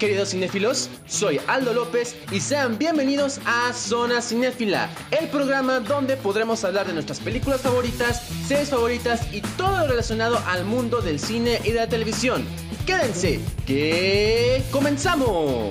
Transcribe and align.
queridos 0.00 0.30
cinéfilos, 0.30 0.88
soy 1.06 1.38
Aldo 1.46 1.74
López 1.74 2.16
y 2.32 2.40
sean 2.40 2.78
bienvenidos 2.78 3.38
a 3.44 3.70
Zona 3.74 4.22
Cinéfila, 4.22 4.88
el 5.10 5.28
programa 5.28 5.78
donde 5.80 6.16
podremos 6.16 6.64
hablar 6.64 6.86
de 6.86 6.94
nuestras 6.94 7.20
películas 7.20 7.60
favoritas, 7.60 8.26
series 8.48 8.70
favoritas 8.70 9.32
y 9.32 9.42
todo 9.42 9.76
lo 9.80 9.86
relacionado 9.88 10.42
al 10.46 10.64
mundo 10.64 11.02
del 11.02 11.20
cine 11.20 11.60
y 11.64 11.72
de 11.72 11.80
la 11.80 11.86
televisión. 11.86 12.46
Quédense, 12.86 13.40
que 13.66 14.62
comenzamos. 14.72 15.68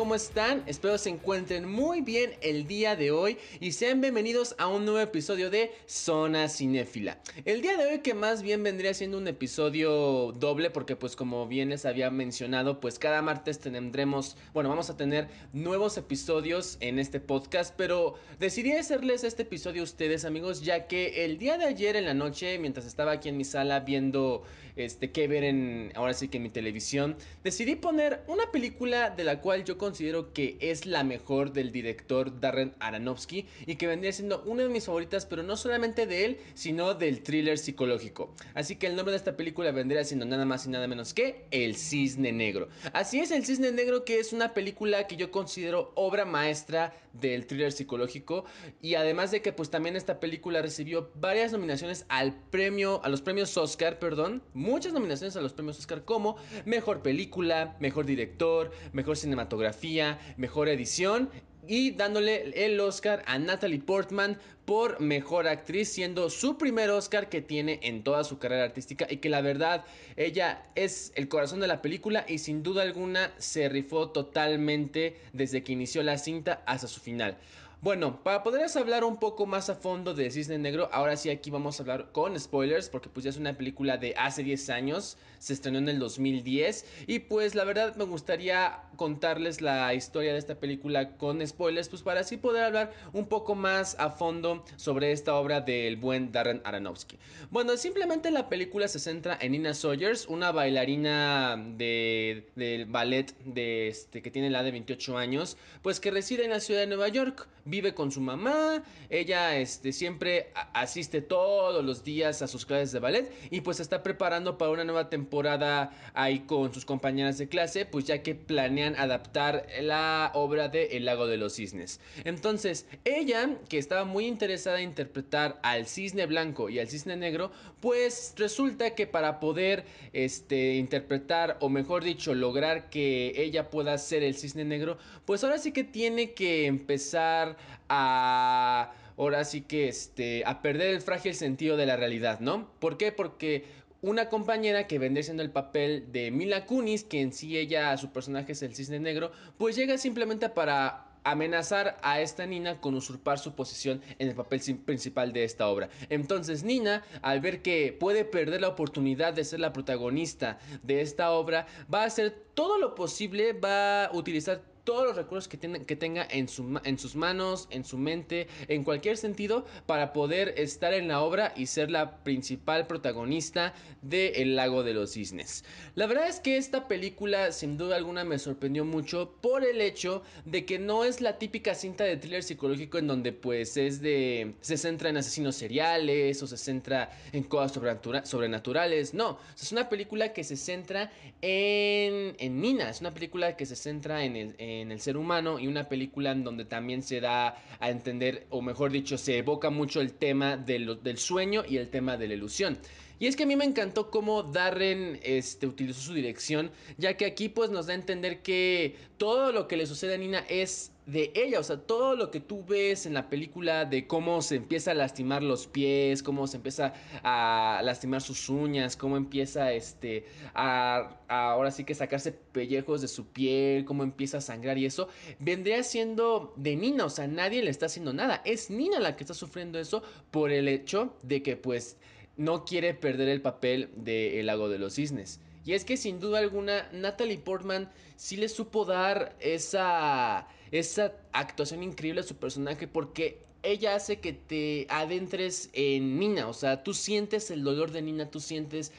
¿Cómo 0.00 0.14
están? 0.14 0.62
Espero 0.66 0.96
se 0.96 1.10
encuentren 1.10 1.70
muy 1.70 2.00
bien 2.00 2.32
el 2.40 2.66
día 2.66 2.96
de 2.96 3.10
hoy 3.10 3.36
y 3.60 3.72
sean 3.72 4.00
bienvenidos 4.00 4.54
a 4.56 4.66
un 4.66 4.86
nuevo 4.86 4.98
episodio 4.98 5.50
de 5.50 5.72
Zona 5.84 6.48
Cinéfila. 6.48 7.18
El 7.44 7.60
día 7.60 7.76
de 7.76 7.84
hoy 7.84 7.98
que 7.98 8.14
más 8.14 8.40
bien 8.40 8.62
vendría 8.62 8.94
siendo 8.94 9.18
un 9.18 9.28
episodio 9.28 10.32
doble 10.32 10.70
porque 10.70 10.96
pues 10.96 11.16
como 11.16 11.46
bien 11.46 11.68
les 11.68 11.84
había 11.84 12.10
mencionado 12.10 12.80
pues 12.80 12.98
cada 12.98 13.20
martes 13.20 13.58
tendremos, 13.58 14.38
bueno 14.54 14.70
vamos 14.70 14.88
a 14.88 14.96
tener 14.96 15.28
nuevos 15.52 15.98
episodios 15.98 16.78
en 16.80 16.98
este 16.98 17.20
podcast 17.20 17.74
pero 17.76 18.14
decidí 18.38 18.72
hacerles 18.72 19.22
este 19.22 19.42
episodio 19.42 19.82
a 19.82 19.84
ustedes 19.84 20.24
amigos 20.24 20.62
ya 20.62 20.86
que 20.86 21.26
el 21.26 21.36
día 21.36 21.58
de 21.58 21.66
ayer 21.66 21.96
en 21.96 22.06
la 22.06 22.14
noche 22.14 22.58
mientras 22.58 22.86
estaba 22.86 23.12
aquí 23.12 23.28
en 23.28 23.36
mi 23.36 23.44
sala 23.44 23.80
viendo 23.80 24.44
este 24.84 25.10
qué 25.10 25.28
ver 25.28 25.44
en 25.44 25.92
ahora 25.94 26.14
sí 26.14 26.28
que 26.28 26.38
en 26.38 26.44
mi 26.44 26.50
televisión 26.50 27.16
decidí 27.44 27.76
poner 27.76 28.22
una 28.26 28.50
película 28.50 29.10
de 29.10 29.24
la 29.24 29.40
cual 29.40 29.64
yo 29.64 29.78
considero 29.78 30.32
que 30.32 30.56
es 30.60 30.86
la 30.86 31.04
mejor 31.04 31.52
del 31.52 31.72
director 31.72 32.40
Darren 32.40 32.74
Aronofsky 32.80 33.46
y 33.66 33.76
que 33.76 33.86
vendría 33.86 34.12
siendo 34.12 34.42
una 34.42 34.62
de 34.62 34.68
mis 34.68 34.86
favoritas, 34.86 35.26
pero 35.26 35.42
no 35.42 35.56
solamente 35.56 36.06
de 36.06 36.24
él, 36.24 36.38
sino 36.54 36.94
del 36.94 37.22
thriller 37.22 37.58
psicológico. 37.58 38.34
Así 38.54 38.76
que 38.76 38.86
el 38.86 38.96
nombre 38.96 39.12
de 39.12 39.18
esta 39.18 39.36
película 39.36 39.70
vendría 39.72 40.04
siendo 40.04 40.26
nada 40.26 40.44
más 40.44 40.66
y 40.66 40.70
nada 40.70 40.86
menos 40.86 41.14
que 41.14 41.46
El 41.50 41.76
Cisne 41.76 42.32
Negro. 42.32 42.68
Así 42.92 43.20
es, 43.20 43.30
El 43.30 43.44
Cisne 43.44 43.72
Negro 43.72 44.04
que 44.04 44.18
es 44.18 44.32
una 44.32 44.54
película 44.54 45.06
que 45.06 45.16
yo 45.16 45.30
considero 45.30 45.92
obra 45.94 46.24
maestra 46.24 46.94
del 47.12 47.46
thriller 47.46 47.72
psicológico 47.72 48.44
y 48.80 48.94
además 48.94 49.30
de 49.30 49.42
que 49.42 49.52
pues 49.52 49.70
también 49.70 49.96
esta 49.96 50.20
película 50.20 50.62
recibió 50.62 51.10
varias 51.14 51.52
nominaciones 51.52 52.04
al 52.08 52.34
premio 52.50 53.00
a 53.02 53.08
los 53.08 53.20
premios 53.20 53.56
Oscar, 53.56 53.98
perdón, 53.98 54.42
muchas 54.70 54.92
nominaciones 54.92 55.36
a 55.36 55.40
los 55.40 55.52
premios 55.52 55.78
Oscar 55.78 56.04
como 56.04 56.36
mejor 56.64 57.02
película, 57.02 57.76
mejor 57.80 58.06
director, 58.06 58.70
mejor 58.92 59.16
cinematografía, 59.16 60.18
mejor 60.36 60.68
edición 60.68 61.30
y 61.66 61.90
dándole 61.92 62.66
el 62.66 62.80
Oscar 62.80 63.22
a 63.26 63.38
Natalie 63.38 63.80
Portman 63.80 64.38
por 64.64 65.00
mejor 65.00 65.48
actriz, 65.48 65.88
siendo 65.88 66.30
su 66.30 66.56
primer 66.56 66.90
Oscar 66.90 67.28
que 67.28 67.42
tiene 67.42 67.80
en 67.82 68.02
toda 68.02 68.24
su 68.24 68.38
carrera 68.38 68.64
artística 68.64 69.06
y 69.10 69.18
que 69.18 69.28
la 69.28 69.40
verdad 69.40 69.84
ella 70.16 70.64
es 70.74 71.12
el 71.16 71.28
corazón 71.28 71.60
de 71.60 71.66
la 71.66 71.82
película 71.82 72.24
y 72.28 72.38
sin 72.38 72.62
duda 72.62 72.82
alguna 72.82 73.32
se 73.38 73.68
rifó 73.68 74.10
totalmente 74.10 75.16
desde 75.32 75.62
que 75.62 75.72
inició 75.72 76.02
la 76.02 76.18
cinta 76.18 76.62
hasta 76.66 76.86
su 76.86 77.00
final. 77.00 77.36
Bueno, 77.82 78.22
para 78.22 78.42
poderles 78.42 78.76
hablar 78.76 79.04
un 79.04 79.16
poco 79.16 79.46
más 79.46 79.70
a 79.70 79.74
fondo 79.74 80.12
de 80.12 80.30
Cisne 80.30 80.58
Negro, 80.58 80.90
ahora 80.92 81.16
sí 81.16 81.30
aquí 81.30 81.50
vamos 81.50 81.80
a 81.80 81.82
hablar 81.82 82.12
con 82.12 82.38
spoilers, 82.38 82.90
porque 82.90 83.08
pues 83.08 83.24
ya 83.24 83.30
es 83.30 83.38
una 83.38 83.56
película 83.56 83.96
de 83.96 84.14
hace 84.18 84.42
10 84.42 84.68
años, 84.68 85.16
se 85.38 85.54
estrenó 85.54 85.78
en 85.78 85.88
el 85.88 85.98
2010, 85.98 86.84
y 87.06 87.20
pues 87.20 87.54
la 87.54 87.64
verdad 87.64 87.96
me 87.96 88.04
gustaría 88.04 88.82
contarles 88.96 89.62
la 89.62 89.94
historia 89.94 90.34
de 90.34 90.38
esta 90.38 90.56
película 90.56 91.16
con 91.16 91.46
spoilers, 91.46 91.88
pues 91.88 92.02
para 92.02 92.20
así 92.20 92.36
poder 92.36 92.64
hablar 92.64 92.92
un 93.14 93.24
poco 93.24 93.54
más 93.54 93.96
a 93.98 94.10
fondo 94.10 94.62
sobre 94.76 95.12
esta 95.12 95.34
obra 95.36 95.62
del 95.62 95.96
buen 95.96 96.32
Darren 96.32 96.60
Aronofsky. 96.64 97.16
Bueno, 97.50 97.78
simplemente 97.78 98.30
la 98.30 98.50
película 98.50 98.88
se 98.88 98.98
centra 98.98 99.38
en 99.40 99.52
Nina 99.52 99.72
Sawyers, 99.72 100.26
una 100.26 100.52
bailarina 100.52 101.56
de, 101.56 102.46
del 102.56 102.84
ballet 102.84 103.34
este, 103.56 104.20
que 104.20 104.30
tiene 104.30 104.50
la 104.50 104.62
de 104.62 104.70
28 104.70 105.16
años, 105.16 105.56
pues 105.80 105.98
que 105.98 106.10
reside 106.10 106.44
en 106.44 106.50
la 106.50 106.60
ciudad 106.60 106.80
de 106.80 106.86
Nueva 106.86 107.08
York 107.08 107.48
vive 107.70 107.94
con 107.94 108.10
su 108.10 108.20
mamá, 108.20 108.82
ella 109.08 109.56
este, 109.56 109.92
siempre 109.92 110.52
asiste 110.74 111.22
todos 111.22 111.84
los 111.84 112.04
días 112.04 112.42
a 112.42 112.48
sus 112.48 112.66
clases 112.66 112.92
de 112.92 112.98
ballet 112.98 113.32
y 113.50 113.60
pues 113.60 113.80
está 113.80 114.02
preparando 114.02 114.58
para 114.58 114.72
una 114.72 114.84
nueva 114.84 115.08
temporada 115.08 115.92
ahí 116.14 116.40
con 116.40 116.74
sus 116.74 116.84
compañeras 116.84 117.38
de 117.38 117.48
clase, 117.48 117.86
pues 117.86 118.04
ya 118.04 118.22
que 118.22 118.34
planean 118.34 118.96
adaptar 118.96 119.66
la 119.80 120.32
obra 120.34 120.68
de 120.68 120.96
El 120.96 121.04
lago 121.04 121.26
de 121.26 121.36
los 121.36 121.54
cisnes. 121.54 122.00
Entonces, 122.24 122.86
ella, 123.04 123.56
que 123.68 123.78
estaba 123.78 124.04
muy 124.04 124.26
interesada 124.26 124.80
en 124.80 124.90
interpretar 124.90 125.60
al 125.62 125.86
cisne 125.86 126.26
blanco 126.26 126.68
y 126.68 126.78
al 126.78 126.88
cisne 126.88 127.16
negro, 127.16 127.52
pues 127.80 128.34
resulta 128.36 128.94
que 128.94 129.06
para 129.06 129.40
poder 129.40 129.84
este, 130.12 130.74
interpretar, 130.74 131.56
o 131.60 131.68
mejor 131.68 132.04
dicho, 132.04 132.34
lograr 132.34 132.90
que 132.90 133.32
ella 133.36 133.70
pueda 133.70 133.96
ser 133.98 134.22
el 134.22 134.34
cisne 134.34 134.64
negro, 134.64 134.98
pues 135.24 135.44
ahora 135.44 135.58
sí 135.58 135.72
que 135.72 135.84
tiene 135.84 136.32
que 136.32 136.66
empezar 136.66 137.56
a 137.88 138.92
ahora 139.16 139.44
sí 139.44 139.60
que 139.60 139.88
este 139.88 140.44
a 140.46 140.62
perder 140.62 140.94
el 140.94 141.02
frágil 141.02 141.34
sentido 141.34 141.76
de 141.76 141.86
la 141.86 141.96
realidad, 141.96 142.40
¿no? 142.40 142.70
¿Por 142.78 142.96
qué? 142.96 143.12
Porque 143.12 143.64
una 144.02 144.30
compañera 144.30 144.86
que 144.86 144.98
vende 144.98 145.22
siendo 145.22 145.42
el 145.42 145.50
papel 145.50 146.10
de 146.10 146.30
Mila 146.30 146.64
Kunis, 146.64 147.04
que 147.04 147.20
en 147.20 147.32
sí 147.32 147.58
ella, 147.58 147.94
su 147.98 148.12
personaje 148.12 148.52
es 148.52 148.62
el 148.62 148.74
cisne 148.74 148.98
negro, 148.98 149.30
pues 149.58 149.76
llega 149.76 149.98
simplemente 149.98 150.48
para 150.48 151.06
amenazar 151.22 151.98
a 152.02 152.22
esta 152.22 152.46
Nina 152.46 152.80
con 152.80 152.94
usurpar 152.94 153.38
su 153.38 153.54
posición 153.54 154.00
en 154.18 154.28
el 154.28 154.34
papel 154.34 154.60
principal 154.86 155.34
de 155.34 155.44
esta 155.44 155.68
obra. 155.68 155.90
Entonces 156.08 156.64
Nina, 156.64 157.04
al 157.20 157.40
ver 157.40 157.60
que 157.60 157.94
puede 157.98 158.24
perder 158.24 158.62
la 158.62 158.68
oportunidad 158.68 159.34
de 159.34 159.44
ser 159.44 159.60
la 159.60 159.74
protagonista 159.74 160.58
de 160.82 161.02
esta 161.02 161.32
obra, 161.32 161.66
va 161.92 162.02
a 162.02 162.06
hacer 162.06 162.30
todo 162.54 162.78
lo 162.78 162.94
posible, 162.94 163.52
va 163.52 164.06
a 164.06 164.16
utilizar 164.16 164.62
todos 164.90 165.06
los 165.06 165.14
recursos 165.14 165.46
que, 165.46 165.56
tenga 165.96 166.26
en, 166.28 166.48
su, 166.48 166.80
en 166.82 166.98
sus 166.98 167.14
manos, 167.14 167.68
en 167.70 167.84
su 167.84 167.96
mente, 167.96 168.48
en 168.66 168.82
cualquier 168.82 169.16
sentido, 169.16 169.64
para 169.86 170.12
poder 170.12 170.54
estar 170.56 170.92
en 170.94 171.06
la 171.06 171.20
obra 171.20 171.52
y 171.56 171.66
ser 171.66 171.92
la 171.92 172.24
principal 172.24 172.88
protagonista 172.88 173.72
de 174.02 174.42
El 174.42 174.56
lago 174.56 174.82
de 174.82 174.92
los 174.94 175.12
cisnes. 175.12 175.64
La 175.94 176.08
verdad 176.08 176.26
es 176.26 176.40
que 176.40 176.56
esta 176.56 176.88
película 176.88 177.52
sin 177.52 177.78
duda 177.78 177.94
alguna 177.94 178.24
me 178.24 178.40
sorprendió 178.40 178.84
mucho 178.84 179.36
por 179.40 179.62
el 179.64 179.80
hecho 179.80 180.24
de 180.44 180.64
que 180.64 180.80
no 180.80 181.04
es 181.04 181.20
la 181.20 181.38
típica 181.38 181.76
cinta 181.76 182.02
de 182.02 182.16
thriller 182.16 182.42
psicológico 182.42 182.98
en 182.98 183.06
donde 183.06 183.32
pues 183.32 183.76
es 183.76 184.02
de... 184.02 184.54
se 184.60 184.76
centra 184.76 185.10
en 185.10 185.18
asesinos 185.18 185.54
seriales 185.54 186.42
o 186.42 186.48
se 186.48 186.56
centra 186.56 187.12
en 187.32 187.44
cosas 187.44 187.80
sobrenaturales, 188.24 189.14
no, 189.14 189.38
es 189.54 189.70
una 189.70 189.88
película 189.88 190.32
que 190.32 190.42
se 190.42 190.56
centra 190.56 191.12
en, 191.42 192.34
en 192.38 192.60
Nina, 192.60 192.90
es 192.90 193.00
una 193.00 193.14
película 193.14 193.56
que 193.56 193.66
se 193.66 193.76
centra 193.76 194.24
en 194.24 194.34
el 194.34 194.56
en 194.58 194.79
el 194.92 195.00
ser 195.00 195.16
humano 195.16 195.58
y 195.58 195.66
una 195.66 195.88
película 195.88 196.32
en 196.32 196.44
donde 196.44 196.64
también 196.64 197.02
se 197.02 197.20
da 197.20 197.56
a 197.78 197.90
entender, 197.90 198.46
o 198.50 198.62
mejor 198.62 198.90
dicho, 198.92 199.18
se 199.18 199.38
evoca 199.38 199.70
mucho 199.70 200.00
el 200.00 200.12
tema 200.12 200.56
del, 200.56 201.02
del 201.02 201.18
sueño 201.18 201.62
y 201.68 201.76
el 201.76 201.88
tema 201.88 202.16
de 202.16 202.28
la 202.28 202.34
ilusión. 202.34 202.78
Y 203.20 203.26
es 203.26 203.36
que 203.36 203.42
a 203.42 203.46
mí 203.46 203.54
me 203.54 203.66
encantó 203.66 204.10
cómo 204.10 204.42
Darren 204.42 205.20
este, 205.22 205.66
utilizó 205.66 206.00
su 206.00 206.14
dirección, 206.14 206.70
ya 206.96 207.18
que 207.18 207.26
aquí 207.26 207.50
pues 207.50 207.70
nos 207.70 207.86
da 207.86 207.92
a 207.92 207.96
entender 207.96 208.40
que 208.40 208.96
todo 209.18 209.52
lo 209.52 209.68
que 209.68 209.76
le 209.76 209.86
sucede 209.86 210.14
a 210.14 210.18
Nina 210.18 210.38
es 210.48 210.92
de 211.10 211.32
ella, 211.34 211.58
o 211.58 211.62
sea, 211.62 211.76
todo 211.76 212.14
lo 212.14 212.30
que 212.30 212.38
tú 212.38 212.64
ves 212.64 213.04
en 213.04 213.14
la 213.14 213.28
película 213.28 213.84
de 213.84 214.06
cómo 214.06 214.42
se 214.42 214.54
empieza 214.54 214.92
a 214.92 214.94
lastimar 214.94 215.42
los 215.42 215.66
pies, 215.66 216.22
cómo 216.22 216.46
se 216.46 216.58
empieza 216.58 216.92
a 217.24 217.80
lastimar 217.82 218.22
sus 218.22 218.48
uñas, 218.48 218.96
cómo 218.96 219.16
empieza 219.16 219.72
este 219.72 220.24
a, 220.54 221.18
ahora 221.26 221.72
sí 221.72 221.82
que 221.84 221.96
sacarse 221.96 222.30
pellejos 222.30 223.00
de 223.00 223.08
su 223.08 223.26
piel, 223.26 223.84
cómo 223.84 224.04
empieza 224.04 224.38
a 224.38 224.40
sangrar 224.40 224.78
y 224.78 224.86
eso, 224.86 225.08
vendría 225.40 225.82
siendo 225.82 226.54
de 226.56 226.76
Nina, 226.76 227.06
o 227.06 227.10
sea, 227.10 227.26
nadie 227.26 227.62
le 227.62 227.70
está 227.70 227.86
haciendo 227.86 228.12
nada, 228.12 228.40
es 228.44 228.70
Nina 228.70 229.00
la 229.00 229.16
que 229.16 229.24
está 229.24 229.34
sufriendo 229.34 229.80
eso 229.80 230.04
por 230.30 230.52
el 230.52 230.68
hecho 230.68 231.16
de 231.22 231.42
que 231.42 231.56
pues 231.56 231.96
no 232.36 232.64
quiere 232.64 232.94
perder 232.94 233.28
el 233.28 233.42
papel 233.42 233.90
de 233.96 234.38
El 234.38 234.46
lago 234.46 234.68
de 234.68 234.78
los 234.78 234.94
cisnes. 234.94 235.40
Y 235.64 235.74
es 235.74 235.84
que 235.84 235.96
sin 235.96 236.20
duda 236.20 236.38
alguna 236.38 236.88
Natalie 236.92 237.38
Portman 237.38 237.90
sí 238.16 238.36
le 238.36 238.48
supo 238.48 238.84
dar 238.84 239.36
esa, 239.40 240.48
esa 240.72 241.12
actuación 241.32 241.82
increíble 241.82 242.20
a 242.20 242.24
su 242.24 242.36
personaje 242.36 242.86
porque 242.86 243.42
ella 243.62 243.94
hace 243.94 244.20
que 244.20 244.32
te 244.32 244.86
adentres 244.88 245.70
en 245.72 246.18
Nina, 246.18 246.48
o 246.48 246.54
sea, 246.54 246.82
tú 246.82 246.94
sientes 246.94 247.50
el 247.50 247.62
dolor 247.62 247.90
de 247.90 248.02
Nina, 248.02 248.30
tú 248.30 248.40
sientes 248.40 248.92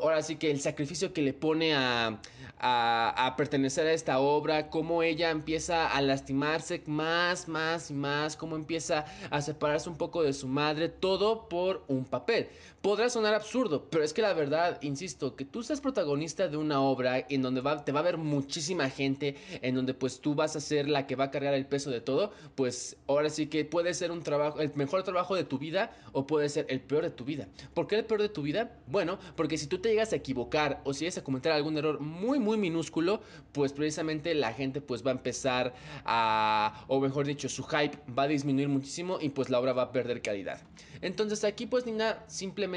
ahora 0.00 0.22
sí 0.22 0.36
que 0.36 0.50
el 0.50 0.60
sacrificio 0.60 1.12
que 1.12 1.22
le 1.22 1.32
pone 1.32 1.74
a, 1.74 2.20
a, 2.58 3.34
pertenecer 3.36 3.86
a 3.86 3.92
esta 3.92 4.18
obra, 4.18 4.70
cómo 4.70 5.02
ella 5.02 5.30
empieza 5.30 5.86
a 5.86 6.00
lastimarse 6.00 6.82
más, 6.86 7.48
más 7.48 7.90
y 7.90 7.94
más, 7.94 8.36
cómo 8.36 8.56
empieza 8.56 9.04
a 9.30 9.40
separarse 9.40 9.88
un 9.88 9.96
poco 9.96 10.22
de 10.22 10.32
su 10.32 10.48
madre, 10.48 10.88
todo 10.88 11.48
por 11.48 11.84
un 11.88 12.04
papel. 12.04 12.48
Podrá 12.84 13.08
sonar 13.08 13.32
absurdo, 13.32 13.88
pero 13.88 14.04
es 14.04 14.12
que 14.12 14.20
la 14.20 14.34
verdad, 14.34 14.76
insisto, 14.82 15.36
que 15.36 15.46
tú 15.46 15.62
seas 15.62 15.80
protagonista 15.80 16.48
de 16.48 16.58
una 16.58 16.82
obra 16.82 17.24
en 17.30 17.40
donde 17.40 17.62
va, 17.62 17.82
te 17.82 17.92
va 17.92 18.00
a 18.00 18.02
ver 18.02 18.18
muchísima 18.18 18.90
gente, 18.90 19.36
en 19.62 19.74
donde 19.74 19.94
pues 19.94 20.20
tú 20.20 20.34
vas 20.34 20.54
a 20.54 20.60
ser 20.60 20.86
la 20.90 21.06
que 21.06 21.16
va 21.16 21.24
a 21.24 21.30
cargar 21.30 21.54
el 21.54 21.64
peso 21.64 21.90
de 21.90 22.02
todo, 22.02 22.30
pues 22.54 22.98
ahora 23.06 23.30
sí 23.30 23.46
que 23.46 23.64
puede 23.64 23.94
ser 23.94 24.10
un 24.10 24.22
trabajo, 24.22 24.60
el 24.60 24.70
mejor 24.74 25.02
trabajo 25.02 25.34
de 25.34 25.44
tu 25.44 25.56
vida 25.56 25.96
o 26.12 26.26
puede 26.26 26.50
ser 26.50 26.66
el 26.68 26.82
peor 26.82 27.04
de 27.04 27.10
tu 27.10 27.24
vida. 27.24 27.48
¿Por 27.72 27.86
qué 27.86 27.96
el 27.96 28.04
peor 28.04 28.20
de 28.20 28.28
tu 28.28 28.42
vida? 28.42 28.76
Bueno, 28.86 29.18
porque 29.34 29.56
si 29.56 29.66
tú 29.66 29.78
te 29.78 29.88
llegas 29.88 30.12
a 30.12 30.16
equivocar 30.16 30.82
o 30.84 30.92
si 30.92 31.06
llegas 31.06 31.16
a 31.16 31.24
cometer 31.24 31.52
algún 31.52 31.78
error 31.78 32.00
muy, 32.00 32.38
muy 32.38 32.58
minúsculo, 32.58 33.22
pues 33.52 33.72
precisamente 33.72 34.34
la 34.34 34.52
gente 34.52 34.82
pues 34.82 35.02
va 35.02 35.10
a 35.10 35.14
empezar 35.14 35.74
a, 36.04 36.84
o 36.88 37.00
mejor 37.00 37.24
dicho, 37.24 37.48
su 37.48 37.64
hype 37.64 37.96
va 38.12 38.24
a 38.24 38.28
disminuir 38.28 38.68
muchísimo 38.68 39.20
y 39.22 39.30
pues 39.30 39.48
la 39.48 39.58
obra 39.58 39.72
va 39.72 39.84
a 39.84 39.92
perder 39.92 40.20
calidad. 40.20 40.60
Entonces 41.00 41.44
aquí 41.44 41.66
pues 41.66 41.86
Nina 41.86 42.22
simplemente 42.28 42.73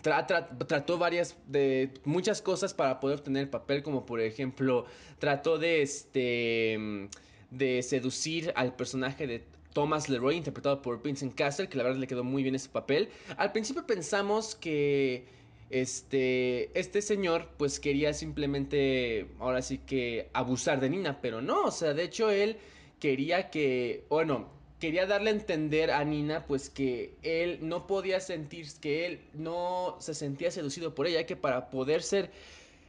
trató 0.00 0.98
varias 0.98 1.36
de 1.46 1.92
muchas 2.04 2.40
cosas 2.40 2.72
para 2.74 3.00
poder 3.00 3.18
obtener 3.18 3.42
el 3.42 3.50
papel 3.50 3.82
como 3.82 4.06
por 4.06 4.20
ejemplo 4.20 4.86
trató 5.18 5.58
de 5.58 5.82
este 5.82 7.08
de 7.50 7.82
seducir 7.82 8.52
al 8.56 8.74
personaje 8.74 9.26
de 9.26 9.44
Thomas 9.72 10.08
Leroy 10.08 10.36
interpretado 10.36 10.80
por 10.82 11.02
Vincent 11.02 11.34
Castle 11.34 11.68
que 11.68 11.76
la 11.76 11.84
verdad 11.84 11.98
le 11.98 12.06
quedó 12.06 12.24
muy 12.24 12.42
bien 12.42 12.54
ese 12.54 12.68
papel. 12.68 13.08
Al 13.36 13.52
principio 13.52 13.86
pensamos 13.86 14.54
que 14.54 15.26
este, 15.72 16.78
este 16.78 17.00
señor 17.00 17.48
pues 17.56 17.80
quería 17.80 18.12
simplemente, 18.12 19.28
ahora 19.38 19.62
sí 19.62 19.78
que 19.78 20.28
abusar 20.34 20.80
de 20.80 20.90
Nina, 20.90 21.20
pero 21.20 21.40
no, 21.40 21.64
o 21.64 21.70
sea, 21.70 21.94
de 21.94 22.04
hecho 22.04 22.30
él 22.30 22.58
quería 23.00 23.50
que, 23.50 24.04
bueno, 24.10 24.48
quería 24.82 25.06
darle 25.06 25.30
a 25.30 25.34
entender 25.34 25.92
a 25.92 26.02
Nina 26.02 26.44
pues 26.44 26.68
que 26.68 27.14
él 27.22 27.60
no 27.62 27.86
podía 27.86 28.18
sentir, 28.18 28.66
que 28.80 29.06
él 29.06 29.20
no 29.32 29.96
se 30.00 30.12
sentía 30.12 30.50
seducido 30.50 30.92
por 30.92 31.06
ella, 31.06 31.24
que 31.24 31.36
para 31.36 31.70
poder 31.70 32.02
ser 32.02 32.32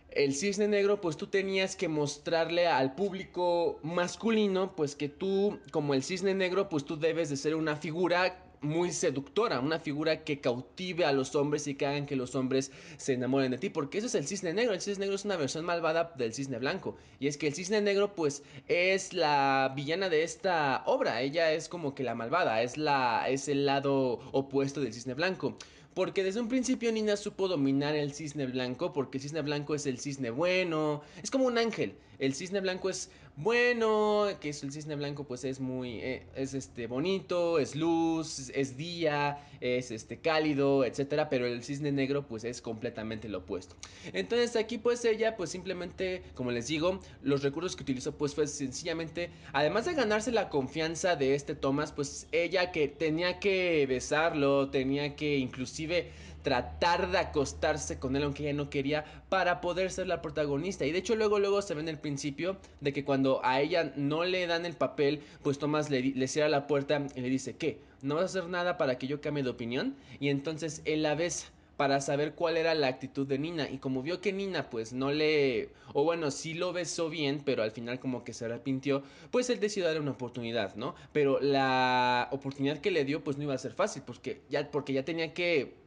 el 0.10 0.34
cisne 0.34 0.68
negro 0.68 1.02
pues 1.02 1.18
tú 1.18 1.28
tenías 1.28 1.76
que 1.76 1.90
mostrarle 1.90 2.66
al 2.66 2.96
público 2.96 3.80
masculino 3.84 4.76
pues 4.76 4.96
que 4.96 5.08
tú 5.08 5.60
como 5.70 5.94
el 5.94 6.02
cisne 6.02 6.34
negro 6.34 6.68
pues 6.68 6.84
tú 6.84 6.98
debes 6.98 7.30
de 7.30 7.38
ser 7.38 7.54
una 7.54 7.76
figura 7.76 8.44
muy 8.64 8.92
seductora, 8.92 9.60
una 9.60 9.80
figura 9.80 10.24
que 10.24 10.40
cautive 10.40 11.06
a 11.06 11.12
los 11.12 11.36
hombres 11.36 11.68
y 11.68 11.76
que 11.76 11.86
hagan 11.86 12.06
que 12.06 12.16
los 12.16 12.36
hombres 12.36 12.72
se 12.98 13.14
enamoren 13.14 13.52
de 13.52 13.58
ti, 13.58 13.70
porque 13.70 13.98
eso 13.98 14.08
es 14.08 14.16
el 14.16 14.26
cisne 14.26 14.54
negro, 14.54 14.74
el 14.74 14.82
cisne 14.82 15.02
negro 15.02 15.16
es 15.16 15.26
una 15.26 15.38
versión 15.38 15.66
malvada 15.66 16.14
del 16.18 16.34
cisne 16.34 16.60
blanco, 16.60 16.96
y 17.20 17.28
es 17.28 17.38
que 17.38 17.48
el 17.48 17.54
cisne 17.54 17.82
negro 17.82 18.16
pues 18.16 18.44
es 18.68 19.14
la 19.14 19.74
villana 19.76 20.10
de 20.10 20.24
esta 20.24 20.84
obra, 20.86 21.22
ella 21.22 21.52
es 21.52 21.70
como 21.70 21.94
que 21.94 22.04
la 22.04 22.16
malvada, 22.16 22.62
es 22.62 22.78
la 22.78 23.26
es 23.30 23.48
el 23.48 23.66
lado 23.66 24.20
opuesto 24.32 24.82
del 24.82 24.94
cisne 24.94 25.14
blanco. 25.14 25.58
Porque 25.94 26.24
desde 26.24 26.40
un 26.40 26.48
principio 26.48 26.92
Nina 26.92 27.16
supo 27.16 27.48
dominar 27.48 27.96
el 27.96 28.14
cisne 28.14 28.48
blanco, 28.48 28.94
porque 28.94 29.20
el 29.20 29.22
cisne 29.22 29.44
blanco 29.44 29.76
es 29.76 29.86
el 29.86 30.00
cisne 30.00 30.32
bueno, 30.32 31.04
es 31.22 31.30
como 31.30 31.46
un 31.46 31.60
ángel. 31.60 31.96
El 32.18 32.34
cisne 32.34 32.62
blanco 32.62 32.90
es 32.90 33.12
bueno, 33.36 34.28
que 34.40 34.50
es 34.50 34.62
el 34.62 34.72
cisne 34.72 34.96
blanco 34.96 35.24
pues 35.24 35.44
es 35.44 35.60
muy, 35.60 36.00
eh, 36.02 36.24
es 36.36 36.54
este 36.54 36.86
bonito, 36.86 37.58
es 37.58 37.76
luz, 37.76 38.52
es 38.54 38.78
día, 38.78 39.40
es 39.60 39.90
este 39.90 40.20
cálido, 40.20 40.86
etcétera, 40.86 41.30
pero 41.30 41.48
el 41.48 41.64
cisne 41.64 41.92
negro 41.92 42.28
pues 42.28 42.44
es 42.44 42.62
completamente 42.62 43.30
lo 43.30 43.40
opuesto. 43.40 43.76
Entonces 44.14 44.56
aquí 44.56 44.78
pues 44.78 45.04
ella 45.04 45.36
pues 45.36 45.50
simplemente, 45.50 46.22
como 46.36 46.52
les 46.52 46.68
digo, 46.68 47.00
los 47.24 47.42
recursos 47.42 47.76
que 47.76 47.84
utilizó 47.84 48.12
pues 48.16 48.36
fue 48.36 48.46
sencillamente, 48.46 49.32
además 49.52 49.86
de 49.86 49.96
ganarse 49.96 50.32
la 50.32 50.50
confianza 50.50 51.16
de 51.16 51.34
este 51.34 51.56
Thomas, 51.56 51.92
pues 51.92 52.28
ella 52.32 52.72
que 52.72 52.88
tenía 52.88 53.40
que 53.40 53.86
besarlo, 53.88 54.70
tenía 54.70 55.16
que 55.16 55.38
inclusive 55.38 56.12
tratar 56.44 57.10
de 57.10 57.18
acostarse 57.18 57.98
con 57.98 58.16
él 58.16 58.24
aunque 58.24 58.44
ella 58.44 58.54
no 58.54 58.70
quería 58.70 59.06
para 59.30 59.62
poder 59.62 59.90
ser 59.90 60.08
la 60.08 60.22
protagonista. 60.22 60.86
Y 60.86 60.92
de 60.92 61.00
hecho 61.00 61.16
luego 61.16 61.40
luego 61.40 61.62
se 61.62 61.74
ve 61.74 61.82
en 61.82 61.90
el 61.90 61.98
principio 61.98 62.58
de 62.82 62.94
que 62.94 63.04
cuando 63.04 63.44
a 63.44 63.62
ella 63.62 63.94
no 63.96 64.26
le 64.26 64.46
dan 64.46 64.66
el 64.66 64.74
papel, 64.74 65.22
pues 65.42 65.58
Tomás 65.58 65.90
le, 65.90 66.28
cierra 66.28 66.50
la 66.50 66.68
puerta 66.68 67.08
y 67.16 67.22
le 67.22 67.30
dice, 67.30 67.56
¿qué? 67.56 67.80
¿No 68.02 68.16
vas 68.16 68.24
a 68.24 68.40
hacer 68.40 68.50
nada 68.50 68.78
para 68.78 68.98
que 68.98 69.08
yo 69.08 69.22
cambie 69.22 69.44
de 69.44 69.50
opinión? 69.50 69.96
Y 70.20 70.30
entonces 70.30 70.82
él 70.86 71.04
la 71.04 71.16
besa 71.16 71.48
para 71.78 72.02
saber 72.02 72.34
cuál 72.34 72.58
era 72.58 72.76
la 72.76 72.88
actitud 72.88 73.26
de 73.26 73.40
Nina. 73.40 73.70
Y 73.70 73.78
como 73.78 74.04
vio 74.04 74.22
que 74.22 74.34
Nina 74.34 74.70
pues 74.70 74.94
no 74.94 75.12
le... 75.12 75.70
O 75.94 76.04
bueno, 76.04 76.30
sí 76.30 76.54
lo 76.54 76.74
besó 76.74 77.10
bien, 77.10 77.42
pero 77.44 77.64
al 77.64 77.72
final 77.72 78.00
como 78.00 78.24
que 78.24 78.34
se 78.34 78.46
arrepintió, 78.46 79.04
pues 79.32 79.50
él 79.50 79.60
decidió 79.60 79.88
darle 79.88 80.02
una 80.02 80.12
oportunidad, 80.12 80.76
¿no? 80.76 80.96
Pero 81.12 81.40
la 81.40 82.28
oportunidad 82.32 82.80
que 82.80 82.92
le 82.92 83.06
dio 83.06 83.24
pues 83.24 83.38
no 83.38 83.44
iba 83.44 83.54
a 83.54 83.58
ser 83.58 83.74
fácil, 83.74 84.04
porque 84.06 84.42
ya, 84.50 84.70
porque 84.70 84.94
ya 84.94 85.04
tenía 85.04 85.34
que 85.34 85.83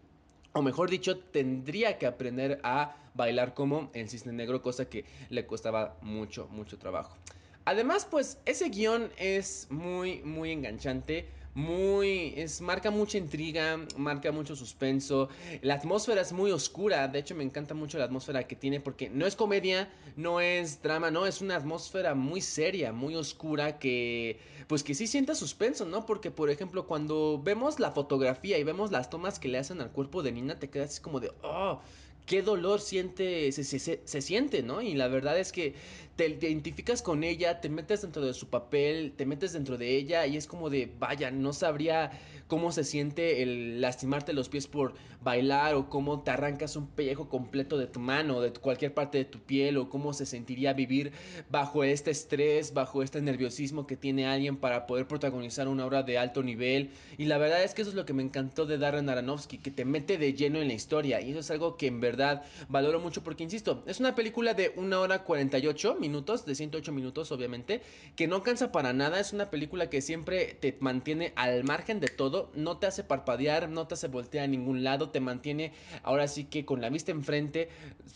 o 0.56 0.62
mejor 0.62 0.88
dicho, 0.88 1.18
tendría 1.18 1.98
que 1.98 2.06
aprender 2.06 2.60
a 2.62 2.96
bailar 3.14 3.52
como 3.52 3.90
el 3.92 4.08
cisne 4.08 4.32
negro, 4.32 4.62
cosa 4.62 4.88
que 4.88 5.04
le 5.28 5.46
costaba 5.46 5.98
mucho, 6.00 6.48
mucho 6.48 6.78
trabajo. 6.78 7.16
Además, 7.66 8.06
pues 8.10 8.38
ese 8.46 8.70
guion 8.70 9.10
es 9.18 9.66
muy, 9.68 10.22
muy 10.22 10.52
enganchante 10.52 11.28
muy 11.56 12.34
es 12.36 12.60
marca 12.60 12.90
mucha 12.90 13.16
intriga, 13.16 13.80
marca 13.96 14.30
mucho 14.30 14.54
suspenso. 14.54 15.30
La 15.62 15.74
atmósfera 15.74 16.20
es 16.20 16.32
muy 16.32 16.52
oscura, 16.52 17.08
de 17.08 17.18
hecho 17.18 17.34
me 17.34 17.44
encanta 17.44 17.72
mucho 17.72 17.96
la 17.96 18.04
atmósfera 18.04 18.46
que 18.46 18.56
tiene 18.56 18.78
porque 18.78 19.08
no 19.08 19.26
es 19.26 19.36
comedia, 19.36 19.88
no 20.16 20.40
es 20.42 20.82
drama, 20.82 21.10
no, 21.10 21.26
es 21.26 21.40
una 21.40 21.56
atmósfera 21.56 22.14
muy 22.14 22.42
seria, 22.42 22.92
muy 22.92 23.14
oscura 23.14 23.78
que 23.78 24.38
pues 24.66 24.82
que 24.82 24.94
sí 24.94 25.06
sienta 25.06 25.34
suspenso, 25.34 25.86
¿no? 25.86 26.04
Porque 26.04 26.30
por 26.30 26.50
ejemplo, 26.50 26.86
cuando 26.86 27.40
vemos 27.42 27.80
la 27.80 27.90
fotografía 27.90 28.58
y 28.58 28.64
vemos 28.64 28.92
las 28.92 29.08
tomas 29.08 29.38
que 29.38 29.48
le 29.48 29.56
hacen 29.56 29.80
al 29.80 29.92
cuerpo 29.92 30.22
de 30.22 30.32
Nina, 30.32 30.58
te 30.58 30.68
quedas 30.68 31.00
como 31.00 31.20
de, 31.20 31.32
"Oh, 31.42 31.80
qué 32.26 32.42
dolor 32.42 32.80
siente, 32.80 33.50
se, 33.52 33.64
se, 33.64 34.20
siente, 34.22 34.62
¿no? 34.62 34.82
Y 34.82 34.94
la 34.94 35.08
verdad 35.08 35.38
es 35.38 35.52
que 35.52 35.74
te, 36.16 36.28
identificas 36.28 37.02
con 37.02 37.22
ella, 37.22 37.60
te 37.60 37.68
metes 37.68 38.02
dentro 38.02 38.24
de 38.24 38.34
su 38.34 38.48
papel, 38.48 39.12
te 39.16 39.26
metes 39.26 39.52
dentro 39.52 39.76
de 39.76 39.96
ella 39.96 40.26
y 40.26 40.36
es 40.36 40.46
como 40.46 40.70
de, 40.70 40.90
vaya, 40.98 41.30
no 41.30 41.52
sabría 41.52 42.10
cómo 42.48 42.72
se 42.72 42.84
siente 42.84 43.42
el 43.42 43.80
lastimarte 43.80 44.32
los 44.32 44.48
pies 44.48 44.66
por 44.66 44.94
bailar 45.22 45.74
o 45.74 45.90
cómo 45.90 46.22
te 46.22 46.30
arrancas 46.30 46.76
un 46.76 46.86
pellejo 46.86 47.28
completo 47.28 47.78
de 47.78 47.88
tu 47.88 47.98
mano, 47.98 48.40
de 48.40 48.52
cualquier 48.52 48.94
parte 48.94 49.18
de 49.18 49.24
tu 49.24 49.40
piel 49.40 49.76
o 49.76 49.88
cómo 49.88 50.12
se 50.12 50.24
sentiría 50.24 50.72
vivir 50.72 51.12
bajo 51.50 51.82
este 51.82 52.12
estrés, 52.12 52.72
bajo 52.72 53.02
este 53.02 53.20
nerviosismo 53.20 53.88
que 53.88 53.96
tiene 53.96 54.26
alguien 54.26 54.56
para 54.56 54.86
poder 54.86 55.08
protagonizar 55.08 55.66
una 55.66 55.84
obra 55.84 56.04
de 56.04 56.18
alto 56.18 56.44
nivel. 56.44 56.90
Y 57.18 57.24
la 57.24 57.38
verdad 57.38 57.64
es 57.64 57.74
que 57.74 57.82
eso 57.82 57.90
es 57.90 57.96
lo 57.96 58.06
que 58.06 58.12
me 58.12 58.22
encantó 58.22 58.66
de 58.66 58.78
Darren 58.78 59.08
Aronofsky, 59.08 59.58
que 59.58 59.72
te 59.72 59.84
mete 59.84 60.16
de 60.16 60.32
lleno 60.32 60.60
en 60.60 60.68
la 60.68 60.74
historia 60.74 61.20
y 61.20 61.30
eso 61.30 61.40
es 61.40 61.50
algo 61.50 61.76
que 61.76 61.88
en 61.88 62.00
verdad 62.00 62.44
valoro 62.68 63.00
mucho 63.00 63.24
porque, 63.24 63.42
insisto, 63.42 63.82
es 63.86 63.98
una 63.98 64.14
película 64.14 64.54
de 64.54 64.72
una 64.76 65.00
hora 65.00 65.24
48 65.24 65.96
minutos, 66.06 66.46
de 66.46 66.54
108 66.54 66.92
minutos 66.92 67.32
obviamente, 67.32 67.82
que 68.14 68.26
no 68.26 68.42
cansa 68.42 68.70
para 68.72 68.92
nada, 68.92 69.18
es 69.20 69.32
una 69.32 69.50
película 69.50 69.90
que 69.90 70.00
siempre 70.00 70.56
te 70.60 70.76
mantiene 70.80 71.32
al 71.36 71.64
margen 71.64 72.00
de 72.00 72.08
todo 72.08 72.50
no 72.54 72.78
te 72.78 72.86
hace 72.86 73.04
parpadear, 73.04 73.68
no 73.68 73.86
te 73.86 73.94
hace 73.94 74.08
voltear 74.08 74.44
a 74.44 74.48
ningún 74.48 74.84
lado, 74.84 75.10
te 75.10 75.20
mantiene 75.20 75.72
ahora 76.02 76.28
sí 76.28 76.44
que 76.44 76.64
con 76.64 76.80
la 76.80 76.90
vista 76.90 77.12
enfrente, 77.12 77.68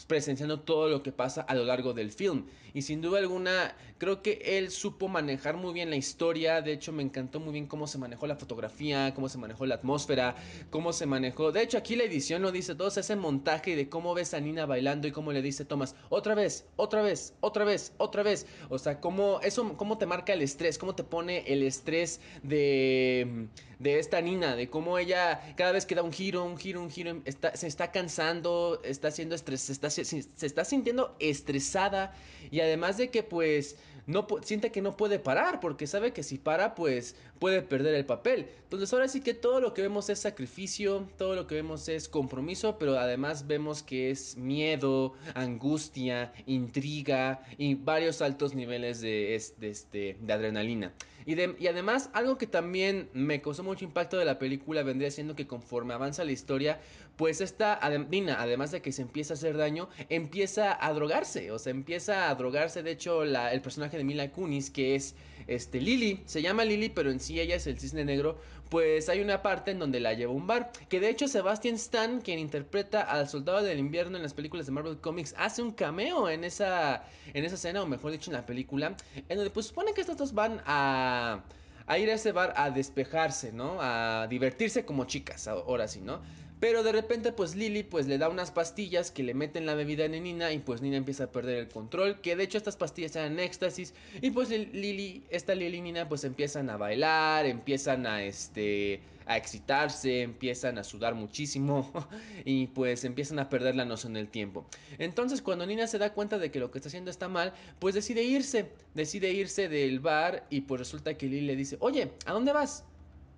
presenciando 0.06 0.60
todo 0.60 0.88
lo 0.88 1.02
que 1.02 1.12
pasa 1.12 1.42
a 1.42 1.54
lo 1.54 1.64
largo 1.64 1.92
del 1.92 2.10
film. 2.12 2.46
Y 2.72 2.82
sin 2.82 3.00
duda 3.00 3.18
alguna, 3.18 3.74
creo 3.98 4.22
que 4.22 4.40
él 4.44 4.70
supo 4.70 5.08
manejar 5.08 5.56
muy 5.56 5.72
bien 5.72 5.90
la 5.90 5.96
historia, 5.96 6.62
de 6.62 6.72
hecho 6.72 6.92
me 6.92 7.02
encantó 7.02 7.40
muy 7.40 7.52
bien 7.52 7.66
cómo 7.66 7.86
se 7.86 7.98
manejó 7.98 8.26
la 8.26 8.36
fotografía, 8.36 9.12
cómo 9.14 9.28
se 9.28 9.38
manejó 9.38 9.66
la 9.66 9.76
atmósfera, 9.76 10.36
cómo 10.70 10.92
se 10.92 11.06
manejó, 11.06 11.50
de 11.50 11.62
hecho 11.62 11.78
aquí 11.78 11.96
la 11.96 12.04
edición 12.04 12.42
lo 12.42 12.52
dice 12.52 12.74
todo, 12.74 12.88
ese 12.88 13.16
montaje 13.16 13.74
de 13.76 13.88
cómo 13.88 14.14
ves 14.14 14.34
a 14.34 14.40
Nina 14.40 14.66
bailando 14.66 15.08
y 15.08 15.12
cómo 15.12 15.32
le 15.32 15.42
dice 15.42 15.64
Thomas, 15.64 15.96
otra 16.08 16.34
vez, 16.34 16.66
otra 16.76 17.02
vez, 17.02 17.34
otra 17.40 17.64
vez, 17.64 17.79
otra 17.98 18.22
vez, 18.22 18.46
o 18.68 18.78
sea, 18.78 19.00
cómo 19.00 19.40
eso, 19.42 19.76
cómo 19.76 19.98
te 19.98 20.06
marca 20.06 20.32
el 20.32 20.42
estrés, 20.42 20.78
cómo 20.78 20.94
te 20.94 21.04
pone 21.04 21.44
el 21.46 21.62
estrés 21.62 22.20
de 22.42 23.48
de 23.80 23.98
esta 23.98 24.20
Nina, 24.20 24.56
de 24.56 24.68
cómo 24.68 24.98
ella 24.98 25.40
cada 25.56 25.72
vez 25.72 25.86
que 25.86 25.94
da 25.94 26.02
un 26.02 26.12
giro, 26.12 26.44
un 26.44 26.58
giro, 26.58 26.82
un 26.82 26.90
giro, 26.90 27.22
se 27.54 27.66
está 27.66 27.90
cansando, 27.90 28.80
está 28.84 29.08
haciendo 29.08 29.34
estrés, 29.34 29.62
se 29.62 29.72
está, 29.72 29.88
se, 29.88 30.02
está 30.42 30.64
sintiendo 30.64 31.16
estresada. 31.18 32.14
Y 32.50 32.60
además 32.60 32.98
de 32.98 33.08
que 33.08 33.22
pues 33.22 33.76
no 34.10 34.26
siente 34.42 34.70
que 34.70 34.82
no 34.82 34.96
puede 34.96 35.18
parar 35.18 35.60
porque 35.60 35.86
sabe 35.86 36.12
que 36.12 36.22
si 36.22 36.38
para 36.38 36.74
pues 36.74 37.16
puede 37.38 37.62
perder 37.62 37.94
el 37.94 38.04
papel. 38.04 38.46
Entonces 38.64 38.92
ahora 38.92 39.08
sí 39.08 39.20
que 39.20 39.34
todo 39.34 39.60
lo 39.60 39.72
que 39.72 39.82
vemos 39.82 40.10
es 40.10 40.18
sacrificio, 40.18 41.08
todo 41.16 41.34
lo 41.34 41.46
que 41.46 41.54
vemos 41.54 41.88
es 41.88 42.08
compromiso, 42.08 42.76
pero 42.78 42.98
además 42.98 43.46
vemos 43.46 43.82
que 43.82 44.10
es 44.10 44.36
miedo, 44.36 45.14
angustia, 45.34 46.32
intriga 46.46 47.42
y 47.56 47.74
varios 47.74 48.20
altos 48.22 48.54
niveles 48.54 49.00
de, 49.00 49.40
de, 49.58 49.70
este, 49.70 50.16
de 50.20 50.32
adrenalina. 50.32 50.92
Y, 51.26 51.34
y 51.62 51.66
además, 51.66 52.10
algo 52.12 52.38
que 52.38 52.46
también 52.46 53.08
me 53.12 53.40
causó 53.40 53.62
mucho 53.62 53.84
impacto 53.84 54.16
de 54.16 54.24
la 54.24 54.38
película 54.38 54.82
vendría 54.82 55.10
siendo 55.10 55.36
que 55.36 55.46
conforme 55.46 55.94
avanza 55.94 56.24
la 56.24 56.32
historia, 56.32 56.80
pues 57.16 57.40
esta 57.40 57.78
Nina, 58.10 58.40
además 58.40 58.70
de 58.70 58.80
que 58.80 58.92
se 58.92 59.02
empieza 59.02 59.34
a 59.34 59.36
hacer 59.36 59.56
daño, 59.56 59.88
empieza 60.08 60.84
a 60.84 60.92
drogarse. 60.92 61.50
O 61.50 61.58
sea, 61.58 61.70
empieza 61.70 62.30
a 62.30 62.34
drogarse. 62.34 62.82
De 62.82 62.92
hecho, 62.92 63.24
la, 63.24 63.52
el 63.52 63.60
personaje 63.60 63.96
de 63.96 64.04
Mila 64.04 64.30
Kunis, 64.30 64.70
que 64.70 64.94
es 64.94 65.14
este, 65.46 65.80
Lily, 65.80 66.22
se 66.24 66.42
llama 66.42 66.64
Lily, 66.64 66.88
pero 66.90 67.10
en 67.10 67.20
sí 67.20 67.40
ella 67.40 67.56
es 67.56 67.66
el 67.66 67.78
cisne 67.78 68.04
negro, 68.04 68.38
pues 68.70 69.08
hay 69.08 69.20
una 69.20 69.42
parte 69.42 69.72
en 69.72 69.80
donde 69.80 70.00
la 70.00 70.14
lleva 70.14 70.32
a 70.32 70.36
un 70.36 70.46
bar. 70.46 70.72
Que 70.88 71.00
de 71.00 71.10
hecho 71.10 71.28
Sebastian 71.28 71.74
Stan, 71.74 72.20
quien 72.20 72.38
interpreta 72.38 73.02
al 73.02 73.28
soldado 73.28 73.62
del 73.62 73.78
invierno 73.78 74.16
en 74.16 74.22
las 74.22 74.32
películas 74.32 74.64
de 74.64 74.72
Marvel 74.72 74.98
Comics, 74.98 75.34
hace 75.36 75.60
un 75.60 75.72
cameo 75.72 76.30
en 76.30 76.44
esa, 76.44 77.04
en 77.34 77.44
esa 77.44 77.56
escena, 77.56 77.82
o 77.82 77.86
mejor 77.86 78.12
dicho, 78.12 78.30
en 78.30 78.36
la 78.36 78.46
película, 78.46 78.94
en 79.28 79.36
donde 79.36 79.50
pues 79.50 79.66
supone 79.66 79.92
que 79.92 80.00
estos 80.00 80.16
dos 80.16 80.32
van 80.32 80.62
a, 80.64 81.42
a 81.86 81.98
ir 81.98 82.08
a 82.10 82.14
ese 82.14 82.30
bar 82.30 82.54
a 82.56 82.70
despejarse, 82.70 83.52
¿no? 83.52 83.78
A 83.80 84.28
divertirse 84.30 84.84
como 84.84 85.04
chicas, 85.04 85.48
ahora 85.48 85.88
sí, 85.88 86.00
¿no? 86.00 86.20
Pero 86.60 86.82
de 86.82 86.92
repente 86.92 87.32
pues 87.32 87.56
Lily 87.56 87.82
pues 87.82 88.06
le 88.06 88.18
da 88.18 88.28
unas 88.28 88.50
pastillas 88.50 89.10
que 89.10 89.22
le 89.22 89.32
meten 89.32 89.64
la 89.64 89.74
bebida 89.74 90.04
en 90.04 90.22
Nina 90.22 90.52
y 90.52 90.58
pues 90.58 90.82
Nina 90.82 90.98
empieza 90.98 91.24
a 91.24 91.32
perder 91.32 91.56
el 91.56 91.68
control. 91.68 92.20
Que 92.20 92.36
de 92.36 92.44
hecho 92.44 92.58
estas 92.58 92.76
pastillas 92.76 93.16
eran 93.16 93.40
éxtasis. 93.40 93.94
Y 94.20 94.30
pues 94.30 94.50
Lily, 94.50 95.24
esta 95.30 95.54
Lily 95.54 95.78
y 95.78 95.80
Nina 95.80 96.08
pues 96.08 96.22
empiezan 96.24 96.68
a 96.68 96.76
bailar, 96.76 97.46
empiezan 97.46 98.06
a 98.06 98.22
este 98.22 99.00
a 99.26 99.36
excitarse, 99.36 100.22
empiezan 100.22 100.76
a 100.76 100.82
sudar 100.82 101.14
muchísimo 101.14 101.92
y 102.44 102.66
pues 102.66 103.04
empiezan 103.04 103.38
a 103.38 103.48
perder 103.48 103.76
la 103.76 103.84
noción 103.84 104.12
del 104.12 104.28
tiempo. 104.28 104.66
Entonces 104.98 105.40
cuando 105.40 105.64
Nina 105.66 105.86
se 105.86 105.98
da 105.98 106.12
cuenta 106.12 106.38
de 106.38 106.50
que 106.50 106.58
lo 106.58 106.70
que 106.70 106.78
está 106.78 106.88
haciendo 106.88 107.10
está 107.10 107.28
mal, 107.28 107.54
pues 107.78 107.94
decide 107.94 108.24
irse, 108.24 108.72
decide 108.94 109.30
irse 109.30 109.68
del 109.68 110.00
bar 110.00 110.46
y 110.50 110.62
pues 110.62 110.80
resulta 110.80 111.16
que 111.16 111.26
Lily 111.26 111.46
le 111.46 111.56
dice, 111.56 111.76
oye, 111.80 112.10
¿a 112.26 112.32
dónde 112.32 112.52
vas? 112.52 112.84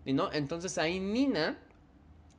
Y 0.07 0.14
no, 0.14 0.33
entonces 0.33 0.79
ahí 0.79 0.99
Nina 0.99 1.59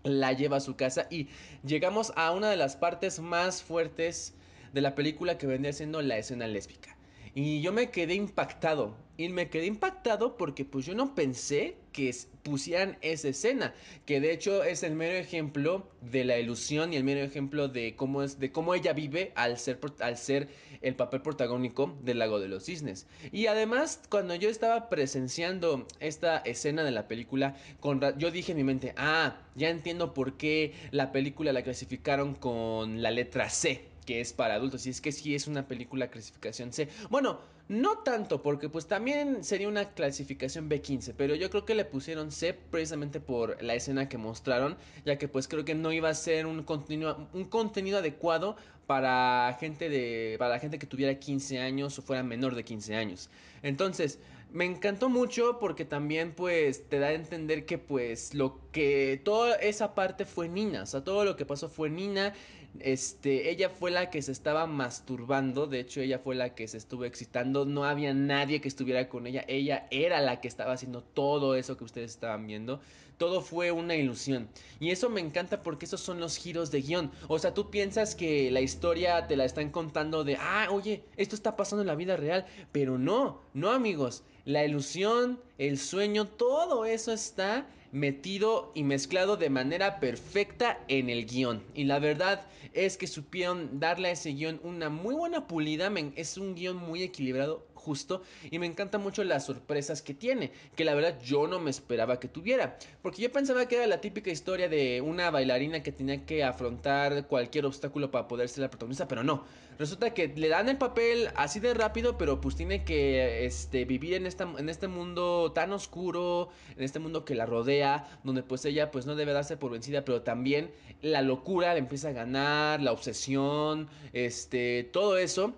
la 0.04 0.34
lleva 0.34 0.58
a 0.58 0.62
su 0.62 0.76
casa 0.76 1.08
y 1.10 1.30
llegamos 1.66 2.14
a 2.16 2.32
una 2.32 2.50
de 2.50 2.58
las 2.58 2.76
partes 2.76 3.20
más 3.20 3.64
fuertes 3.64 4.34
de 4.74 4.82
la 4.82 4.96
película 4.96 5.38
que 5.38 5.48
vendría 5.48 5.74
siendo 5.74 6.02
la 6.02 6.18
escena 6.18 6.48
lésbica. 6.48 6.98
Y 7.36 7.62
yo 7.62 7.74
me 7.74 7.90
quedé 7.90 8.14
impactado. 8.14 8.96
Y 9.16 9.30
me 9.30 9.50
quedé 9.50 9.68
impactado 9.68 10.38
porque 10.38 10.66
pues 10.66 10.86
yo 10.86 10.96
no 10.96 11.14
pensé 11.14 11.76
que 11.92 12.14
pusieran 12.42 12.98
esa 13.02 13.30
escena. 13.30 13.74
Que 14.06 14.20
de 14.20 14.34
hecho 14.34 14.64
es 14.64 14.84
el 14.84 14.96
mero 14.96 15.16
ejemplo 15.16 15.88
de 16.02 16.26
la 16.26 16.40
ilusión 16.40 16.94
y 16.94 16.96
el 16.96 17.04
mero 17.04 17.22
ejemplo 17.22 17.68
de 17.68 17.96
cómo 17.96 18.24
es, 18.24 18.40
de 18.40 18.52
cómo 18.52 18.74
ella 18.74 18.94
vive 18.94 19.32
al 19.36 19.58
ser, 19.58 19.80
al 20.00 20.18
ser 20.18 20.48
el 20.82 20.96
papel 20.96 21.22
protagónico 21.22 21.96
del 22.04 22.20
lago 22.20 22.40
de 22.40 22.50
los 22.50 22.66
cisnes. 22.66 23.08
Y 23.32 23.48
además, 23.48 24.02
cuando 24.10 24.36
yo 24.36 24.50
estaba 24.50 24.90
presenciando 24.90 25.88
esta 26.00 26.38
escena 26.40 26.84
de 26.84 26.92
la 26.92 27.08
película, 27.08 27.56
con, 27.80 28.02
yo 28.18 28.32
dije 28.32 28.52
en 28.52 28.58
mi 28.58 28.64
mente, 28.64 28.94
ah, 28.98 29.38
ya 29.56 29.70
entiendo 29.70 30.14
por 30.14 30.38
qué 30.38 30.74
la 30.92 31.12
película 31.12 31.54
la 31.54 31.64
clasificaron 31.64 32.36
con 32.36 33.02
la 33.02 33.12
letra 33.12 33.50
C 33.50 33.93
que 34.04 34.22
es 34.22 34.34
para 34.34 34.56
adultos. 34.56 34.86
Y 34.86 34.90
es 34.90 35.02
que 35.02 35.12
sí 35.12 35.36
es 35.36 35.48
una 35.48 35.68
película 35.68 36.10
clasificación 36.10 36.74
C. 36.74 36.88
Bueno, 37.10 37.40
no 37.70 38.00
tanto, 38.00 38.42
porque 38.42 38.68
pues 38.68 38.88
también 38.88 39.44
sería 39.44 39.70
una 39.70 39.94
clasificación 39.94 40.70
B15, 40.70 41.14
pero 41.18 41.34
yo 41.34 41.50
creo 41.50 41.66
que 41.66 41.76
le 41.76 41.86
pusieron 41.86 42.32
C 42.32 42.54
precisamente 42.54 43.22
por 43.22 43.62
la 43.64 43.74
escena 43.74 44.10
que 44.10 44.18
mostraron, 44.18 44.78
ya 45.06 45.18
que 45.18 45.28
pues 45.30 45.48
creo 45.48 45.64
que 45.64 45.74
no 45.74 45.94
iba 45.94 46.10
a 46.10 46.14
ser 46.14 46.46
un 46.46 46.64
contenido, 46.64 47.30
un 47.34 47.46
contenido 47.46 48.00
adecuado 48.00 48.58
para 48.86 49.56
gente 49.60 49.88
de 49.88 50.36
para 50.38 50.52
la 50.52 50.60
gente 50.60 50.78
que 50.78 50.88
tuviera 50.88 51.18
15 51.18 51.60
años 51.60 51.98
o 51.98 52.02
fuera 52.02 52.22
menor 52.22 52.56
de 52.56 52.66
15 52.66 52.96
años. 52.96 53.30
Entonces, 53.62 54.20
me 54.52 54.66
encantó 54.66 55.10
mucho 55.10 55.58
porque 55.60 55.84
también 55.84 56.34
pues 56.34 56.88
te 56.88 57.00
da 57.00 57.08
a 57.08 57.14
entender 57.14 57.66
que 57.66 57.80
pues 57.80 58.36
lo 58.36 58.60
que 58.72 59.20
toda 59.24 59.56
esa 59.56 59.96
parte 59.96 60.26
fue 60.26 60.48
Nina, 60.48 60.84
o 60.84 60.86
sea, 60.86 61.04
todo 61.04 61.26
lo 61.26 61.36
que 61.36 61.46
pasó 61.46 61.70
fue 61.70 61.90
Nina 61.90 62.34
este, 62.80 63.50
ella 63.50 63.70
fue 63.70 63.92
la 63.92 64.10
que 64.10 64.22
se 64.22 64.32
estaba 64.32 64.66
masturbando, 64.68 65.68
de 65.68 65.80
hecho 65.80 66.02
ella 66.02 66.20
fue 66.20 66.36
la 66.36 66.56
que 66.56 66.68
se 66.68 66.78
estuvo 66.78 67.06
excitando, 67.06 67.66
no 67.66 67.86
había 67.86 68.14
nadie 68.14 68.62
que 68.62 68.68
estuviera 68.68 69.10
con 69.10 69.28
ella, 69.28 69.46
ella 69.48 69.88
era 69.92 70.22
la 70.22 70.42
que 70.42 70.48
estaba 70.48 70.74
haciendo 70.74 71.04
todo 71.04 71.56
eso 71.56 71.78
que 71.78 71.84
ustedes 71.84 72.12
estaban 72.12 72.48
viendo, 72.48 72.82
todo 73.18 73.42
fue 73.42 73.72
una 73.72 73.96
ilusión. 73.96 74.50
Y 74.80 74.92
eso 74.92 75.10
me 75.10 75.22
encanta 75.22 75.62
porque 75.62 75.86
esos 75.86 76.02
son 76.02 76.20
los 76.20 76.36
giros 76.36 76.72
de 76.72 76.82
guion. 76.82 77.12
O 77.28 77.40
sea, 77.40 77.54
tú 77.54 77.70
piensas 77.70 78.16
que 78.16 78.52
la 78.52 78.60
historia 78.60 79.28
te 79.28 79.38
la 79.38 79.46
están 79.46 79.70
contando 79.70 80.24
de, 80.24 80.36
ah, 80.40 80.68
oye, 80.72 81.04
esto 81.16 81.36
está 81.36 81.56
pasando 81.56 81.82
en 81.84 81.88
la 81.88 81.96
vida 81.96 82.18
real, 82.18 82.46
pero 82.72 82.98
no, 82.98 83.42
no 83.54 83.72
amigos, 83.72 84.24
la 84.46 84.66
ilusión, 84.66 85.40
el 85.58 85.78
sueño, 85.78 86.28
todo 86.28 86.86
eso 86.86 87.14
está 87.14 87.68
metido 87.94 88.72
y 88.74 88.84
mezclado 88.84 89.38
de 89.38 89.50
manera 89.50 90.00
perfecta 90.02 90.84
en 90.90 91.10
el 91.10 91.26
guion. 91.26 91.64
Y 91.74 91.86
la 91.86 92.00
verdad 92.00 92.46
es 92.74 92.98
que 92.98 93.08
supieron 93.08 93.80
darle 93.80 94.10
a 94.10 94.12
ese 94.12 94.34
guion 94.34 94.60
una 94.64 94.90
muy 94.90 95.16
buena 95.16 95.48
pulida. 95.48 95.92
Es 96.16 96.38
un 96.38 96.56
guion 96.56 96.76
muy 96.76 97.04
equilibrado, 97.04 97.66
justo. 97.84 98.22
Y 98.50 98.60
me 98.60 98.66
encanta 98.66 98.98
mucho 98.98 99.24
las 99.24 99.46
sorpresas 99.46 100.02
que 100.02 100.14
tiene. 100.14 100.52
Que 100.76 100.86
la 100.86 100.96
verdad 100.96 101.20
yo 101.22 101.48
no 101.48 101.60
me 101.60 101.70
esperaba 101.70 102.20
que 102.20 102.28
tuviera. 102.28 102.78
Porque 103.02 103.22
yo 103.22 103.32
pensaba 103.32 103.68
que 103.68 103.76
era 103.76 103.88
la 103.88 104.02
típica 104.02 104.32
historia 104.32 104.70
de 104.70 105.02
una 105.02 105.30
bailarina 105.30 105.84
que 105.84 105.92
tenía 105.92 106.26
que 106.26 106.44
afrontar 106.44 107.28
cualquier 107.28 107.66
obstáculo 107.66 108.10
para 108.10 108.28
poder 108.28 108.50
ser 108.50 108.62
la 108.62 108.70
protagonista. 108.70 109.08
Pero 109.08 109.24
no. 109.24 109.44
Resulta 109.78 110.14
que 110.14 110.28
le 110.28 110.50
dan 110.50 110.70
el 110.70 110.78
papel 110.78 111.30
así 111.36 111.60
de 111.60 111.74
rápido. 111.74 112.18
Pero 112.18 112.40
pues 112.40 112.56
tiene 112.56 112.84
que 112.84 113.46
este, 113.46 113.86
vivir 113.86 114.14
en, 114.14 114.26
esta, 114.26 114.48
en 114.58 114.70
este 114.70 114.88
mundo 114.88 115.52
tan 115.54 115.74
oscuro. 115.74 116.50
En 116.78 116.84
este 116.84 117.00
mundo 117.00 117.26
que 117.26 117.36
la 117.36 117.46
rodea. 117.46 118.20
Donde 118.24 118.44
pues 118.44 118.64
ella 118.66 118.92
pues 118.92 119.06
no 119.06 119.16
debe 119.16 119.34
darse 119.34 119.58
por 119.58 119.72
vencida. 119.72 120.06
Pero 120.06 120.22
también 120.22 120.72
la 121.02 121.22
locura 121.22 121.74
le 121.74 121.80
empieza 121.80 122.10
a 122.10 122.14
ganar. 122.14 122.82
La 122.82 122.94
obsesión. 122.94 123.90
Este. 124.14 124.90
Todo 124.94 125.18
eso 125.18 125.54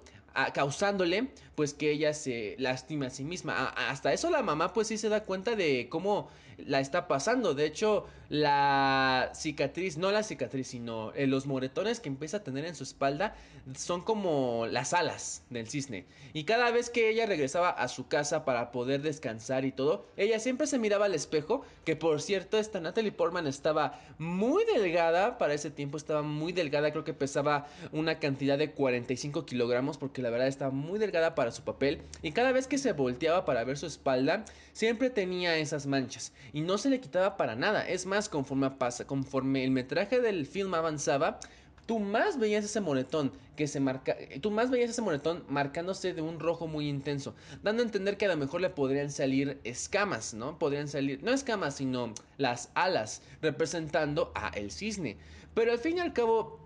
causándole 0.53 1.29
pues 1.55 1.73
que 1.73 1.91
ella 1.91 2.13
se 2.13 2.55
lastima 2.59 3.07
a 3.07 3.09
sí 3.09 3.23
misma. 3.23 3.67
hasta 3.69 4.13
eso 4.13 4.29
la 4.29 4.43
mamá 4.43 4.73
pues 4.73 4.87
sí 4.87 4.97
se 4.97 5.09
da 5.09 5.23
cuenta 5.23 5.55
de 5.55 5.87
cómo 5.89 6.29
la 6.57 6.79
está 6.79 7.07
pasando. 7.07 7.53
De 7.53 7.65
hecho, 7.65 8.05
la 8.29 9.31
cicatriz, 9.33 9.97
no 9.97 10.11
la 10.11 10.23
cicatriz, 10.23 10.67
sino 10.67 11.13
eh, 11.13 11.27
los 11.27 11.45
moretones 11.45 11.99
que 11.99 12.09
empieza 12.09 12.37
a 12.37 12.43
tener 12.43 12.65
en 12.65 12.75
su 12.75 12.83
espalda 12.83 13.35
son 13.75 14.01
como 14.01 14.67
las 14.67 14.93
alas 14.93 15.43
del 15.49 15.67
cisne. 15.67 16.05
Y 16.33 16.43
cada 16.43 16.71
vez 16.71 16.89
que 16.89 17.09
ella 17.09 17.25
regresaba 17.25 17.69
a 17.69 17.87
su 17.87 18.07
casa 18.07 18.45
para 18.45 18.71
poder 18.71 19.01
descansar 19.01 19.65
y 19.65 19.71
todo, 19.71 20.05
ella 20.17 20.39
siempre 20.39 20.67
se 20.67 20.79
miraba 20.79 21.05
al 21.05 21.15
espejo, 21.15 21.63
que 21.83 21.95
por 21.95 22.21
cierto, 22.21 22.57
esta 22.57 22.79
Natalie 22.79 23.11
Portman 23.11 23.47
estaba 23.47 23.99
muy 24.17 24.63
delgada, 24.65 25.37
para 25.37 25.53
ese 25.53 25.71
tiempo 25.71 25.97
estaba 25.97 26.21
muy 26.21 26.53
delgada, 26.53 26.91
creo 26.91 27.03
que 27.03 27.13
pesaba 27.13 27.67
una 27.91 28.19
cantidad 28.19 28.57
de 28.57 28.71
45 28.71 29.45
kilogramos, 29.45 29.97
porque 29.97 30.21
la 30.21 30.29
verdad 30.29 30.47
estaba 30.47 30.71
muy 30.71 30.99
delgada 30.99 31.35
para 31.35 31.51
su 31.51 31.63
papel. 31.63 32.01
Y 32.21 32.31
cada 32.31 32.51
vez 32.51 32.67
que 32.67 32.77
se 32.77 32.93
volteaba 32.93 33.45
para 33.45 33.63
ver 33.63 33.77
su 33.77 33.85
espalda, 33.85 34.45
siempre 34.73 35.09
tenía 35.09 35.57
esas 35.57 35.87
manchas 35.87 36.33
y 36.53 36.61
no 36.61 36.77
se 36.77 36.89
le 36.89 36.99
quitaba 36.99 37.37
para 37.37 37.55
nada. 37.55 37.87
Es 37.87 38.05
más, 38.05 38.14
conforme, 38.29 38.71
pasa, 38.71 39.05
conforme 39.05 39.63
el 39.63 39.71
metraje 39.71 40.21
del 40.21 40.45
film 40.45 40.73
avanzaba, 40.73 41.39
tú 41.85 41.99
más 41.99 42.39
veías 42.39 42.65
ese 42.65 42.81
moretón 42.81 43.31
que 43.55 43.67
se 43.67 43.79
marca, 43.79 44.15
tú 44.41 44.51
más 44.51 44.69
veías 44.71 44.89
ese 44.89 45.01
moretón 45.01 45.43
marcándose 45.49 46.13
de 46.13 46.21
un 46.21 46.39
rojo 46.39 46.67
muy 46.67 46.87
intenso, 46.87 47.35
dando 47.63 47.83
a 47.83 47.85
entender 47.85 48.17
que 48.17 48.25
a 48.25 48.29
lo 48.29 48.37
mejor 48.37 48.61
le 48.61 48.69
podrían 48.69 49.11
salir 49.11 49.59
escamas, 49.63 50.33
¿no? 50.33 50.57
Podrían 50.57 50.87
salir, 50.87 51.21
no 51.23 51.31
escamas, 51.31 51.75
sino 51.75 52.13
las 52.37 52.69
alas, 52.73 53.21
representando 53.41 54.31
a 54.33 54.49
el 54.49 54.71
cisne. 54.71 55.17
Pero 55.53 55.71
al 55.71 55.79
fin 55.79 55.97
y 55.97 55.99
al 55.99 56.13
cabo, 56.13 56.59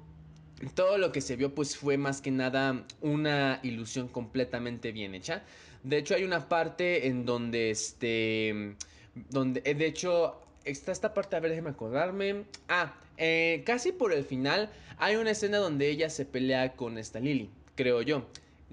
todo 0.76 0.98
lo 0.98 1.12
que 1.12 1.22
se 1.22 1.36
vio 1.36 1.54
pues 1.54 1.76
fue 1.76 1.98
más 1.98 2.22
que 2.22 2.32
nada 2.32 2.86
una 3.02 3.60
ilusión 3.64 4.08
completamente 4.08 4.92
bien 4.92 5.16
hecha. 5.16 5.44
De 5.84 5.98
hecho 5.98 6.16
hay 6.16 6.24
una 6.24 6.48
parte 6.48 7.08
en 7.08 7.26
donde 7.26 7.72
este 7.72 8.76
donde, 9.30 9.62
de 9.62 9.86
hecho, 9.86 10.40
está 10.72 10.92
esta 10.92 11.14
parte, 11.14 11.36
a 11.36 11.40
ver, 11.40 11.52
déjeme 11.52 11.70
acordarme. 11.70 12.46
Ah, 12.68 12.96
eh, 13.18 13.64
casi 13.66 13.92
por 13.92 14.14
el 14.14 14.24
final 14.24 14.70
hay 14.98 15.16
una 15.16 15.32
escena 15.32 15.58
donde 15.58 15.90
ella 15.90 16.10
se 16.10 16.26
pelea 16.26 16.74
con 16.74 16.98
esta 16.98 17.20
Lily, 17.20 17.50
creo 17.76 18.02
yo. 18.02 18.26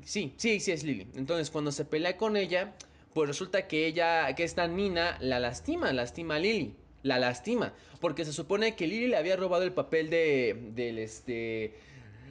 Sí, 0.05 0.35
sí, 0.37 0.61
sí 0.61 0.73
es 0.73 0.85
Lily. 0.85 1.09
Entonces, 1.17 1.51
cuando 1.51 1.73
se 1.73 1.85
pelea 1.85 2.17
con 2.17 2.37
ella, 2.37 2.75
pues 3.15 3.29
resulta 3.29 3.67
que 3.67 3.87
ella, 3.87 4.33
que 4.35 4.45
esta 4.45 4.69
Nina 4.69 5.17
la 5.21 5.41
lastima, 5.41 5.93
lastima 5.93 6.37
a 6.37 6.39
Lily. 6.39 6.75
La 7.03 7.19
lastima. 7.19 7.73
Porque 8.01 8.25
se 8.25 8.33
supone 8.33 8.77
que 8.77 8.87
Lily 8.87 9.09
le 9.09 9.17
había 9.17 9.37
robado 9.37 9.63
el 9.63 9.73
papel 9.73 10.11
de, 10.11 10.71
del, 10.75 10.99
este, 10.99 11.75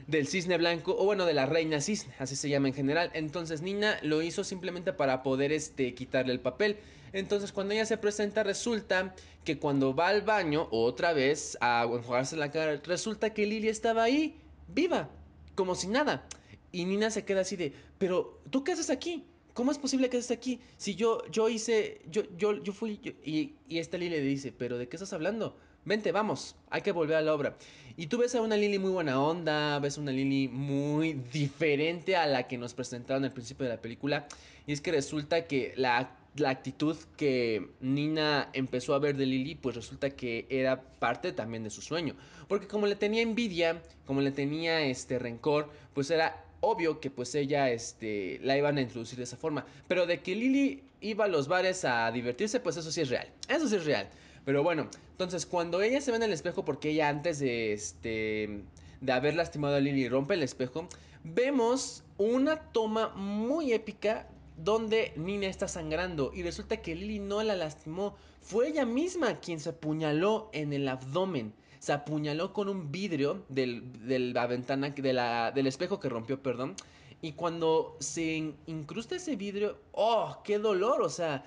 del 0.06 0.28
cisne 0.28 0.56
blanco, 0.58 0.96
o 0.98 1.04
bueno, 1.04 1.26
de 1.26 1.34
la 1.34 1.46
reina 1.46 1.80
cisne, 1.80 2.14
así 2.18 2.36
se 2.36 2.48
llama 2.48 2.68
en 2.68 2.74
general. 2.74 3.10
Entonces 3.14 3.62
Nina 3.62 3.98
lo 4.02 4.22
hizo 4.22 4.44
simplemente 4.44 4.92
para 4.92 5.22
poder 5.22 5.52
este, 5.52 5.94
quitarle 5.94 6.32
el 6.32 6.40
papel. 6.40 6.78
Entonces 7.12 7.52
cuando 7.52 7.74
ella 7.74 7.86
se 7.86 7.98
presenta 7.98 8.42
resulta 8.42 9.14
que 9.44 9.58
cuando 9.58 9.94
va 9.94 10.08
al 10.08 10.22
baño 10.22 10.68
otra 10.70 11.12
vez 11.12 11.56
a 11.60 11.86
enjuagarse 11.90 12.36
la 12.36 12.50
cara, 12.50 12.80
resulta 12.84 13.32
que 13.32 13.46
Lily 13.46 13.68
estaba 13.68 14.02
ahí, 14.02 14.36
viva, 14.68 15.08
como 15.54 15.74
si 15.74 15.88
nada. 15.88 16.26
Y 16.72 16.84
Nina 16.84 17.10
se 17.10 17.24
queda 17.24 17.40
así 17.40 17.56
de, 17.56 17.72
pero 17.98 18.40
¿tú 18.50 18.64
qué 18.64 18.72
haces 18.72 18.90
aquí? 18.90 19.24
¿cómo 19.56 19.72
es 19.72 19.78
posible 19.78 20.10
que 20.10 20.18
estés 20.18 20.36
aquí? 20.36 20.60
Si 20.76 20.96
yo, 20.96 21.22
yo 21.30 21.48
hice, 21.48 22.02
yo, 22.10 22.24
yo, 22.36 22.62
yo 22.62 22.74
fui, 22.74 23.00
y, 23.24 23.54
y 23.66 23.78
esta 23.78 23.96
Lily 23.96 24.10
le 24.10 24.20
dice, 24.20 24.52
pero 24.52 24.76
¿de 24.76 24.86
qué 24.86 24.96
estás 24.96 25.14
hablando? 25.14 25.56
Vente, 25.86 26.10
vamos, 26.10 26.56
hay 26.68 26.82
que 26.82 26.90
volver 26.90 27.16
a 27.16 27.22
la 27.22 27.32
obra. 27.32 27.56
Y 27.96 28.08
tú 28.08 28.18
ves 28.18 28.34
a 28.34 28.40
una 28.40 28.56
Lily 28.56 28.80
muy 28.80 28.90
buena 28.90 29.22
onda, 29.22 29.78
ves 29.78 29.96
a 29.96 30.00
una 30.00 30.10
Lily 30.10 30.48
muy 30.48 31.14
diferente 31.32 32.16
a 32.16 32.26
la 32.26 32.48
que 32.48 32.58
nos 32.58 32.74
presentaron 32.74 33.22
al 33.22 33.32
principio 33.32 33.66
de 33.66 33.74
la 33.74 33.80
película. 33.80 34.26
Y 34.66 34.72
es 34.72 34.80
que 34.80 34.90
resulta 34.90 35.46
que 35.46 35.74
la, 35.76 36.10
la 36.34 36.50
actitud 36.50 36.96
que 37.16 37.70
Nina 37.78 38.50
empezó 38.52 38.94
a 38.94 38.98
ver 38.98 39.16
de 39.16 39.26
Lily, 39.26 39.54
pues 39.54 39.76
resulta 39.76 40.10
que 40.10 40.48
era 40.50 40.82
parte 40.82 41.30
también 41.30 41.62
de 41.62 41.70
su 41.70 41.80
sueño. 41.80 42.16
Porque 42.48 42.66
como 42.66 42.88
le 42.88 42.96
tenía 42.96 43.22
envidia, 43.22 43.80
como 44.06 44.22
le 44.22 44.32
tenía 44.32 44.80
este 44.80 45.20
rencor, 45.20 45.70
pues 45.94 46.10
era 46.10 46.44
obvio 46.62 46.98
que 46.98 47.10
pues 47.10 47.32
ella 47.36 47.70
este, 47.70 48.40
la 48.42 48.58
iban 48.58 48.76
a 48.78 48.80
introducir 48.80 49.18
de 49.18 49.24
esa 49.24 49.36
forma. 49.36 49.64
Pero 49.86 50.04
de 50.06 50.18
que 50.18 50.34
Lily 50.34 50.82
iba 51.00 51.26
a 51.26 51.28
los 51.28 51.46
bares 51.46 51.84
a 51.84 52.10
divertirse, 52.10 52.58
pues 52.58 52.76
eso 52.76 52.90
sí 52.90 53.02
es 53.02 53.08
real. 53.08 53.28
Eso 53.48 53.68
sí 53.68 53.76
es 53.76 53.84
real. 53.84 54.08
Pero 54.46 54.62
bueno, 54.62 54.88
entonces 55.10 55.44
cuando 55.44 55.82
ella 55.82 56.00
se 56.00 56.12
ve 56.12 56.18
en 56.18 56.22
el 56.22 56.32
espejo, 56.32 56.64
porque 56.64 56.90
ella 56.90 57.08
antes 57.08 57.40
de 57.40 57.72
este 57.72 58.62
de 59.00 59.12
haber 59.12 59.34
lastimado 59.34 59.74
a 59.74 59.80
Lily 59.80 60.08
rompe 60.08 60.34
el 60.34 60.44
espejo, 60.44 60.88
vemos 61.24 62.04
una 62.16 62.56
toma 62.70 63.08
muy 63.16 63.72
épica 63.72 64.28
donde 64.56 65.12
Nina 65.16 65.48
está 65.48 65.66
sangrando 65.66 66.30
y 66.32 66.44
resulta 66.44 66.76
que 66.76 66.94
Lily 66.94 67.18
no 67.18 67.42
la 67.42 67.56
lastimó, 67.56 68.14
fue 68.40 68.68
ella 68.68 68.86
misma 68.86 69.40
quien 69.40 69.58
se 69.58 69.70
apuñaló 69.70 70.48
en 70.52 70.72
el 70.72 70.86
abdomen. 70.86 71.52
Se 71.80 71.92
apuñaló 71.92 72.52
con 72.52 72.68
un 72.68 72.92
vidrio 72.92 73.44
del, 73.48 74.06
de 74.06 74.20
la 74.20 74.46
ventana, 74.46 74.90
de 74.90 75.12
la, 75.12 75.50
del 75.50 75.66
espejo 75.66 75.98
que 75.98 76.08
rompió, 76.08 76.40
perdón. 76.40 76.76
Y 77.20 77.32
cuando 77.32 77.96
se 77.98 78.54
incrusta 78.66 79.16
ese 79.16 79.34
vidrio, 79.34 79.76
¡oh, 79.90 80.38
qué 80.44 80.58
dolor! 80.60 81.02
O 81.02 81.10
sea, 81.10 81.44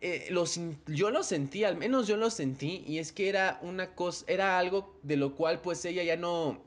eh, 0.00 0.32
yo 0.86 1.10
lo 1.10 1.22
sentí, 1.22 1.64
al 1.64 1.76
menos 1.76 2.06
yo 2.06 2.16
lo 2.16 2.30
sentí, 2.30 2.84
y 2.86 2.98
es 2.98 3.12
que 3.12 3.28
era 3.28 3.58
una 3.62 3.94
cosa, 3.94 4.24
era 4.28 4.58
algo 4.58 4.94
de 5.02 5.16
lo 5.16 5.36
cual 5.36 5.60
pues 5.60 5.84
ella 5.84 6.02
ya 6.02 6.16
no, 6.16 6.62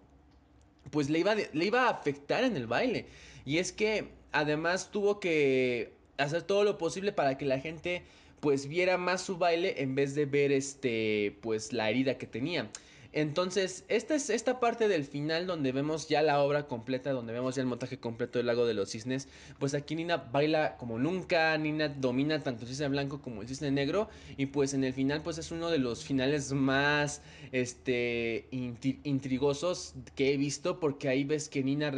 pues 0.92 1.10
le 1.10 1.20
iba, 1.20 1.36
le 1.36 1.66
iba 1.66 1.88
a 1.88 1.90
afectar 1.90 2.44
en 2.44 2.56
el 2.56 2.68
baile. 2.68 3.06
Y 3.46 3.58
es 3.58 3.72
que 3.72 4.10
además 4.32 4.92
tuvo 4.92 5.20
que 5.20 5.94
hacer 6.18 6.44
todo 6.44 6.64
lo 6.64 6.78
posible 6.78 7.12
para 7.12 7.38
que 7.38 7.46
la 7.46 7.60
gente 7.60 8.04
pues 8.40 8.68
viera 8.68 8.98
más 8.98 9.22
su 9.22 9.38
baile 9.38 9.82
en 9.82 9.96
vez 9.96 10.16
de 10.16 10.26
ver 10.26 10.52
este 10.52 11.38
pues 11.42 11.74
la 11.74 11.90
herida 11.90 12.18
que 12.18 12.28
tenía. 12.28 12.70
Entonces, 13.16 13.86
esta 13.90 14.16
es 14.16 14.32
esta 14.32 14.60
parte 14.60 14.88
del 14.88 15.06
final 15.06 15.46
donde 15.46 15.72
vemos 15.72 16.10
ya 16.10 16.24
la 16.24 16.42
obra 16.42 16.68
completa, 16.68 17.12
donde 17.12 17.32
vemos 17.32 17.54
ya 17.54 17.62
el 17.62 17.68
montaje 17.68 18.00
completo 18.00 18.40
del 18.40 18.48
lago 18.48 18.66
de 18.66 18.74
los 18.74 18.90
cisnes. 18.90 19.28
Pues 19.60 19.76
aquí 19.76 19.96
Nina 19.96 20.18
baila 20.18 20.78
como 20.78 20.98
nunca, 20.98 21.56
Nina 21.60 21.90
domina 21.90 22.42
tanto 22.42 22.64
el 22.64 22.70
cisne 22.70 22.88
blanco 22.88 23.22
como 23.22 23.44
el 23.44 23.48
cisne 23.48 23.70
negro. 23.70 24.10
Y 24.36 24.48
pues 24.48 24.74
en 24.74 24.84
el 24.84 24.94
final, 24.94 25.22
pues 25.22 25.38
es 25.38 25.52
uno 25.52 25.70
de 25.70 25.78
los 25.78 26.04
finales 26.04 26.52
más 26.54 27.22
este 27.52 28.48
intrigosos 28.52 29.94
que 30.16 30.34
he 30.34 30.38
visto. 30.38 30.80
Porque 30.80 31.08
ahí 31.08 31.24
ves 31.24 31.50
que 31.50 31.64
Nina, 31.64 31.92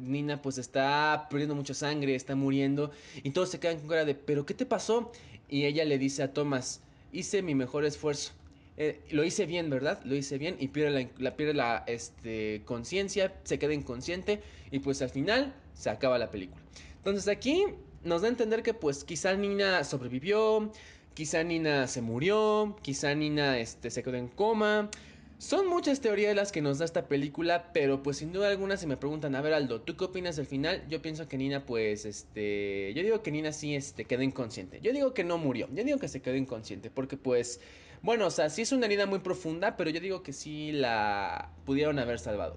Nina 0.00 0.42
pues 0.42 0.58
está 0.58 1.28
perdiendo 1.30 1.54
mucha 1.54 1.74
sangre, 1.74 2.16
está 2.16 2.34
muriendo. 2.34 2.90
Y 3.22 3.30
todos 3.30 3.50
se 3.50 3.60
quedan 3.60 3.78
con 3.78 3.88
cara 3.88 4.04
de, 4.04 4.16
¿pero 4.16 4.44
qué 4.44 4.54
te 4.54 4.66
pasó? 4.66 5.12
Y 5.48 5.66
ella 5.66 5.84
le 5.84 5.96
dice 5.96 6.24
a 6.24 6.32
Thomas, 6.32 6.80
hice 7.12 7.40
mi 7.40 7.54
mejor 7.54 7.84
esfuerzo. 7.84 8.32
Eh, 8.78 9.00
lo 9.10 9.24
hice 9.24 9.46
bien, 9.46 9.70
¿verdad? 9.70 10.02
Lo 10.04 10.14
hice 10.14 10.36
bien 10.36 10.56
y 10.58 10.68
pierde 10.68 11.10
la, 11.18 11.36
pierde 11.36 11.54
la 11.54 11.84
este, 11.86 12.62
conciencia, 12.64 13.34
se 13.44 13.58
queda 13.58 13.72
inconsciente 13.72 14.40
y 14.70 14.80
pues 14.80 15.00
al 15.00 15.08
final 15.08 15.54
se 15.74 15.88
acaba 15.88 16.18
la 16.18 16.30
película. 16.30 16.62
Entonces 16.98 17.28
aquí 17.28 17.64
nos 18.04 18.22
da 18.22 18.28
a 18.28 18.30
entender 18.30 18.62
que 18.62 18.74
pues 18.74 19.04
quizá 19.04 19.34
Nina 19.34 19.82
sobrevivió, 19.84 20.70
quizá 21.14 21.42
Nina 21.42 21.86
se 21.86 22.02
murió, 22.02 22.76
quizá 22.82 23.14
Nina 23.14 23.58
este, 23.58 23.90
se 23.90 24.02
quedó 24.02 24.16
en 24.16 24.28
coma. 24.28 24.90
Son 25.38 25.68
muchas 25.68 26.00
teorías 26.00 26.34
las 26.34 26.50
que 26.50 26.62
nos 26.62 26.78
da 26.78 26.86
esta 26.86 27.08
película, 27.08 27.70
pero 27.74 28.02
pues 28.02 28.18
sin 28.18 28.32
duda 28.32 28.48
alguna 28.48 28.78
si 28.78 28.86
me 28.86 28.96
preguntan, 28.96 29.34
a 29.34 29.42
ver 29.42 29.52
Aldo, 29.52 29.82
¿tú 29.82 29.94
qué 29.96 30.04
opinas 30.04 30.36
del 30.36 30.46
final? 30.46 30.82
Yo 30.88 31.02
pienso 31.02 31.28
que 31.28 31.36
Nina 31.36 31.64
pues 31.66 32.06
este, 32.06 32.92
yo 32.94 33.02
digo 33.02 33.22
que 33.22 33.30
Nina 33.30 33.52
sí 33.52 33.74
este, 33.74 34.04
quedó 34.04 34.22
inconsciente. 34.22 34.80
Yo 34.82 34.92
digo 34.92 35.14
que 35.14 35.24
no 35.24 35.36
murió, 35.36 35.68
yo 35.74 35.84
digo 35.84 35.98
que 35.98 36.08
se 36.08 36.20
quedó 36.20 36.36
inconsciente 36.36 36.90
porque 36.90 37.16
pues 37.18 37.60
bueno, 38.02 38.26
o 38.26 38.30
sea, 38.30 38.50
sí 38.50 38.62
es 38.62 38.72
una 38.72 38.86
herida 38.86 39.06
muy 39.06 39.18
profunda, 39.20 39.76
pero 39.76 39.90
yo 39.90 40.00
digo 40.00 40.22
que 40.22 40.32
sí 40.32 40.72
la 40.72 41.50
pudieron 41.64 41.98
haber 41.98 42.18
salvado. 42.18 42.56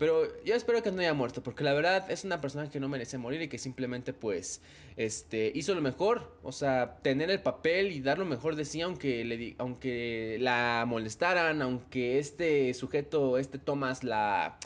Pero 0.00 0.42
yo 0.44 0.54
espero 0.54 0.82
que 0.82 0.90
no 0.90 1.00
haya 1.00 1.12
muerto, 1.12 1.42
porque 1.42 1.62
la 1.62 1.74
verdad 1.74 2.10
es 2.10 2.24
una 2.24 2.40
persona 2.40 2.70
que 2.70 2.80
no 2.80 2.88
merece 2.88 3.18
morir 3.18 3.42
y 3.42 3.48
que 3.48 3.58
simplemente 3.58 4.14
pues 4.14 4.62
este 4.96 5.52
hizo 5.54 5.74
lo 5.74 5.82
mejor, 5.82 6.38
o 6.42 6.52
sea, 6.52 6.96
tener 7.02 7.30
el 7.30 7.42
papel 7.42 7.92
y 7.92 8.00
dar 8.00 8.18
lo 8.18 8.24
mejor 8.24 8.56
de 8.56 8.64
sí 8.64 8.80
aunque 8.80 9.26
le 9.26 9.56
aunque 9.58 10.38
la 10.40 10.84
molestaran, 10.86 11.60
aunque 11.60 12.18
este 12.18 12.72
sujeto, 12.72 13.36
este 13.36 13.58
Thomas 13.58 14.02
la 14.02 14.58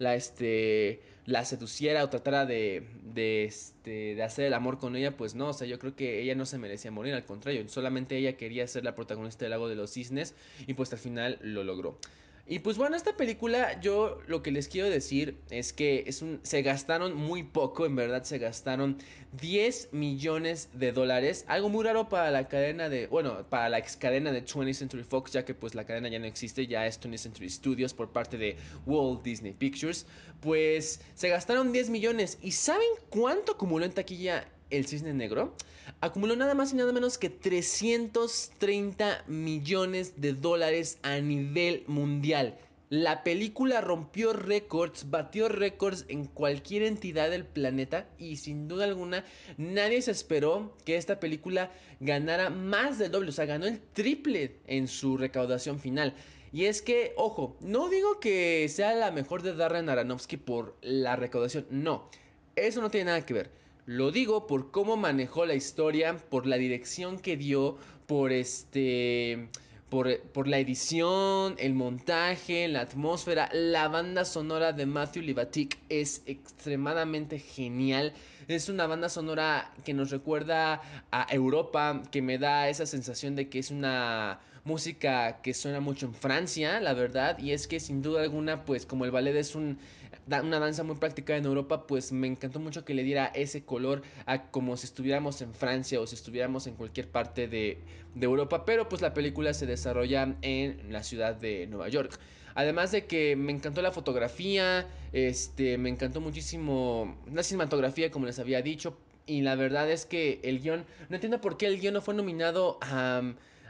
la 0.00 0.16
este 0.16 1.02
la 1.26 1.44
seduciera 1.44 2.02
o 2.02 2.08
tratara 2.08 2.44
de, 2.44 2.88
de, 3.04 3.44
este, 3.44 4.16
de 4.16 4.22
hacer 4.22 4.46
el 4.46 4.54
amor 4.54 4.78
con 4.78 4.96
ella, 4.96 5.16
pues 5.16 5.36
no, 5.36 5.48
o 5.48 5.52
sea, 5.52 5.68
yo 5.68 5.78
creo 5.78 5.94
que 5.94 6.20
ella 6.22 6.34
no 6.34 6.44
se 6.44 6.58
merecía 6.58 6.90
morir, 6.90 7.14
al 7.14 7.24
contrario, 7.24 7.68
solamente 7.68 8.16
ella 8.16 8.36
quería 8.36 8.66
ser 8.66 8.82
la 8.82 8.96
protagonista 8.96 9.44
del 9.44 9.50
lago 9.50 9.68
de 9.68 9.76
los 9.76 9.92
cisnes 9.92 10.34
y 10.66 10.74
pues 10.74 10.92
al 10.92 10.98
final 10.98 11.38
lo 11.42 11.62
logró. 11.62 11.98
Y 12.46 12.58
pues 12.60 12.76
bueno, 12.76 12.96
esta 12.96 13.16
película 13.16 13.80
yo 13.80 14.18
lo 14.26 14.42
que 14.42 14.50
les 14.50 14.66
quiero 14.66 14.90
decir 14.90 15.38
es 15.50 15.72
que 15.72 16.04
es 16.06 16.20
un, 16.20 16.40
se 16.42 16.62
gastaron 16.62 17.14
muy 17.14 17.44
poco, 17.44 17.86
en 17.86 17.94
verdad 17.94 18.24
se 18.24 18.38
gastaron 18.38 18.98
10 19.40 19.90
millones 19.92 20.68
de 20.72 20.90
dólares, 20.90 21.44
algo 21.46 21.68
muy 21.68 21.84
raro 21.84 22.08
para 22.08 22.30
la 22.32 22.48
cadena 22.48 22.88
de, 22.88 23.06
bueno, 23.06 23.46
para 23.48 23.68
la 23.68 23.78
ex 23.78 23.96
cadena 23.96 24.32
de 24.32 24.44
20th 24.44 24.74
Century 24.74 25.04
Fox, 25.04 25.32
ya 25.32 25.44
que 25.44 25.54
pues 25.54 25.76
la 25.76 25.84
cadena 25.84 26.08
ya 26.08 26.18
no 26.18 26.26
existe, 26.26 26.66
ya 26.66 26.86
es 26.86 27.00
20th 27.00 27.18
Century 27.18 27.50
Studios 27.50 27.94
por 27.94 28.10
parte 28.10 28.36
de 28.36 28.56
Walt 28.84 29.22
Disney 29.22 29.52
Pictures, 29.52 30.06
pues 30.40 31.00
se 31.14 31.28
gastaron 31.28 31.72
10 31.72 31.90
millones. 31.90 32.38
Y 32.42 32.50
¿saben 32.52 32.88
cuánto 33.10 33.52
acumuló 33.52 33.84
en 33.84 33.92
taquilla 33.92 34.48
el 34.70 34.86
Cisne 34.86 35.14
Negro? 35.14 35.54
acumuló 36.00 36.36
nada 36.36 36.54
más 36.54 36.72
y 36.72 36.76
nada 36.76 36.92
menos 36.92 37.18
que 37.18 37.30
330 37.30 39.24
millones 39.26 40.20
de 40.20 40.32
dólares 40.32 40.98
a 41.02 41.18
nivel 41.18 41.84
mundial. 41.86 42.58
La 42.88 43.22
película 43.22 43.80
rompió 43.80 44.32
récords, 44.32 45.10
batió 45.10 45.48
récords 45.48 46.06
en 46.08 46.24
cualquier 46.24 46.82
entidad 46.82 47.30
del 47.30 47.44
planeta 47.44 48.08
y 48.18 48.36
sin 48.36 48.66
duda 48.66 48.84
alguna 48.84 49.24
nadie 49.58 50.02
se 50.02 50.10
esperó 50.10 50.76
que 50.84 50.96
esta 50.96 51.20
película 51.20 51.70
ganara 52.00 52.50
más 52.50 52.98
del 52.98 53.12
doble, 53.12 53.28
o 53.28 53.32
sea, 53.32 53.46
ganó 53.46 53.66
el 53.66 53.78
triple 53.78 54.56
en 54.66 54.88
su 54.88 55.16
recaudación 55.16 55.78
final. 55.78 56.14
Y 56.52 56.64
es 56.64 56.82
que, 56.82 57.12
ojo, 57.16 57.56
no 57.60 57.88
digo 57.88 58.18
que 58.18 58.68
sea 58.68 58.92
la 58.94 59.12
mejor 59.12 59.42
de 59.42 59.54
Darren 59.54 59.88
Aronofsky 59.88 60.36
por 60.36 60.76
la 60.80 61.14
recaudación, 61.14 61.66
no, 61.70 62.10
eso 62.56 62.80
no 62.80 62.90
tiene 62.90 63.04
nada 63.04 63.24
que 63.24 63.34
ver. 63.34 63.59
Lo 63.86 64.10
digo 64.10 64.46
por 64.46 64.70
cómo 64.70 64.96
manejó 64.96 65.46
la 65.46 65.54
historia, 65.54 66.16
por 66.16 66.46
la 66.46 66.56
dirección 66.56 67.18
que 67.18 67.36
dio, 67.36 67.78
por 68.06 68.32
este... 68.32 69.48
Por, 69.88 70.46
la 70.46 70.60
edición, 70.60 71.56
el 71.58 71.74
montaje, 71.74 72.68
la 72.68 72.82
atmósfera, 72.82 73.50
la 73.52 73.88
banda 73.88 74.24
sonora 74.24 74.72
de 74.72 74.86
Matthew 74.86 75.24
Libatic 75.24 75.78
es 75.88 76.22
extremadamente 76.26 77.40
genial. 77.40 78.12
Es 78.46 78.68
una 78.68 78.86
banda 78.86 79.08
sonora 79.08 79.74
que 79.84 79.92
nos 79.92 80.10
recuerda 80.12 80.80
a 81.10 81.26
Europa, 81.34 82.02
que 82.12 82.22
me 82.22 82.38
da 82.38 82.68
esa 82.68 82.86
sensación 82.86 83.34
de 83.34 83.48
que 83.48 83.58
es 83.58 83.72
una 83.72 84.38
música 84.64 85.40
que 85.42 85.54
suena 85.54 85.80
mucho 85.80 86.06
en 86.06 86.14
Francia, 86.14 86.78
la 86.78 86.94
verdad, 86.94 87.38
y 87.38 87.50
es 87.50 87.66
que 87.66 87.80
sin 87.80 88.00
duda 88.00 88.22
alguna, 88.22 88.64
pues 88.64 88.86
como 88.86 89.04
el 89.04 89.10
ballet 89.10 89.34
es 89.34 89.56
un 89.56 89.78
una 90.26 90.58
danza 90.58 90.82
muy 90.84 90.96
práctica 90.96 91.36
en 91.36 91.44
Europa, 91.44 91.86
pues 91.86 92.12
me 92.12 92.26
encantó 92.26 92.60
mucho 92.60 92.84
que 92.84 92.94
le 92.94 93.02
diera 93.02 93.26
ese 93.26 93.64
color 93.64 94.02
a 94.26 94.50
como 94.50 94.76
si 94.76 94.86
estuviéramos 94.86 95.40
en 95.42 95.54
Francia 95.54 96.00
o 96.00 96.06
si 96.06 96.14
estuviéramos 96.14 96.66
en 96.66 96.74
cualquier 96.74 97.08
parte 97.08 97.48
de, 97.48 97.78
Europa, 98.20 98.64
pero 98.64 98.88
pues 98.88 99.02
la 99.02 99.14
película 99.14 99.54
se 99.54 99.66
desarrolla 99.66 100.34
en 100.42 100.92
la 100.92 101.02
ciudad 101.02 101.34
de 101.34 101.66
Nueva 101.68 101.88
York. 101.88 102.18
Además 102.54 102.90
de 102.90 103.06
que 103.06 103.36
me 103.36 103.52
encantó 103.52 103.82
la 103.82 103.92
fotografía, 103.92 104.88
este, 105.12 105.78
me 105.78 105.88
encantó 105.88 106.20
muchísimo 106.20 107.16
la 107.32 107.44
cinematografía, 107.44 108.10
como 108.10 108.26
les 108.26 108.40
había 108.40 108.62
dicho, 108.62 108.98
y 109.26 109.42
la 109.42 109.54
verdad 109.54 109.88
es 109.90 110.06
que 110.06 110.40
el 110.42 110.60
guion, 110.60 110.84
no 111.08 111.14
entiendo 111.14 111.40
por 111.40 111.56
qué 111.56 111.66
el 111.66 111.80
guion 111.80 111.94
no 111.94 112.00
fue 112.00 112.14
nominado 112.14 112.78
a, 112.80 113.22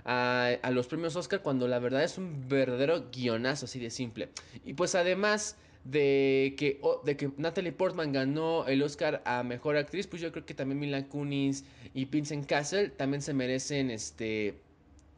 a, 0.05 0.49
a, 0.63 0.71
los 0.71 0.87
premios 0.87 1.17
Oscar 1.17 1.43
cuando 1.43 1.69
la 1.69 1.79
verdad 1.79 2.03
es 2.03 2.17
un 2.17 2.49
verdadero 2.49 3.11
guionazo 3.11 3.67
así 3.67 3.79
de 3.79 3.91
simple. 3.91 4.31
Y 4.65 4.73
pues 4.73 4.95
además 4.95 5.57
de 5.85 6.55
que, 6.59 6.81
de 7.05 7.17
que 7.17 7.31
Natalie 7.37 7.73
Portman 7.73 8.13
ganó 8.13 8.67
el 8.67 8.83
Oscar 8.83 9.23
a 9.25 9.43
Mejor 9.43 9.77
Actriz, 9.77 10.07
pues 10.07 10.21
yo 10.21 10.31
creo 10.33 10.45
que 10.45 10.55
también 10.55 10.79
Mila 10.79 11.07
Kunis 11.07 11.65
y 11.95 12.05
Vincent 12.05 12.47
Castle 12.47 12.91
también 12.91 13.23
se 13.23 13.35
merecen 13.35 13.91
este 13.91 14.55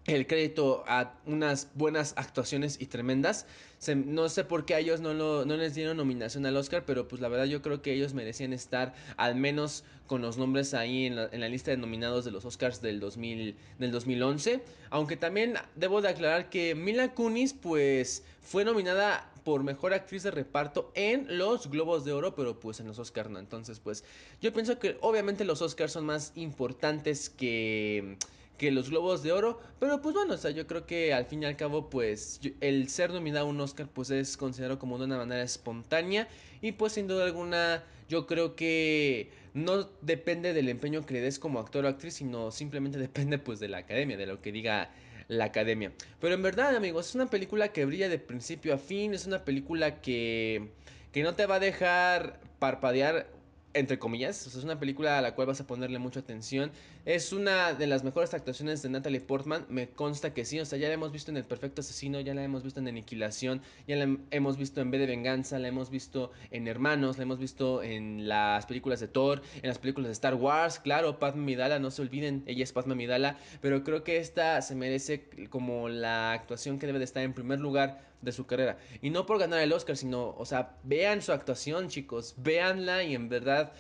el 0.07 0.27
crédito 0.27 0.85
a 0.89 1.15
unas 1.27 1.69
buenas 1.75 2.15
actuaciones 2.17 2.81
y 2.81 2.87
tremendas. 2.87 3.47
no 3.95 4.29
sé 4.29 4.45
por 4.45 4.65
qué 4.65 4.75
a 4.75 4.79
ellos 4.81 5.01
no, 5.01 5.15
no 5.15 5.57
les 5.57 5.75
dieron 5.75 5.97
nominación 5.97 6.45
al 6.45 6.57
Oscar, 6.57 6.85
pero 6.85 7.07
pues 7.07 7.21
la 7.21 7.29
verdad 7.29 7.45
yo 7.45 7.63
creo 7.63 7.83
que 7.83 7.93
ellos 7.93 8.13
merecían 8.13 8.53
estar 8.53 8.95
al 9.17 9.37
menos 9.37 9.85
con 10.07 10.21
los 10.21 10.39
nombres 10.39 10.75
ahí 10.75 11.07
en 11.07 11.17
la, 11.17 11.49
lista 11.49 11.71
de 11.71 11.77
nominados 11.77 12.25
de 12.25 12.33
los 12.33 12.45
Oscars 12.45 12.83
del, 12.83 13.01
2000, 13.01 13.57
del 13.79 13.91
2011. 13.93 14.61
Aunque 14.91 15.17
también 15.17 15.55
debo 15.77 16.03
de 16.03 16.09
aclarar 16.09 16.51
que 16.51 16.75
Mila 16.75 17.15
Kunis 17.15 17.55
pues 17.55 18.25
fue 18.43 18.65
nominada 18.65 19.32
por 19.45 19.63
mejor 19.65 19.95
actriz 19.95 20.23
de 20.23 20.31
reparto 20.31 20.93
en 20.95 21.39
los 21.39 21.71
Globos 21.71 22.05
de 22.05 22.13
Oro, 22.13 22.35
pero 22.35 22.61
pues 22.61 22.81
en 22.81 22.87
los 22.87 22.99
Oscars 22.99 23.31
no. 23.31 23.39
Entonces 23.39 23.81
pues 23.81 24.05
yo 24.41 24.53
pienso 24.53 24.79
que 24.79 24.97
obviamente 25.01 25.45
los 25.45 25.63
Oscars 25.63 25.93
son 25.93 26.07
más 26.07 26.33
importantes 26.35 27.31
que 27.31 28.17
que 28.63 28.71
los 28.71 28.91
Globos 28.91 29.25
de 29.25 29.33
Oro. 29.33 29.61
Pero 29.81 30.01
pues 30.01 30.15
bueno, 30.15 30.35
o 30.35 30.37
sea, 30.37 30.53
yo 30.53 30.69
creo 30.69 30.87
que 30.87 31.13
al 31.13 31.25
fin 31.27 31.43
y 31.43 31.47
al 31.47 31.57
cabo, 31.57 31.91
pues 31.91 32.41
el 32.61 32.89
ser 32.89 33.11
nominado 33.11 33.47
a 33.47 33.49
un 33.49 33.61
Oscar, 33.61 33.89
pues 33.93 34.11
es 34.11 34.37
considerado 34.37 34.79
como 34.79 34.99
de 34.99 35.07
una 35.07 35.17
manera 35.19 35.43
espontánea. 35.43 36.29
Y 36.61 36.71
pues 36.71 36.93
sin 36.93 37.09
duda 37.09 37.25
alguna, 37.25 37.83
yo 38.09 38.27
creo 38.29 38.55
que 38.55 39.33
no 39.53 39.89
depende 40.01 40.53
del 40.53 40.69
empeño 40.69 41.05
que 41.05 41.15
le 41.15 41.21
des 41.21 41.41
como 41.41 41.59
actor 41.59 41.85
o 41.85 41.89
actriz, 41.89 42.15
sino 42.15 42.53
simplemente 42.53 42.99
depende 42.99 43.39
pues 43.39 43.59
de 43.59 43.67
la 43.67 43.79
academia, 43.79 44.17
de 44.17 44.27
lo 44.27 44.41
que 44.41 44.53
diga 44.53 44.91
la 45.29 45.47
academia. 45.47 45.93
Pero 46.21 46.35
en 46.35 46.43
verdad, 46.43 46.77
amigos, 46.77 47.09
es 47.09 47.15
una 47.15 47.27
película 47.27 47.69
que 47.69 47.85
brilla 47.85 48.09
de 48.09 48.19
principio 48.19 48.75
a 48.75 48.79
fin, 48.79 49.15
es 49.15 49.27
una 49.27 49.45
película 49.45 50.01
que, 50.01 50.71
que 51.13 51.23
no 51.23 51.35
te 51.35 51.47
va 51.47 51.57
a 51.57 51.61
dejar 51.61 52.41
parpadear 52.59 53.27
entre 53.75 53.99
comillas, 53.99 54.47
es 54.47 54.65
una 54.65 54.79
película 54.79 55.19
a 55.19 55.23
la 55.23 55.35
cual 55.35 55.47
vas 55.47 55.61
a 55.61 55.67
ponerle 55.67 55.99
mucha 55.99 56.21
atención. 56.21 56.71
Es 57.05 57.33
una 57.33 57.75
de 57.75 57.89
las 57.89 58.05
mejores 58.05 58.33
actuaciones 58.33 58.81
de 58.81 58.89
Natalie 58.89 59.21
Portman, 59.21 59.67
me 59.69 59.89
consta 59.89 60.33
que 60.33 60.45
sí, 60.45 60.61
o 60.61 60.65
sea, 60.65 60.79
ya 60.79 60.87
la 60.87 60.95
hemos 60.95 61.11
visto 61.11 61.33
en 61.33 61.37
El 61.37 61.45
Perfecto 61.45 61.81
Asesino, 61.81 62.21
ya 62.21 62.33
la 62.33 62.45
hemos 62.45 62.63
visto 62.63 62.79
en 62.79 62.87
Aniquilación, 62.87 63.61
ya 63.89 63.97
la 63.97 64.19
hemos 64.31 64.57
visto 64.57 64.81
en 64.81 64.93
B 64.93 64.99
de 64.99 65.07
Venganza, 65.07 65.59
la 65.59 65.67
hemos 65.67 65.91
visto 65.91 66.31
en 66.53 66.69
Hermanos, 66.69 67.17
la 67.17 67.25
hemos 67.25 67.41
visto 67.41 67.83
en 67.83 68.29
las 68.29 68.67
películas 68.67 69.01
de 69.01 69.09
Thor, 69.09 69.43
en 69.63 69.69
las 69.69 69.79
películas 69.79 70.11
de 70.11 70.13
Star 70.13 70.37
Wars, 70.37 70.79
claro, 70.79 71.19
Padme 71.19 71.43
Midala, 71.43 71.81
no 71.81 71.91
se 71.91 72.03
olviden, 72.03 72.45
ella 72.47 72.63
es 72.63 72.73
Padme 72.73 72.95
Midala, 72.95 73.37
pero 73.61 73.83
creo 73.83 74.05
que 74.05 74.19
esta 74.19 74.63
se 74.63 74.77
merece 74.77 75.25
como 75.51 75.89
la 75.89 76.31
actuación 76.31 76.79
que 76.79 76.87
debe 76.87 77.01
de 77.01 77.05
estar 77.07 77.25
en 77.25 77.33
primer 77.33 77.59
lugar 77.59 78.13
de 78.21 78.31
su 78.31 78.47
carrera. 78.47 78.79
Y 79.01 79.11
no 79.11 79.27
por 79.27 79.41
ganar 79.41 79.59
el 79.59 79.73
Oscar, 79.73 79.97
sino, 79.97 80.37
o 80.39 80.47
sea, 80.47 80.77
vean 80.85 81.21
su 81.21 81.33
actuación, 81.33 81.89
chicos, 81.89 82.37
véanla 82.37 83.03
y 83.03 83.17
en 83.17 83.29
verdad 83.29 83.73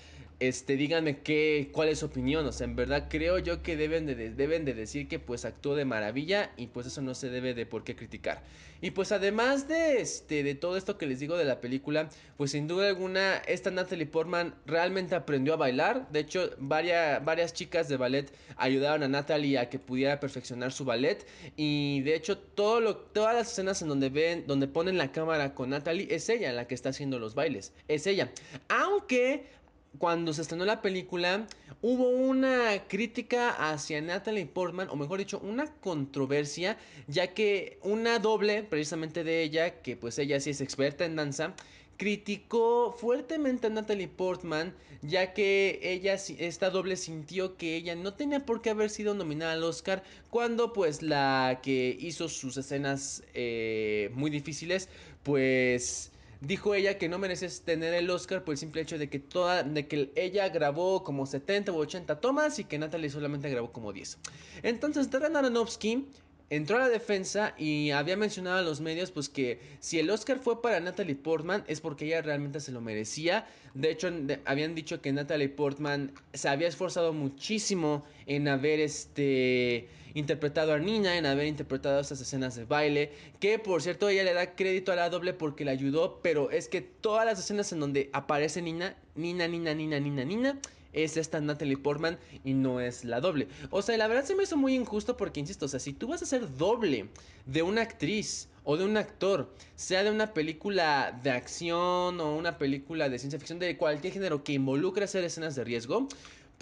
este, 0.48 0.76
díganme 0.76 1.20
qué, 1.20 1.70
cuál 1.72 1.88
es 1.88 2.00
su 2.00 2.06
opinión. 2.06 2.44
O 2.46 2.50
sea, 2.50 2.64
en 2.64 2.74
verdad 2.74 3.06
creo 3.08 3.38
yo 3.38 3.62
que 3.62 3.76
deben 3.76 4.06
de, 4.06 4.30
deben 4.30 4.64
de 4.64 4.74
decir 4.74 5.06
que 5.06 5.20
pues 5.20 5.44
actuó 5.44 5.76
de 5.76 5.84
maravilla 5.84 6.50
y 6.56 6.66
pues 6.66 6.88
eso 6.88 7.00
no 7.00 7.14
se 7.14 7.30
debe 7.30 7.54
de 7.54 7.64
por 7.64 7.84
qué 7.84 7.94
criticar. 7.94 8.42
Y 8.80 8.90
pues 8.90 9.12
además 9.12 9.68
de, 9.68 10.00
este, 10.00 10.42
de 10.42 10.56
todo 10.56 10.76
esto 10.76 10.98
que 10.98 11.06
les 11.06 11.20
digo 11.20 11.36
de 11.36 11.44
la 11.44 11.60
película, 11.60 12.10
pues 12.36 12.50
sin 12.50 12.66
duda 12.66 12.88
alguna 12.88 13.36
esta 13.46 13.70
Natalie 13.70 14.06
Portman 14.06 14.56
realmente 14.66 15.14
aprendió 15.14 15.54
a 15.54 15.56
bailar. 15.56 16.10
De 16.10 16.18
hecho, 16.18 16.50
varias, 16.58 17.24
varias 17.24 17.52
chicas 17.52 17.88
de 17.88 17.96
ballet 17.96 18.32
ayudaron 18.56 19.04
a 19.04 19.08
Natalie 19.08 19.60
a 19.60 19.70
que 19.70 19.78
pudiera 19.78 20.18
perfeccionar 20.18 20.72
su 20.72 20.84
ballet. 20.84 21.24
Y 21.56 22.00
de 22.00 22.16
hecho, 22.16 22.36
todo 22.36 22.80
lo, 22.80 22.96
todas 22.96 23.36
las 23.36 23.52
escenas 23.52 23.80
en 23.82 23.88
donde 23.88 24.08
ven, 24.08 24.44
donde 24.48 24.66
ponen 24.66 24.98
la 24.98 25.12
cámara 25.12 25.54
con 25.54 25.70
Natalie, 25.70 26.08
es 26.10 26.28
ella 26.28 26.52
la 26.52 26.66
que 26.66 26.74
está 26.74 26.88
haciendo 26.88 27.20
los 27.20 27.36
bailes. 27.36 27.72
Es 27.86 28.08
ella. 28.08 28.32
Aunque 28.68 29.61
cuando 29.98 30.32
se 30.32 30.42
estrenó 30.42 30.64
la 30.64 30.82
película, 30.82 31.46
hubo 31.80 32.08
una 32.08 32.86
crítica 32.88 33.50
hacia 33.50 34.00
Natalie 34.00 34.46
Portman, 34.46 34.88
o 34.90 34.96
mejor 34.96 35.18
dicho, 35.18 35.38
una 35.40 35.66
controversia, 35.66 36.78
ya 37.08 37.34
que 37.34 37.78
una 37.82 38.18
doble, 38.18 38.62
precisamente 38.62 39.24
de 39.24 39.42
ella, 39.42 39.82
que 39.82 39.96
pues 39.96 40.18
ella 40.18 40.40
sí 40.40 40.50
es 40.50 40.60
experta 40.60 41.04
en 41.04 41.16
danza, 41.16 41.54
criticó 41.96 42.92
fuertemente 42.98 43.66
a 43.66 43.70
Natalie 43.70 44.08
Portman, 44.08 44.74
ya 45.02 45.32
que 45.34 45.78
ella, 45.82 46.14
esta 46.14 46.70
doble 46.70 46.96
sintió 46.96 47.56
que 47.56 47.76
ella 47.76 47.94
no 47.94 48.14
tenía 48.14 48.40
por 48.40 48.62
qué 48.62 48.70
haber 48.70 48.90
sido 48.90 49.14
nominada 49.14 49.52
al 49.52 49.62
Oscar, 49.64 50.02
cuando 50.30 50.72
pues 50.72 51.02
la 51.02 51.60
que 51.62 51.96
hizo 52.00 52.28
sus 52.28 52.56
escenas 52.56 53.22
eh, 53.34 54.10
muy 54.14 54.30
difíciles, 54.30 54.88
pues 55.22 56.12
Dijo 56.44 56.74
ella 56.74 56.98
que 56.98 57.08
no 57.08 57.20
mereces 57.20 57.62
tener 57.62 57.94
el 57.94 58.10
Oscar 58.10 58.42
por 58.42 58.54
el 58.54 58.58
simple 58.58 58.82
hecho 58.82 58.98
de 58.98 59.08
que 59.08 59.20
toda 59.20 59.62
de 59.62 59.86
que 59.86 60.10
ella 60.16 60.48
grabó 60.48 61.04
como 61.04 61.24
70 61.24 61.70
u 61.70 61.76
80 61.76 62.20
tomas 62.20 62.58
y 62.58 62.64
que 62.64 62.80
Natalie 62.80 63.10
solamente 63.10 63.48
grabó 63.48 63.70
como 63.70 63.92
10. 63.92 64.18
Entonces 64.64 65.08
Darren 65.08 65.36
Aronofsky 65.36 66.08
entró 66.50 66.78
a 66.78 66.80
la 66.80 66.88
defensa 66.88 67.54
y 67.56 67.92
había 67.92 68.16
mencionado 68.16 68.58
a 68.58 68.62
los 68.62 68.80
medios 68.80 69.12
pues 69.12 69.28
que 69.28 69.60
si 69.78 70.00
el 70.00 70.10
Oscar 70.10 70.40
fue 70.40 70.60
para 70.60 70.80
Natalie 70.80 71.14
Portman 71.14 71.62
es 71.68 71.80
porque 71.80 72.06
ella 72.06 72.22
realmente 72.22 72.58
se 72.58 72.72
lo 72.72 72.80
merecía. 72.80 73.46
De 73.74 73.92
hecho 73.92 74.10
habían 74.44 74.74
dicho 74.74 75.00
que 75.00 75.12
Natalie 75.12 75.48
Portman 75.48 76.12
se 76.34 76.48
había 76.48 76.66
esforzado 76.66 77.12
muchísimo 77.12 78.04
en 78.26 78.48
haber 78.48 78.80
este 78.80 79.88
interpretado 80.14 80.72
a 80.72 80.78
Nina, 80.78 81.16
en 81.16 81.26
haber 81.26 81.46
interpretado 81.46 82.00
esas 82.00 82.20
escenas 82.20 82.54
de 82.54 82.64
baile, 82.64 83.12
que 83.40 83.58
por 83.58 83.82
cierto 83.82 84.08
ella 84.08 84.24
le 84.24 84.34
da 84.34 84.54
crédito 84.54 84.92
a 84.92 84.96
la 84.96 85.10
doble 85.10 85.32
porque 85.32 85.64
le 85.64 85.70
ayudó, 85.70 86.20
pero 86.22 86.50
es 86.50 86.68
que 86.68 86.80
todas 86.80 87.24
las 87.24 87.38
escenas 87.38 87.72
en 87.72 87.80
donde 87.80 88.10
aparece 88.12 88.62
Nina, 88.62 88.96
Nina, 89.14 89.48
Nina, 89.48 89.74
Nina, 89.74 90.00
Nina, 90.00 90.24
Nina, 90.24 90.58
es 90.92 91.16
esta 91.16 91.40
Natalie 91.40 91.76
Portman 91.76 92.18
y 92.44 92.54
no 92.54 92.80
es 92.80 93.04
la 93.04 93.20
doble. 93.20 93.48
O 93.70 93.82
sea, 93.82 93.96
la 93.96 94.06
verdad 94.08 94.24
se 94.24 94.34
me 94.34 94.44
hizo 94.44 94.56
muy 94.56 94.74
injusto 94.74 95.16
porque, 95.16 95.40
insisto, 95.40 95.66
o 95.66 95.68
sea, 95.68 95.80
si 95.80 95.92
tú 95.92 96.08
vas 96.08 96.22
a 96.22 96.26
ser 96.26 96.56
doble 96.56 97.08
de 97.46 97.62
una 97.62 97.82
actriz 97.82 98.48
o 98.64 98.76
de 98.76 98.84
un 98.84 98.96
actor, 98.96 99.52
sea 99.74 100.04
de 100.04 100.10
una 100.10 100.34
película 100.34 101.18
de 101.22 101.30
acción 101.30 102.20
o 102.20 102.36
una 102.36 102.58
película 102.58 103.08
de 103.08 103.18
ciencia 103.18 103.38
ficción, 103.38 103.58
de 103.58 103.76
cualquier 103.76 104.12
género 104.12 104.44
que 104.44 104.52
involucre 104.52 105.04
hacer 105.04 105.24
escenas 105.24 105.54
de 105.56 105.64
riesgo, 105.64 106.08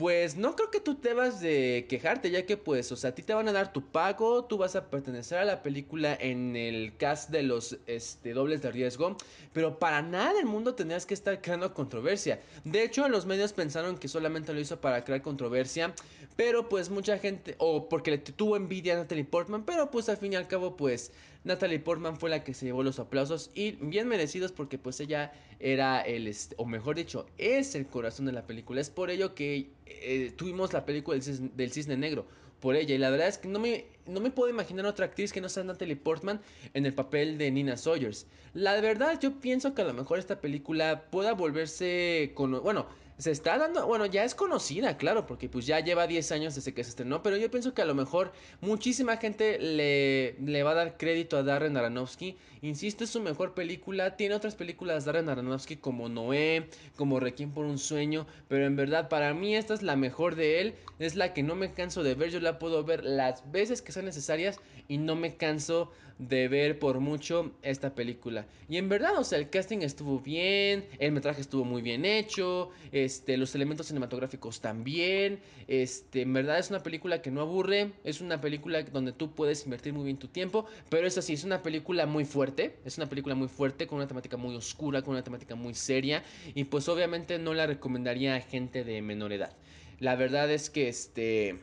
pues 0.01 0.35
no 0.35 0.57
creo 0.57 0.71
que 0.71 0.81
tú 0.81 0.99
debas 0.99 1.43
de 1.43 1.85
quejarte, 1.87 2.31
ya 2.31 2.47
que 2.47 2.57
pues, 2.57 2.91
o 2.91 2.97
sea, 2.97 3.11
a 3.11 3.15
ti 3.15 3.23
te 3.23 3.35
van 3.35 3.49
a 3.49 3.53
dar 3.53 3.71
tu 3.71 3.83
pago, 3.83 4.47
tú 4.47 4.57
vas 4.57 4.75
a 4.75 4.89
pertenecer 4.89 5.37
a 5.37 5.45
la 5.45 5.63
película 5.63 6.17
en 6.19 6.57
el 6.57 6.97
cast 6.97 7.29
de 7.29 7.43
los 7.43 7.77
este, 7.87 8.33
dobles 8.33 8.63
de 8.63 8.73
riesgo, 8.73 9.19
pero 9.53 9.79
para 9.79 10.01
nada 10.01 10.33
del 10.33 10.47
mundo 10.47 10.75
tendrías 10.75 11.05
que 11.05 11.13
estar 11.13 11.43
creando 11.43 11.75
controversia. 11.75 12.41
De 12.65 12.83
hecho, 12.83 13.11
los 13.11 13.27
medios 13.27 13.53
pensaron 13.53 13.99
que 13.99 14.09
solamente 14.09 14.55
lo 14.55 14.61
hizo 14.61 14.81
para 14.81 15.05
crear 15.05 15.21
controversia, 15.21 15.93
pero 16.35 16.71
pues 16.71 16.89
mucha 16.89 17.19
gente, 17.19 17.57
o 17.59 17.91
porque 17.91 18.13
le 18.13 18.17
tuvo 18.17 18.57
envidia 18.57 18.95
a 18.95 19.01
Natalie 19.01 19.25
Portman, 19.25 19.67
pero 19.67 19.91
pues 19.91 20.09
al 20.09 20.17
fin 20.17 20.33
y 20.33 20.37
al 20.37 20.49
cabo 20.49 20.79
pues 20.79 21.13
Natalie 21.45 21.79
Portman 21.79 22.17
fue 22.19 22.29
la 22.29 22.45
que 22.45 22.53
se 22.53 22.67
llevó 22.67 22.83
los 22.83 22.99
aplausos 22.99 23.51
y 23.55 23.73
bien 23.73 24.09
merecidos 24.09 24.53
porque 24.53 24.79
pues 24.79 25.01
ella 25.01 25.33
era 25.59 26.03
el, 26.03 26.27
este, 26.27 26.55
o 26.59 26.67
mejor 26.67 26.97
dicho, 26.97 27.27
es 27.39 27.75
el 27.75 27.87
corazón 27.87 28.27
de 28.27 28.33
la 28.33 28.47
película. 28.47 28.81
Es 28.81 28.91
por 28.91 29.11
ello 29.11 29.35
que 29.35 29.71
eh, 29.87 30.33
tuvimos 30.37 30.73
la 30.73 30.85
película 30.85 31.19
del 31.19 31.73
cisne, 31.73 31.97
negro, 31.97 32.27
por 32.61 32.77
ella. 32.77 32.95
Y 32.95 32.99
la 32.99 33.11
verdad 33.11 33.29
es 33.29 33.39
que 33.39 33.49
no 33.49 33.59
me, 33.59 33.87
no 34.07 34.21
me 34.21 34.31
puedo 34.31 34.51
imaginar 34.51 34.85
otra 34.85 35.07
actriz 35.07 35.33
que 35.33 35.41
no 35.41 35.49
sea 35.49 35.65
Natalie 35.65 35.97
Portman 35.97 36.41
en 36.75 36.85
el 36.85 36.93
papel 36.93 37.39
de 37.39 37.51
Nina 37.51 37.77
Sawyers. 37.79 38.27
La 38.53 38.79
verdad 38.81 39.19
yo 39.21 39.41
pienso 39.41 39.75
que 39.75 39.83
a 39.83 39.87
lo 39.87 39.95
mejor 39.95 40.19
esta 40.19 40.41
película 40.41 41.07
pueda 41.11 41.33
volverse 41.33 42.33
con... 42.35 42.63
Bueno, 42.63 42.87
se 43.21 43.31
está 43.31 43.59
dando, 43.59 43.87
bueno, 43.87 44.07
ya 44.07 44.25
es 44.25 44.35
conocida, 44.35 44.97
claro, 44.97 45.27
porque 45.27 45.49
pues 45.49 45.67
ya 45.67 45.79
lleva 45.81 46.07
10 46.07 46.33
años 46.33 46.55
desde 46.55 46.73
que 46.73 46.83
se 46.83 46.91
estrenó, 46.91 47.23
pero 47.23 47.37
yo 47.37 47.51
pienso 47.51 47.75
que 47.75 47.83
a 47.83 47.85
lo 47.85 47.95
mejor 47.95 48.33
muchísima 48.63 49.19
gente 49.19 49.59
le, 49.59 50.37
le 50.41 50.63
va 50.63 50.71
a 50.71 50.75
dar 50.75 50.97
crédito 50.97 51.37
a 51.37 51.43
Darren 51.43 51.77
Aronofsky. 51.77 52.39
Insisto, 52.63 53.05
es 53.05 53.11
su 53.11 53.21
mejor 53.21 53.55
película, 53.55 54.17
tiene 54.17 54.35
otras 54.35 54.55
películas 54.55 55.07
Darren 55.07 55.31
Aronofsky 55.31 55.77
como 55.77 56.11
Noé, 56.11 56.69
como 56.97 57.19
Requiem 57.19 57.53
por 57.53 57.65
un 57.65 57.79
sueño, 57.79 58.27
pero 58.49 58.67
en 58.67 58.77
verdad 58.77 59.09
para 59.09 59.33
mí 59.33 59.57
esta 59.57 59.73
es 59.73 59.83
la 59.83 59.97
mejor 59.97 60.35
de 60.35 60.61
él, 60.61 60.75
es 60.99 61.17
la 61.17 61.33
que 61.33 61.43
no 61.43 61.57
me 61.57 61.73
canso 61.73 62.03
de 62.03 62.15
ver, 62.15 62.31
yo 62.31 62.41
la 62.41 62.59
puedo 62.59 62.85
ver 62.85 63.03
las 63.03 63.51
veces 63.51 63.81
que 63.81 63.93
sean 63.93 64.05
necesarias 64.05 64.61
y 64.89 64.99
no 64.99 65.17
me 65.17 65.37
canso 65.37 65.91
de 66.21 66.49
ver 66.49 66.79
por 66.79 67.01
mucho 67.01 67.53
esta 67.63 67.95
película. 67.95 68.45
Y 68.69 68.77
en 68.77 68.91
verdad, 68.91 69.17
o 69.19 69.25
sea, 69.25 69.39
el 69.39 69.49
casting 69.49 69.79
estuvo 69.79 70.21
bien, 70.21 70.85
el 70.99 71.13
metraje 71.13 71.41
estuvo 71.41 71.65
muy 71.65 71.81
bien 71.81 72.05
hecho, 72.05 72.71
este, 72.93 73.39
los 73.39 73.55
elementos 73.55 73.87
cinematográficos 73.87 74.61
también, 74.61 75.41
este, 75.67 76.23
en 76.23 76.33
verdad 76.35 76.59
es 76.59 76.69
una 76.69 76.83
película 76.83 77.23
que 77.23 77.31
no 77.31 77.41
aburre, 77.41 77.93
es 78.05 78.21
una 78.21 78.41
película 78.41 78.83
donde 78.83 79.13
tú 79.13 79.33
puedes 79.35 79.65
invertir 79.65 79.95
muy 79.95 80.05
bien 80.05 80.19
tu 80.19 80.29
tiempo, 80.29 80.67
pero 80.91 81.07
eso 81.07 81.23
sí, 81.23 81.33
es 81.33 81.45
una 81.45 81.63
película 81.63 82.05
muy 82.05 82.27
fuerte, 82.27 82.50
es 82.57 82.97
una 82.99 83.09
película 83.09 83.35
muy 83.35 83.49
fuerte, 83.49 83.87
con 83.87 83.97
una 83.97 84.09
temática 84.09 84.37
muy 84.37 84.55
oscura, 84.57 85.03
con 85.03 85.13
una 85.13 85.25
temática 85.25 85.55
muy 85.55 85.75
seria, 85.75 86.23
y 86.55 86.65
pues 86.65 86.89
obviamente 86.89 87.39
no 87.39 87.55
la 87.55 87.67
recomendaría 87.67 88.37
a 88.37 88.41
gente 88.41 88.85
de 88.85 89.03
menor 89.03 89.33
edad. 89.33 89.57
La 89.99 90.17
verdad 90.17 90.51
es 90.51 90.71
que, 90.71 90.89
este, 90.89 91.59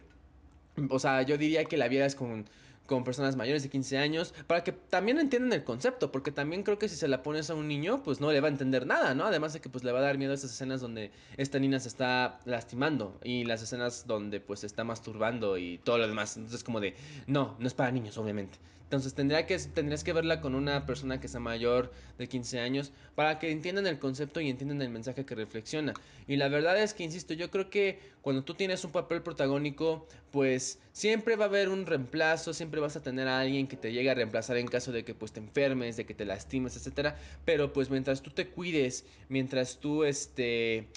o 0.90 1.00
sea, 1.00 1.22
yo 1.24 1.38
diría 1.38 1.66
que 1.66 1.78
la 1.78 1.88
vieras 1.88 2.16
con 2.16 2.46
con 2.88 3.04
personas 3.04 3.36
mayores 3.36 3.62
de 3.62 3.70
15 3.70 4.00
años, 4.00 4.34
para 4.48 4.64
que 4.64 4.72
también 4.72 5.20
entiendan 5.20 5.54
el 5.54 5.64
concepto, 5.64 6.12
porque 6.12 6.32
también 6.32 6.64
creo 6.64 6.80
que 6.80 6.90
si 6.90 6.96
se 6.96 7.08
la 7.08 7.22
pones 7.22 7.50
a 7.52 7.56
un 7.56 7.68
niño, 7.68 8.02
pues 8.02 8.20
no 8.20 8.32
le 8.32 8.42
va 8.42 8.48
a 8.48 8.52
entender 8.52 8.88
nada, 8.88 9.14
¿no? 9.14 9.26
Además 9.26 9.54
de 9.54 9.60
que 9.60 9.70
pues 9.70 9.84
le 9.84 9.92
va 9.92 10.00
a 10.00 10.02
dar 10.02 10.18
miedo 10.18 10.32
a 10.32 10.36
esas 10.36 10.52
escenas 10.52 10.82
donde 10.82 11.12
esta 11.36 11.60
niña 11.60 11.80
se 11.80 11.90
está 11.90 12.40
lastimando 12.46 13.20
y 13.24 13.44
las 13.44 13.62
escenas 13.62 14.08
donde 14.08 14.40
pues 14.40 14.62
se 14.62 14.68
está 14.68 14.84
masturbando 14.84 15.58
y 15.58 15.78
todo 15.80 16.00
lo 16.00 16.08
demás. 16.08 16.38
Entonces 16.38 16.64
como 16.64 16.80
de, 16.80 16.96
no, 17.28 17.56
no 17.60 17.68
es 17.68 17.74
para 17.74 17.92
niños, 17.92 18.18
obviamente. 18.18 18.58
Entonces 18.88 19.14
tendría 19.14 19.46
que, 19.46 19.60
tendrías 19.60 20.06
que 20.06 20.14
verla 20.14 20.40
con 20.40 20.56
una 20.56 20.86
persona 20.86 21.20
que 21.20 21.28
sea 21.28 21.42
mayor 21.42 21.92
de 22.18 22.30
15 22.30 22.62
años 22.62 22.94
para 23.16 23.38
que 23.38 23.52
entiendan 23.52 23.86
el 23.86 24.00
concepto 24.00 24.40
y 24.40 24.50
entiendan 24.50 24.82
el 24.82 24.88
mensaje 24.90 25.26
que 25.26 25.36
reflexiona. 25.36 25.94
Y 26.26 26.38
la 26.38 26.48
verdad 26.48 26.82
es 26.82 26.94
que, 26.94 27.04
insisto, 27.04 27.34
yo 27.34 27.52
creo 27.52 27.70
que 27.70 28.00
cuando 28.22 28.46
tú 28.46 28.54
tienes 28.54 28.86
un 28.86 28.94
papel 28.94 29.22
protagónico, 29.22 30.08
pues 30.32 30.80
siempre 30.94 31.36
va 31.36 31.46
a 31.46 31.48
haber 31.50 31.68
un 31.68 31.86
reemplazo, 31.86 32.54
siempre 32.54 32.80
vas 32.80 32.96
a 32.96 33.04
tener 33.04 33.28
a 33.28 33.42
alguien 33.42 33.68
que 33.68 33.76
te 33.76 33.92
llegue 33.92 34.10
a 34.10 34.14
reemplazar 34.14 34.56
en 34.56 34.68
caso 34.68 34.94
de 34.94 35.04
que 35.04 35.14
pues 35.14 35.34
te 35.34 35.42
enfermes, 35.42 35.98
de 35.98 36.06
que 36.06 36.14
te 36.14 36.24
lastimes, 36.24 36.78
etcétera. 36.78 37.18
Pero 37.44 37.74
pues 37.74 37.90
mientras 37.90 38.22
tú 38.22 38.32
te 38.32 38.48
cuides, 38.48 39.06
mientras 39.28 39.80
tú 39.80 40.06
este 40.06 40.88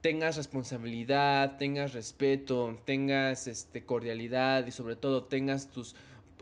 tengas 0.00 0.36
responsabilidad, 0.36 1.58
tengas 1.58 1.92
respeto, 1.92 2.78
tengas 2.84 3.46
este 3.46 3.84
cordialidad 3.84 4.66
y 4.66 4.70
sobre 4.70 4.96
todo 4.96 5.24
tengas 5.24 5.70
tus 5.70 5.94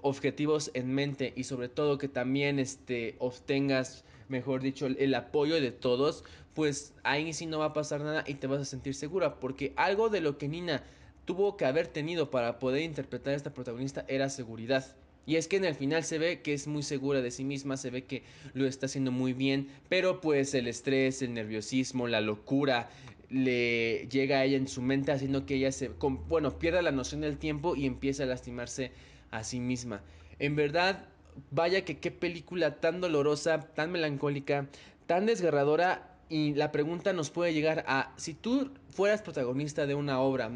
objetivos 0.02 0.70
en 0.74 0.94
mente 0.94 1.32
y 1.36 1.44
sobre 1.44 1.68
todo 1.68 1.98
que 1.98 2.08
también 2.08 2.58
este, 2.58 3.16
obtengas, 3.18 4.04
mejor 4.28 4.62
dicho, 4.62 4.86
el, 4.86 5.14
apoyo 5.14 5.60
de 5.60 5.72
todos, 5.72 6.24
pues 6.54 6.92
ahí 7.02 7.32
sí 7.32 7.46
no 7.46 7.58
va 7.58 7.66
a 7.66 7.72
pasar 7.72 8.00
nada 8.00 8.24
y 8.26 8.34
te 8.34 8.46
vas 8.46 8.60
a 8.60 8.64
sentir 8.64 8.94
segura. 8.94 9.40
Porque 9.40 9.72
algo 9.76 10.08
de 10.08 10.20
lo 10.20 10.38
que 10.38 10.48
Nina 10.48 10.82
tuvo 11.24 11.56
que 11.56 11.64
haber 11.64 11.86
tenido 11.86 12.30
para 12.30 12.58
poder 12.58 12.82
interpretar 12.82 13.34
a 13.34 13.36
esta 13.36 13.54
protagonista 13.54 14.04
era 14.08 14.28
seguridad. 14.28 14.96
Y 15.26 15.36
es 15.36 15.46
que 15.46 15.56
en 15.56 15.66
el 15.66 15.74
final 15.74 16.04
se 16.04 16.18
ve 16.18 16.40
que 16.40 16.54
es 16.54 16.66
muy 16.66 16.82
segura 16.82 17.20
de 17.20 17.30
sí 17.30 17.44
misma, 17.44 17.76
se 17.76 17.90
ve 17.90 18.04
que 18.04 18.22
lo 18.54 18.66
está 18.66 18.86
haciendo 18.86 19.12
muy 19.12 19.34
bien, 19.34 19.68
pero 19.90 20.22
pues 20.22 20.54
el 20.54 20.66
estrés, 20.66 21.20
el 21.20 21.34
nerviosismo, 21.34 22.08
la 22.08 22.22
locura 22.22 22.88
le 23.28 24.08
llega 24.08 24.38
a 24.38 24.44
ella 24.44 24.56
en 24.56 24.68
su 24.68 24.80
mente 24.80 25.12
haciendo 25.12 25.44
que 25.44 25.56
ella 25.56 25.70
se, 25.70 25.90
bueno, 26.28 26.58
pierda 26.58 26.80
la 26.82 26.92
noción 26.92 27.20
del 27.20 27.36
tiempo 27.36 27.76
y 27.76 27.86
empieza 27.86 28.22
a 28.22 28.26
lastimarse 28.26 28.90
a 29.30 29.44
sí 29.44 29.60
misma. 29.60 30.02
En 30.38 30.56
verdad, 30.56 31.04
vaya 31.50 31.84
que 31.84 31.98
qué 31.98 32.10
película 32.10 32.80
tan 32.80 33.00
dolorosa, 33.00 33.60
tan 33.74 33.90
melancólica, 33.90 34.66
tan 35.06 35.26
desgarradora 35.26 36.16
y 36.28 36.54
la 36.54 36.72
pregunta 36.72 37.12
nos 37.12 37.30
puede 37.30 37.54
llegar 37.54 37.84
a 37.88 38.12
si 38.16 38.34
tú 38.34 38.70
fueras 38.90 39.22
protagonista 39.22 39.86
de 39.86 39.94
una 39.94 40.20
obra, 40.20 40.50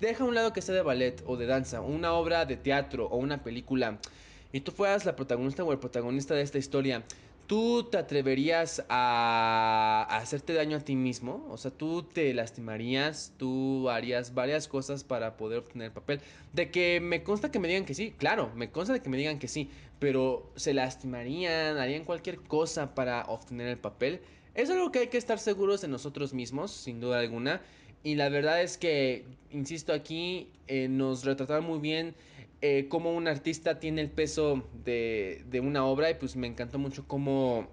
deja 0.00 0.24
a 0.24 0.26
un 0.26 0.34
lado 0.34 0.52
que 0.52 0.62
sea 0.62 0.74
de 0.74 0.82
ballet 0.82 1.22
o 1.26 1.36
de 1.36 1.46
danza, 1.46 1.80
una 1.80 2.12
obra 2.12 2.44
de 2.44 2.56
teatro 2.56 3.06
o 3.06 3.16
una 3.16 3.42
película 3.42 3.98
y 4.52 4.60
tú 4.60 4.72
fueras 4.72 5.04
la 5.04 5.16
protagonista 5.16 5.64
o 5.64 5.72
el 5.72 5.78
protagonista 5.78 6.34
de 6.34 6.42
esta 6.42 6.58
historia, 6.58 7.04
¿Tú 7.46 7.84
te 7.84 7.96
atreverías 7.96 8.84
a, 8.88 10.04
hacerte 10.10 10.52
daño 10.52 10.78
a 10.78 10.80
ti 10.80 10.96
mismo? 10.96 11.46
O 11.48 11.56
sea, 11.56 11.70
tú 11.70 12.02
te 12.02 12.34
lastimarías, 12.34 13.32
tú 13.36 13.88
harías 13.88 14.34
varias 14.34 14.66
cosas 14.66 15.04
para 15.04 15.36
poder 15.36 15.58
obtener 15.58 15.86
el 15.86 15.92
papel. 15.92 16.20
De 16.52 16.72
que 16.72 17.00
me 17.00 17.22
consta 17.22 17.52
que 17.52 17.60
me 17.60 17.68
digan 17.68 17.84
que 17.84 17.94
sí, 17.94 18.12
claro, 18.18 18.50
me 18.56 18.72
consta 18.72 18.94
de 18.94 19.00
que 19.00 19.08
me 19.08 19.16
digan 19.16 19.38
que 19.38 19.46
sí, 19.46 19.70
pero 20.00 20.50
se 20.56 20.74
lastimarían, 20.74 21.78
harían 21.78 22.04
cualquier 22.04 22.38
cosa 22.38 22.96
para 22.96 23.24
obtener 23.26 23.68
el 23.68 23.78
papel. 23.78 24.20
Es 24.54 24.68
algo 24.68 24.90
que 24.90 25.00
hay 25.00 25.08
que 25.08 25.18
estar 25.18 25.38
seguros 25.38 25.80
de 25.82 25.88
nosotros 25.88 26.34
mismos, 26.34 26.72
sin 26.72 27.00
duda 27.00 27.20
alguna. 27.20 27.62
Y 28.02 28.16
la 28.16 28.28
verdad 28.28 28.60
es 28.60 28.76
que, 28.76 29.24
insisto 29.52 29.92
aquí, 29.92 30.50
eh, 30.66 30.88
nos 30.88 31.24
retrataron 31.24 31.64
muy 31.64 31.78
bien 31.78 32.16
eh, 32.62 32.86
cómo 32.88 33.14
un 33.14 33.28
artista 33.28 33.78
tiene 33.78 34.00
el 34.00 34.10
peso 34.10 34.66
de, 34.84 35.44
de, 35.50 35.60
una 35.60 35.84
obra 35.84 36.10
y 36.10 36.14
pues 36.14 36.36
me 36.36 36.46
encantó 36.46 36.78
mucho 36.78 37.06
cómo 37.06 37.68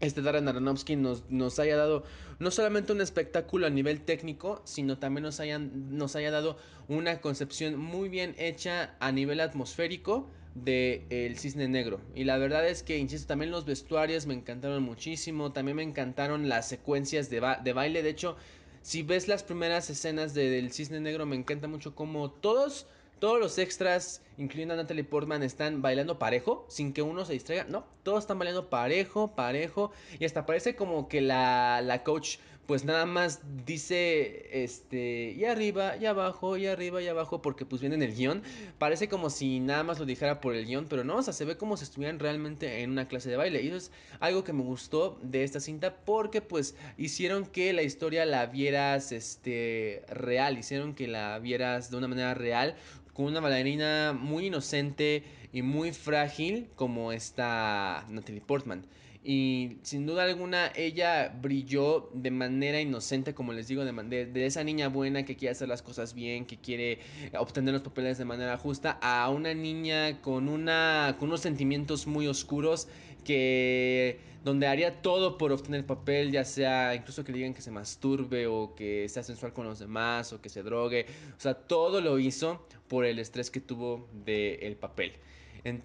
este 0.00 0.22
Darren 0.22 0.46
Aronofsky 0.48 0.96
nos, 0.96 1.28
nos 1.30 1.58
haya 1.58 1.76
dado 1.76 2.04
no 2.38 2.50
solamente 2.50 2.92
un 2.92 3.00
espectáculo 3.00 3.66
a 3.66 3.70
nivel 3.70 4.02
técnico, 4.02 4.60
sino 4.64 4.98
también 4.98 5.24
nos, 5.24 5.40
hayan, 5.40 5.96
nos 5.96 6.16
haya 6.16 6.30
dado 6.30 6.58
una 6.88 7.20
concepción 7.20 7.78
muy 7.78 8.08
bien 8.08 8.34
hecha 8.38 8.94
a 9.00 9.10
nivel 9.10 9.40
atmosférico 9.40 10.28
de 10.54 11.04
El 11.10 11.38
Cisne 11.38 11.68
Negro. 11.68 12.00
Y 12.14 12.24
la 12.24 12.38
verdad 12.38 12.66
es 12.66 12.82
que, 12.82 12.98
insisto, 12.98 13.26
también 13.26 13.50
los 13.50 13.64
vestuarios 13.64 14.26
me 14.26 14.34
encantaron 14.34 14.82
muchísimo, 14.82 15.52
también 15.52 15.76
me 15.76 15.82
encantaron 15.82 16.48
las 16.48 16.68
secuencias 16.68 17.30
de, 17.30 17.42
de 17.62 17.72
baile, 17.72 18.02
de 18.02 18.10
hecho, 18.10 18.36
si 18.82 19.02
ves 19.02 19.28
las 19.28 19.42
primeras 19.42 19.90
escenas 19.90 20.32
de, 20.32 20.48
del 20.48 20.72
Cisne 20.72 21.00
Negro, 21.00 21.26
me 21.26 21.36
encanta 21.36 21.68
mucho 21.68 21.94
cómo 21.94 22.30
todos 22.30 22.86
todos 23.18 23.40
los 23.40 23.58
extras, 23.58 24.22
incluyendo 24.36 24.74
a 24.74 24.76
Natalie 24.76 25.04
Portman, 25.04 25.42
están 25.42 25.80
bailando 25.80 26.18
parejo, 26.18 26.66
sin 26.68 26.92
que 26.92 27.02
uno 27.02 27.24
se 27.24 27.32
distraiga. 27.32 27.64
No, 27.64 27.86
todos 28.02 28.20
están 28.24 28.38
bailando 28.38 28.68
parejo, 28.68 29.34
parejo. 29.34 29.90
Y 30.18 30.24
hasta 30.24 30.46
parece 30.46 30.76
como 30.76 31.08
que 31.08 31.20
la, 31.20 31.80
la 31.82 32.02
coach, 32.02 32.38
pues 32.66 32.84
nada 32.84 33.06
más 33.06 33.40
dice, 33.64 34.64
este, 34.64 35.30
y 35.30 35.44
arriba, 35.44 35.96
y 35.96 36.04
abajo, 36.04 36.56
y 36.56 36.66
arriba, 36.66 37.00
y 37.00 37.08
abajo, 37.08 37.40
porque 37.40 37.64
pues 37.64 37.80
viene 37.80 37.94
en 37.94 38.02
el 38.02 38.14
guion. 38.14 38.42
Parece 38.78 39.08
como 39.08 39.30
si 39.30 39.60
nada 39.60 39.82
más 39.82 39.98
lo 39.98 40.04
dijera 40.04 40.40
por 40.40 40.54
el 40.54 40.66
guion, 40.66 40.86
pero 40.86 41.02
no, 41.02 41.16
o 41.16 41.22
sea, 41.22 41.32
se 41.32 41.44
ve 41.46 41.56
como 41.56 41.76
si 41.76 41.84
estuvieran 41.84 42.18
realmente 42.18 42.82
en 42.82 42.90
una 42.90 43.08
clase 43.08 43.30
de 43.30 43.36
baile. 43.36 43.62
Y 43.62 43.68
eso 43.68 43.76
es 43.76 43.92
algo 44.20 44.44
que 44.44 44.52
me 44.52 44.62
gustó 44.62 45.18
de 45.22 45.42
esta 45.42 45.60
cinta, 45.60 45.96
porque 46.04 46.42
pues 46.42 46.74
hicieron 46.98 47.46
que 47.46 47.72
la 47.72 47.82
historia 47.82 48.26
la 48.26 48.46
vieras, 48.46 49.12
este, 49.12 50.04
real, 50.08 50.58
hicieron 50.58 50.94
que 50.94 51.08
la 51.08 51.38
vieras 51.38 51.90
de 51.90 51.96
una 51.96 52.08
manera 52.08 52.34
real 52.34 52.76
con 53.16 53.24
una 53.24 53.40
bailarina 53.40 54.12
muy 54.12 54.46
inocente 54.46 55.24
y 55.50 55.62
muy 55.62 55.92
frágil 55.92 56.68
como 56.76 57.12
esta 57.12 58.04
Natalie 58.10 58.42
Portman. 58.42 58.84
Y 59.24 59.78
sin 59.82 60.04
duda 60.06 60.24
alguna 60.24 60.70
ella 60.76 61.34
brilló 61.42 62.10
de 62.12 62.30
manera 62.30 62.78
inocente, 62.78 63.34
como 63.34 63.54
les 63.54 63.68
digo, 63.68 63.84
de, 63.84 64.26
de, 64.26 64.46
esa 64.46 64.62
niña 64.62 64.88
buena 64.88 65.24
que 65.24 65.34
quiere 65.34 65.52
hacer 65.52 65.66
las 65.66 65.82
cosas 65.82 66.14
bien, 66.14 66.44
que 66.44 66.58
quiere 66.58 67.00
obtener 67.36 67.72
los 67.72 67.82
papeles 67.82 68.18
de 68.18 68.26
manera 68.26 68.58
justa, 68.58 68.98
a 69.00 69.28
una 69.30 69.54
niña 69.54 70.20
con, 70.20 70.48
una, 70.48 71.16
con 71.18 71.30
unos 71.30 71.40
sentimientos 71.40 72.06
muy 72.06 72.28
oscuros 72.28 72.86
que 73.26 74.20
donde 74.44 74.68
haría 74.68 75.02
todo 75.02 75.38
por 75.38 75.50
obtener 75.50 75.84
papel, 75.84 76.30
ya 76.30 76.44
sea 76.44 76.94
incluso 76.94 77.24
que 77.24 77.32
le 77.32 77.38
digan 77.38 77.52
que 77.52 77.62
se 77.62 77.72
masturbe 77.72 78.46
o 78.46 78.76
que 78.76 79.08
sea 79.08 79.24
sensual 79.24 79.52
con 79.52 79.66
los 79.66 79.80
demás 79.80 80.32
o 80.32 80.40
que 80.40 80.48
se 80.48 80.62
drogue, 80.62 81.06
o 81.36 81.40
sea, 81.40 81.54
todo 81.54 82.00
lo 82.00 82.20
hizo 82.20 82.64
por 82.86 83.04
el 83.04 83.18
estrés 83.18 83.50
que 83.50 83.60
tuvo 83.60 84.08
del 84.24 84.76
papel. 84.76 85.14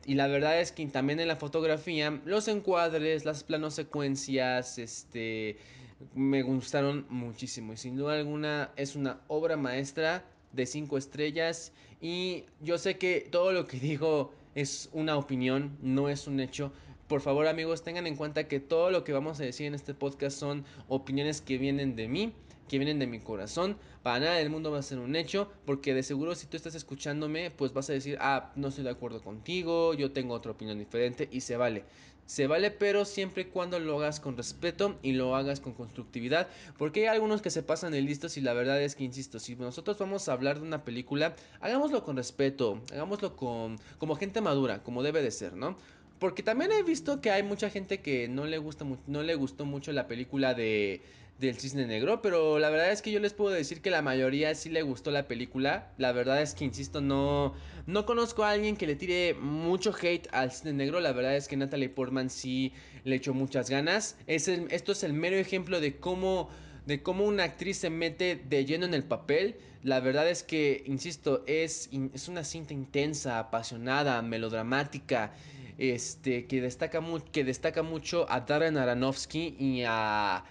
y 0.06 0.14
la 0.14 0.28
verdad 0.28 0.62
es 0.62 0.72
que 0.72 0.86
también 0.86 1.20
en 1.20 1.28
la 1.28 1.38
fotografía, 1.38 2.22
los 2.26 2.48
encuadres, 2.48 3.26
las 3.26 3.44
planos 3.44 3.74
secuencias, 3.74 4.78
este, 4.78 5.58
me 6.14 6.44
gustaron 6.44 7.08
muchísimo. 7.10 7.74
Y 7.74 7.78
sin 7.78 7.96
duda 7.96 8.14
alguna 8.14 8.72
es 8.76 8.96
una 8.96 9.22
obra 9.28 9.58
maestra 9.58 10.24
de 10.52 10.68
cinco 10.68 11.00
estrellas. 11.00 11.74
Y 12.00 12.46
yo 12.62 12.78
sé 12.78 12.98
que 13.00 13.28
todo 13.32 13.52
lo 13.54 13.66
que 13.66 13.80
digo 13.90 14.32
es 14.54 14.90
una 14.94 15.18
opinión, 15.18 15.78
no 15.82 16.10
es 16.10 16.28
un 16.28 16.40
hecho 16.40 16.72
por 17.12 17.20
favor 17.20 17.46
amigos 17.48 17.84
tengan 17.84 18.08
en 18.08 18.16
cuenta 18.16 18.48
que 18.48 18.62
todo 18.62 18.90
lo 18.90 19.04
que 19.04 19.12
vamos 19.12 19.38
a 19.42 19.44
decir 19.44 19.66
en 19.66 19.74
este 19.74 19.94
podcast 19.94 20.40
son 20.40 20.64
opiniones 20.88 21.42
que 21.42 21.58
vienen 21.58 21.98
de 21.98 22.08
mí, 22.08 22.34
que 22.70 22.78
vienen 22.78 23.00
de 23.00 23.06
mi 23.06 23.20
corazón. 23.20 23.76
Para 24.02 24.22
nada 24.22 24.36
del 24.36 24.50
mundo 24.50 24.72
va 24.72 24.80
a 24.80 24.82
ser 24.82 24.98
un 24.98 25.18
hecho, 25.18 25.52
porque 25.66 25.94
de 25.94 26.04
seguro 26.04 26.36
si 26.36 26.48
tú 26.48 26.56
estás 26.56 26.74
escuchándome, 26.74 27.52
pues 27.52 27.74
vas 27.74 27.90
a 27.90 27.94
decir, 27.94 28.18
ah, 28.22 28.54
no 28.56 28.70
estoy 28.70 28.86
de 28.86 28.92
acuerdo 28.92 29.22
contigo, 29.22 29.94
yo 29.94 30.14
tengo 30.14 30.34
otra 30.34 30.54
opinión 30.54 30.80
diferente 30.80 31.28
y 31.34 31.42
se 31.42 31.58
vale. 31.58 31.84
Se 32.28 32.48
vale, 32.48 32.72
pero 32.72 33.04
siempre 33.04 33.42
y 33.42 33.46
cuando 33.48 33.78
lo 33.78 33.98
hagas 33.98 34.22
con 34.22 34.38
respeto 34.38 34.98
y 35.02 35.12
lo 35.12 35.36
hagas 35.36 35.60
con 35.60 35.74
constructividad. 35.74 36.48
Porque 36.78 37.02
hay 37.02 37.08
algunos 37.08 37.42
que 37.42 37.50
se 37.50 37.62
pasan 37.62 37.92
de 37.92 38.00
listos 38.00 38.38
y 38.38 38.42
la 38.42 38.54
verdad 38.54 38.82
es 38.82 38.96
que, 38.96 39.04
insisto, 39.04 39.38
si 39.38 39.58
nosotros 39.58 39.98
vamos 39.98 40.30
a 40.30 40.32
hablar 40.32 40.62
de 40.62 40.66
una 40.66 40.86
película, 40.86 41.36
hagámoslo 41.60 42.06
con 42.06 42.16
respeto, 42.16 42.82
hagámoslo 42.94 43.36
con 43.36 43.76
como 43.98 44.16
gente 44.16 44.40
madura, 44.40 44.82
como 44.82 45.04
debe 45.04 45.22
de 45.22 45.32
ser, 45.32 45.58
¿no? 45.58 45.76
Porque 46.22 46.44
también 46.44 46.72
he 46.72 46.84
visto 46.84 47.20
que 47.20 47.32
hay 47.32 47.42
mucha 47.42 47.72
gente 47.72 48.02
que 48.02 48.28
no 48.28 48.46
le 48.46 48.60
gusta 48.60 48.86
no 49.08 49.24
le 49.24 49.34
gustó 49.34 49.66
mucho 49.66 49.92
la 49.92 50.06
película 50.06 50.54
de 50.54 51.02
del 51.40 51.56
Cisne 51.58 51.88
Negro, 51.88 52.22
pero 52.22 52.60
la 52.60 52.70
verdad 52.70 52.92
es 52.92 53.02
que 53.02 53.12
yo 53.12 53.20
les 53.20 53.34
puedo 53.34 53.50
decir 53.50 53.82
que 53.82 53.90
la 53.90 54.04
mayoría 54.04 54.54
sí 54.54 54.70
le 54.70 54.84
gustó 54.84 55.10
la 55.10 55.28
película. 55.28 55.92
La 55.98 56.12
verdad 56.12 56.40
es 56.44 56.54
que 56.54 56.64
insisto, 56.64 57.02
no 57.02 57.56
no 57.88 58.06
conozco 58.06 58.44
a 58.44 58.52
alguien 58.52 58.78
que 58.78 58.86
le 58.86 58.96
tire 58.96 59.34
mucho 59.34 59.96
hate 60.00 60.28
al 60.32 60.52
Cisne 60.52 60.74
Negro. 60.74 61.00
La 61.00 61.12
verdad 61.12 61.36
es 61.36 61.48
que 61.48 61.58
Natalie 61.58 61.90
Portman 61.90 62.30
sí 62.30 62.72
le 63.04 63.16
echó 63.16 63.34
muchas 63.34 63.72
ganas. 63.72 64.16
Es 64.28 64.48
esto 64.48 64.92
es 64.92 65.04
el 65.04 65.14
mero 65.14 65.38
ejemplo 65.38 65.80
de 65.80 65.98
cómo 65.98 66.50
de 66.86 67.02
cómo 67.02 67.26
una 67.26 67.46
actriz 67.46 67.78
se 67.78 67.90
mete 67.90 68.36
de 68.36 68.64
lleno 68.64 68.86
en 68.86 68.94
el 68.94 69.06
papel. 69.06 69.56
La 69.82 70.00
verdad 70.00 70.30
es 70.30 70.44
que, 70.44 70.84
insisto, 70.86 71.44
es, 71.48 71.90
es 72.14 72.28
una 72.28 72.44
cinta 72.44 72.76
intensa, 72.76 73.40
apasionada, 73.40 74.22
melodramática 74.22 75.34
este, 75.82 76.46
que, 76.46 76.62
destaca 76.62 77.02
que 77.32 77.44
destaca 77.44 77.82
mucho 77.82 78.28
a 78.30 78.42
Darren 78.42 78.78
Aronofsky 78.78 79.56
y 79.58 79.82
a, 79.88 80.44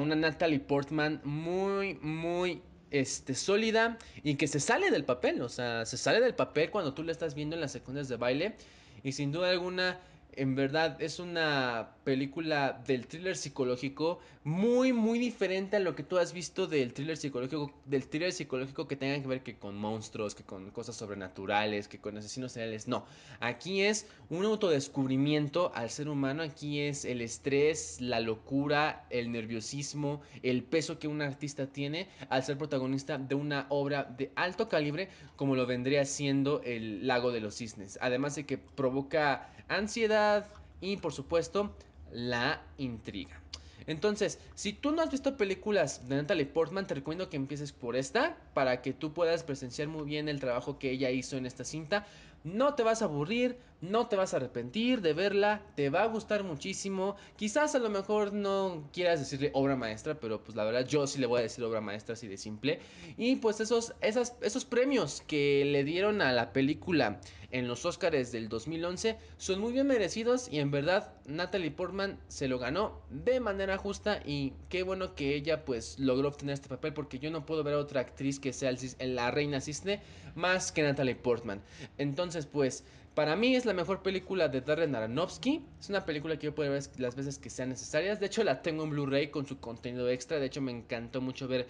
una 0.00 0.16
Natalie 0.16 0.60
Portman 0.60 1.20
muy, 1.24 1.96
muy 1.96 2.62
este, 2.90 3.34
sólida 3.34 3.98
y 4.22 4.36
que 4.36 4.48
se 4.48 4.60
sale 4.60 4.90
del 4.90 5.04
papel, 5.04 5.42
o 5.42 5.50
sea, 5.50 5.84
se 5.84 5.98
sale 5.98 6.20
del 6.20 6.34
papel 6.34 6.70
cuando 6.70 6.94
tú 6.94 7.02
la 7.02 7.12
estás 7.12 7.34
viendo 7.34 7.54
en 7.54 7.60
las 7.60 7.72
secundas 7.72 8.08
de 8.08 8.16
baile 8.16 8.56
y 9.02 9.12
sin 9.12 9.30
duda 9.30 9.50
alguna 9.50 10.00
en 10.32 10.54
verdad 10.54 11.00
es 11.02 11.18
una 11.18 11.96
película 12.04 12.82
del 12.86 13.06
thriller 13.06 13.36
psicológico 13.36 14.20
muy 14.44 14.92
muy 14.92 15.18
diferente 15.18 15.76
a 15.76 15.80
lo 15.80 15.94
que 15.94 16.02
tú 16.02 16.16
has 16.16 16.32
visto 16.32 16.66
del 16.66 16.92
thriller 16.92 17.16
psicológico 17.16 17.72
del 17.84 18.08
thriller 18.08 18.32
psicológico 18.32 18.88
que 18.88 18.96
tenga 18.96 19.20
que 19.20 19.26
ver 19.26 19.42
que 19.42 19.58
con 19.58 19.76
monstruos, 19.76 20.34
que 20.34 20.44
con 20.44 20.70
cosas 20.70 20.96
sobrenaturales, 20.96 21.88
que 21.88 21.98
con 21.98 22.16
asesinos 22.16 22.52
seriales. 22.52 22.88
No, 22.88 23.04
aquí 23.40 23.82
es 23.82 24.06
un 24.30 24.44
autodescubrimiento 24.44 25.72
al 25.74 25.90
ser 25.90 26.08
humano, 26.08 26.42
aquí 26.42 26.80
es 26.80 27.04
el 27.04 27.20
estrés, 27.20 28.00
la 28.00 28.20
locura, 28.20 29.06
el 29.10 29.32
nerviosismo, 29.32 30.22
el 30.42 30.62
peso 30.62 30.98
que 30.98 31.08
un 31.08 31.20
artista 31.20 31.66
tiene 31.66 32.08
al 32.28 32.44
ser 32.44 32.56
protagonista 32.56 33.18
de 33.18 33.34
una 33.34 33.66
obra 33.68 34.04
de 34.04 34.30
alto 34.36 34.68
calibre 34.68 35.08
como 35.36 35.56
lo 35.56 35.66
vendría 35.66 36.04
siendo 36.04 36.62
El 36.62 37.06
lago 37.06 37.32
de 37.32 37.40
los 37.40 37.56
cisnes. 37.56 37.98
Además 38.00 38.34
de 38.34 38.46
que 38.46 38.58
provoca 38.58 39.50
ansiedad 39.68 40.46
y 40.80 40.96
por 40.96 41.12
supuesto 41.12 41.74
la 42.12 42.62
intriga. 42.78 43.40
Entonces, 43.86 44.38
si 44.54 44.74
tú 44.74 44.92
no 44.92 45.00
has 45.00 45.10
visto 45.10 45.36
películas 45.36 46.08
de 46.08 46.16
Natalie 46.16 46.44
Portman, 46.44 46.86
te 46.86 46.94
recomiendo 46.94 47.30
que 47.30 47.36
empieces 47.36 47.72
por 47.72 47.96
esta 47.96 48.36
para 48.52 48.82
que 48.82 48.92
tú 48.92 49.14
puedas 49.14 49.44
presenciar 49.44 49.88
muy 49.88 50.04
bien 50.04 50.28
el 50.28 50.40
trabajo 50.40 50.78
que 50.78 50.90
ella 50.90 51.10
hizo 51.10 51.38
en 51.38 51.46
esta 51.46 51.64
cinta. 51.64 52.06
No 52.44 52.74
te 52.74 52.82
vas 52.82 53.00
a 53.00 53.06
aburrir, 53.06 53.58
no 53.80 54.08
te 54.08 54.16
vas 54.16 54.34
a 54.34 54.38
arrepentir 54.38 55.00
de 55.00 55.12
verla, 55.12 55.62
te 55.74 55.90
va 55.90 56.02
a 56.02 56.06
gustar 56.06 56.44
muchísimo. 56.44 57.16
Quizás 57.36 57.74
a 57.74 57.78
lo 57.78 57.90
mejor 57.90 58.32
no 58.32 58.88
quieras 58.92 59.20
decirle 59.20 59.50
obra 59.54 59.76
maestra, 59.76 60.18
pero 60.18 60.42
pues 60.42 60.56
la 60.56 60.64
verdad 60.64 60.86
yo 60.86 61.06
sí 61.06 61.18
le 61.18 61.26
voy 61.26 61.40
a 61.40 61.42
decir 61.42 61.62
obra 61.64 61.80
maestra 61.80 62.14
así 62.14 62.26
de 62.26 62.36
simple. 62.36 62.80
Y 63.16 63.36
pues 63.36 63.60
esos, 63.60 63.94
esos 64.00 64.64
premios 64.64 65.22
que 65.26 65.64
le 65.64 65.84
dieron 65.84 66.22
a 66.22 66.32
la 66.32 66.52
película 66.52 67.20
en 67.50 67.66
los 67.66 67.84
Oscars 67.86 68.30
del 68.30 68.48
2011 68.48 69.16
son 69.38 69.60
muy 69.60 69.72
bien 69.72 69.86
merecidos 69.86 70.48
y 70.50 70.58
en 70.58 70.70
verdad 70.70 71.14
Natalie 71.26 71.70
Portman 71.70 72.18
se 72.28 72.46
lo 72.46 72.58
ganó 72.58 73.00
de 73.10 73.40
manera 73.40 73.78
justa 73.78 74.20
y 74.24 74.52
qué 74.68 74.82
bueno 74.82 75.14
que 75.14 75.34
ella 75.34 75.64
pues 75.64 75.98
logró 75.98 76.28
obtener 76.28 76.54
este 76.54 76.68
papel 76.68 76.92
porque 76.92 77.18
yo 77.18 77.30
no 77.30 77.46
puedo 77.46 77.64
ver 77.64 77.74
a 77.74 77.78
otra 77.78 78.02
actriz 78.02 78.38
que 78.38 78.52
sea 78.52 78.72
la 79.00 79.30
reina 79.30 79.60
cisne 79.60 80.02
más 80.34 80.72
que 80.72 80.82
Natalie 80.82 81.14
Portman. 81.14 81.62
Entonces 81.96 82.44
pues 82.44 82.84
para 83.18 83.34
mí 83.34 83.56
es 83.56 83.66
la 83.66 83.74
mejor 83.74 84.00
película 84.00 84.46
de 84.46 84.60
Darren 84.60 84.94
Aronofsky. 84.94 85.60
Es 85.80 85.88
una 85.88 86.04
película 86.04 86.38
que 86.38 86.44
yo 86.44 86.54
puedo 86.54 86.70
ver 86.70 86.84
las 86.98 87.16
veces 87.16 87.36
que 87.36 87.50
sean 87.50 87.70
necesarias. 87.70 88.20
De 88.20 88.26
hecho, 88.26 88.44
la 88.44 88.62
tengo 88.62 88.84
en 88.84 88.90
Blu-ray 88.90 89.32
con 89.32 89.44
su 89.44 89.58
contenido 89.58 90.08
extra. 90.08 90.38
De 90.38 90.46
hecho, 90.46 90.60
me 90.60 90.70
encantó 90.70 91.20
mucho 91.20 91.48
ver 91.48 91.66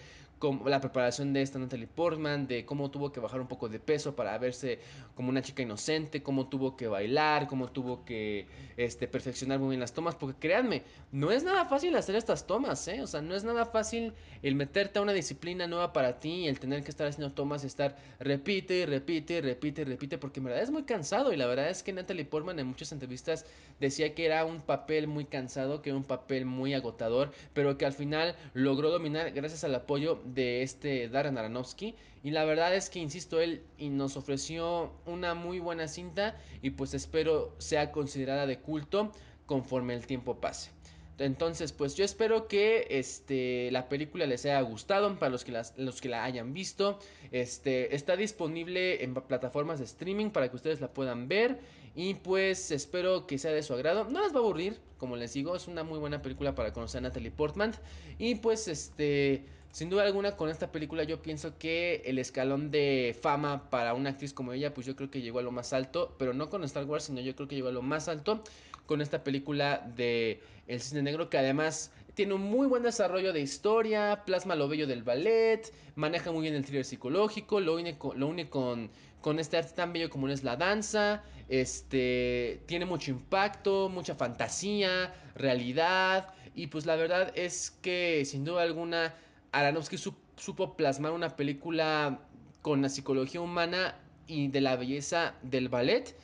la 0.65 0.79
preparación 0.79 1.33
de 1.33 1.41
esta 1.41 1.59
Natalie 1.59 1.87
Portman, 1.87 2.47
de 2.47 2.65
cómo 2.65 2.91
tuvo 2.91 3.11
que 3.11 3.19
bajar 3.19 3.41
un 3.41 3.47
poco 3.47 3.69
de 3.69 3.79
peso 3.79 4.15
para 4.15 4.37
verse 4.37 4.79
como 5.15 5.29
una 5.29 5.41
chica 5.41 5.61
inocente, 5.61 6.23
cómo 6.23 6.47
tuvo 6.47 6.77
que 6.77 6.87
bailar, 6.87 7.47
cómo 7.47 7.71
tuvo 7.71 8.05
que 8.05 8.47
este, 8.77 9.07
perfeccionar 9.07 9.59
muy 9.59 9.69
bien 9.69 9.79
las 9.79 9.93
tomas, 9.93 10.15
porque 10.15 10.39
créanme, 10.39 10.83
no 11.11 11.31
es 11.31 11.43
nada 11.43 11.65
fácil 11.65 11.95
hacer 11.95 12.15
estas 12.15 12.47
tomas, 12.47 12.87
¿eh? 12.87 13.01
O 13.01 13.07
sea, 13.07 13.21
no 13.21 13.35
es 13.35 13.43
nada 13.43 13.65
fácil 13.65 14.13
el 14.41 14.55
meterte 14.55 14.99
a 14.99 15.01
una 15.01 15.13
disciplina 15.13 15.67
nueva 15.67 15.93
para 15.93 16.19
ti 16.19 16.29
y 16.29 16.47
el 16.47 16.59
tener 16.59 16.83
que 16.83 16.91
estar 16.91 17.07
haciendo 17.07 17.33
tomas 17.33 17.63
estar 17.63 17.97
repite 18.19 18.79
y 18.79 18.85
repite 18.85 19.35
y 19.35 19.41
repite 19.41 19.81
y 19.81 19.85
repite, 19.85 20.17
porque 20.17 20.39
en 20.39 20.45
verdad 20.45 20.61
es 20.61 20.71
muy 20.71 20.83
cansado 20.83 21.33
y 21.33 21.37
la 21.37 21.47
verdad 21.47 21.69
es 21.69 21.83
que 21.83 21.93
Natalie 21.93 22.25
Portman 22.25 22.59
en 22.59 22.67
muchas 22.67 22.91
entrevistas 22.91 23.45
decía 23.79 24.13
que 24.13 24.25
era 24.25 24.45
un 24.45 24.61
papel 24.61 25.07
muy 25.07 25.25
cansado, 25.25 25.81
que 25.81 25.89
era 25.89 25.97
un 25.97 26.03
papel 26.03 26.45
muy 26.45 26.73
agotador, 26.73 27.31
pero 27.53 27.77
que 27.77 27.85
al 27.85 27.93
final 27.93 28.35
logró 28.53 28.91
dominar 28.91 29.31
gracias 29.31 29.63
al 29.63 29.75
apoyo 29.75 30.21
de 30.33 30.61
este 30.61 31.09
Darren 31.09 31.37
Aronofsky. 31.37 31.95
Y 32.23 32.31
la 32.31 32.45
verdad 32.45 32.75
es 32.75 32.89
que, 32.89 32.99
insisto, 32.99 33.39
él 33.39 33.63
nos 33.79 34.17
ofreció 34.17 34.91
una 35.05 35.33
muy 35.33 35.59
buena 35.59 35.87
cinta 35.87 36.37
y 36.61 36.71
pues 36.71 36.93
espero 36.93 37.55
sea 37.59 37.91
considerada 37.91 38.45
de 38.45 38.59
culto 38.59 39.11
conforme 39.45 39.93
el 39.93 40.05
tiempo 40.05 40.39
pase. 40.39 40.71
Entonces, 41.19 41.73
pues 41.73 41.95
yo 41.95 42.05
espero 42.05 42.47
que 42.47 42.87
este, 42.89 43.69
la 43.71 43.89
película 43.89 44.25
les 44.25 44.45
haya 44.45 44.61
gustado 44.61 45.17
para 45.19 45.29
los 45.29 45.43
que, 45.43 45.61
los 45.75 46.01
que 46.01 46.09
la 46.09 46.23
hayan 46.23 46.53
visto. 46.53 46.99
Este, 47.31 47.93
está 47.93 48.15
disponible 48.15 49.03
en 49.03 49.13
plataformas 49.13 49.79
de 49.79 49.85
streaming 49.85 50.29
para 50.29 50.49
que 50.49 50.55
ustedes 50.55 50.79
la 50.79 50.93
puedan 50.93 51.27
ver. 51.27 51.59
Y 51.95 52.13
pues 52.13 52.71
espero 52.71 53.27
que 53.27 53.37
sea 53.37 53.51
de 53.51 53.63
su 53.63 53.73
agrado. 53.73 54.05
No 54.05 54.21
les 54.21 54.31
va 54.33 54.37
a 54.37 54.39
aburrir, 54.39 54.79
como 54.97 55.17
les 55.17 55.33
digo, 55.33 55.55
es 55.55 55.67
una 55.67 55.83
muy 55.83 55.99
buena 55.99 56.21
película 56.21 56.55
para 56.55 56.71
conocer 56.71 56.99
a 56.99 57.01
Natalie 57.01 57.31
Portman. 57.31 57.73
Y 58.17 58.35
pues 58.35 58.67
este 58.69 59.43
sin 59.71 59.89
duda 59.89 60.03
alguna 60.03 60.35
con 60.35 60.49
esta 60.49 60.71
película 60.71 61.03
yo 61.03 61.21
pienso 61.21 61.57
que 61.57 62.01
el 62.05 62.19
escalón 62.19 62.71
de 62.71 63.15
fama 63.21 63.69
para 63.69 63.93
una 63.93 64.11
actriz 64.11 64.33
como 64.33 64.53
ella, 64.53 64.73
pues 64.73 64.87
yo 64.87 64.95
creo 64.95 65.11
que 65.11 65.21
llegó 65.21 65.39
a 65.39 65.43
lo 65.43 65.51
más 65.51 65.73
alto, 65.73 66.15
pero 66.17 66.33
no 66.33 66.49
con 66.49 66.63
Star 66.63 66.85
Wars, 66.85 67.05
sino 67.05 67.21
yo 67.21 67.35
creo 67.35 67.47
que 67.47 67.55
llegó 67.55 67.69
a 67.69 67.73
lo 67.73 67.81
más 67.81 68.07
alto 68.07 68.43
con 68.85 69.01
esta 69.01 69.23
película 69.23 69.87
de 69.95 70.41
El 70.67 70.81
Cine 70.81 71.03
Negro, 71.03 71.29
que 71.29 71.37
además 71.37 71.91
tiene 72.15 72.33
un 72.33 72.41
muy 72.41 72.67
buen 72.67 72.83
desarrollo 72.83 73.31
de 73.31 73.39
historia, 73.39 74.23
plasma 74.25 74.55
lo 74.55 74.67
bello 74.67 74.87
del 74.87 75.03
ballet, 75.03 75.71
maneja 75.95 76.31
muy 76.31 76.41
bien 76.41 76.55
el 76.55 76.65
thriller 76.65 76.83
psicológico, 76.83 77.59
lo 77.59 77.75
une 77.75 77.97
con, 77.97 78.19
lo 78.19 78.27
une 78.27 78.49
con, 78.49 78.89
con 79.21 79.39
este 79.39 79.57
arte 79.57 79.73
tan 79.75 79.93
bello 79.93 80.09
como 80.09 80.27
es 80.27 80.43
la 80.43 80.55
danza, 80.55 81.23
este, 81.47 82.61
tiene 82.65 82.85
mucho 82.85 83.11
impacto, 83.11 83.89
mucha 83.89 84.15
fantasía, 84.15 85.13
realidad, 85.35 86.33
y 86.55 86.67
pues 86.67 86.85
la 86.85 86.95
verdad 86.95 87.31
es 87.35 87.71
que 87.81 88.25
sin 88.25 88.43
duda 88.43 88.63
alguna 88.63 89.13
Aronofsky 89.51 89.97
supo 90.37 90.75
plasmar 90.75 91.11
una 91.11 91.35
película 91.35 92.19
con 92.61 92.81
la 92.81 92.89
psicología 92.89 93.41
humana 93.41 93.95
y 94.27 94.47
de 94.49 94.61
la 94.61 94.75
belleza 94.75 95.33
del 95.41 95.69
ballet 95.69 96.15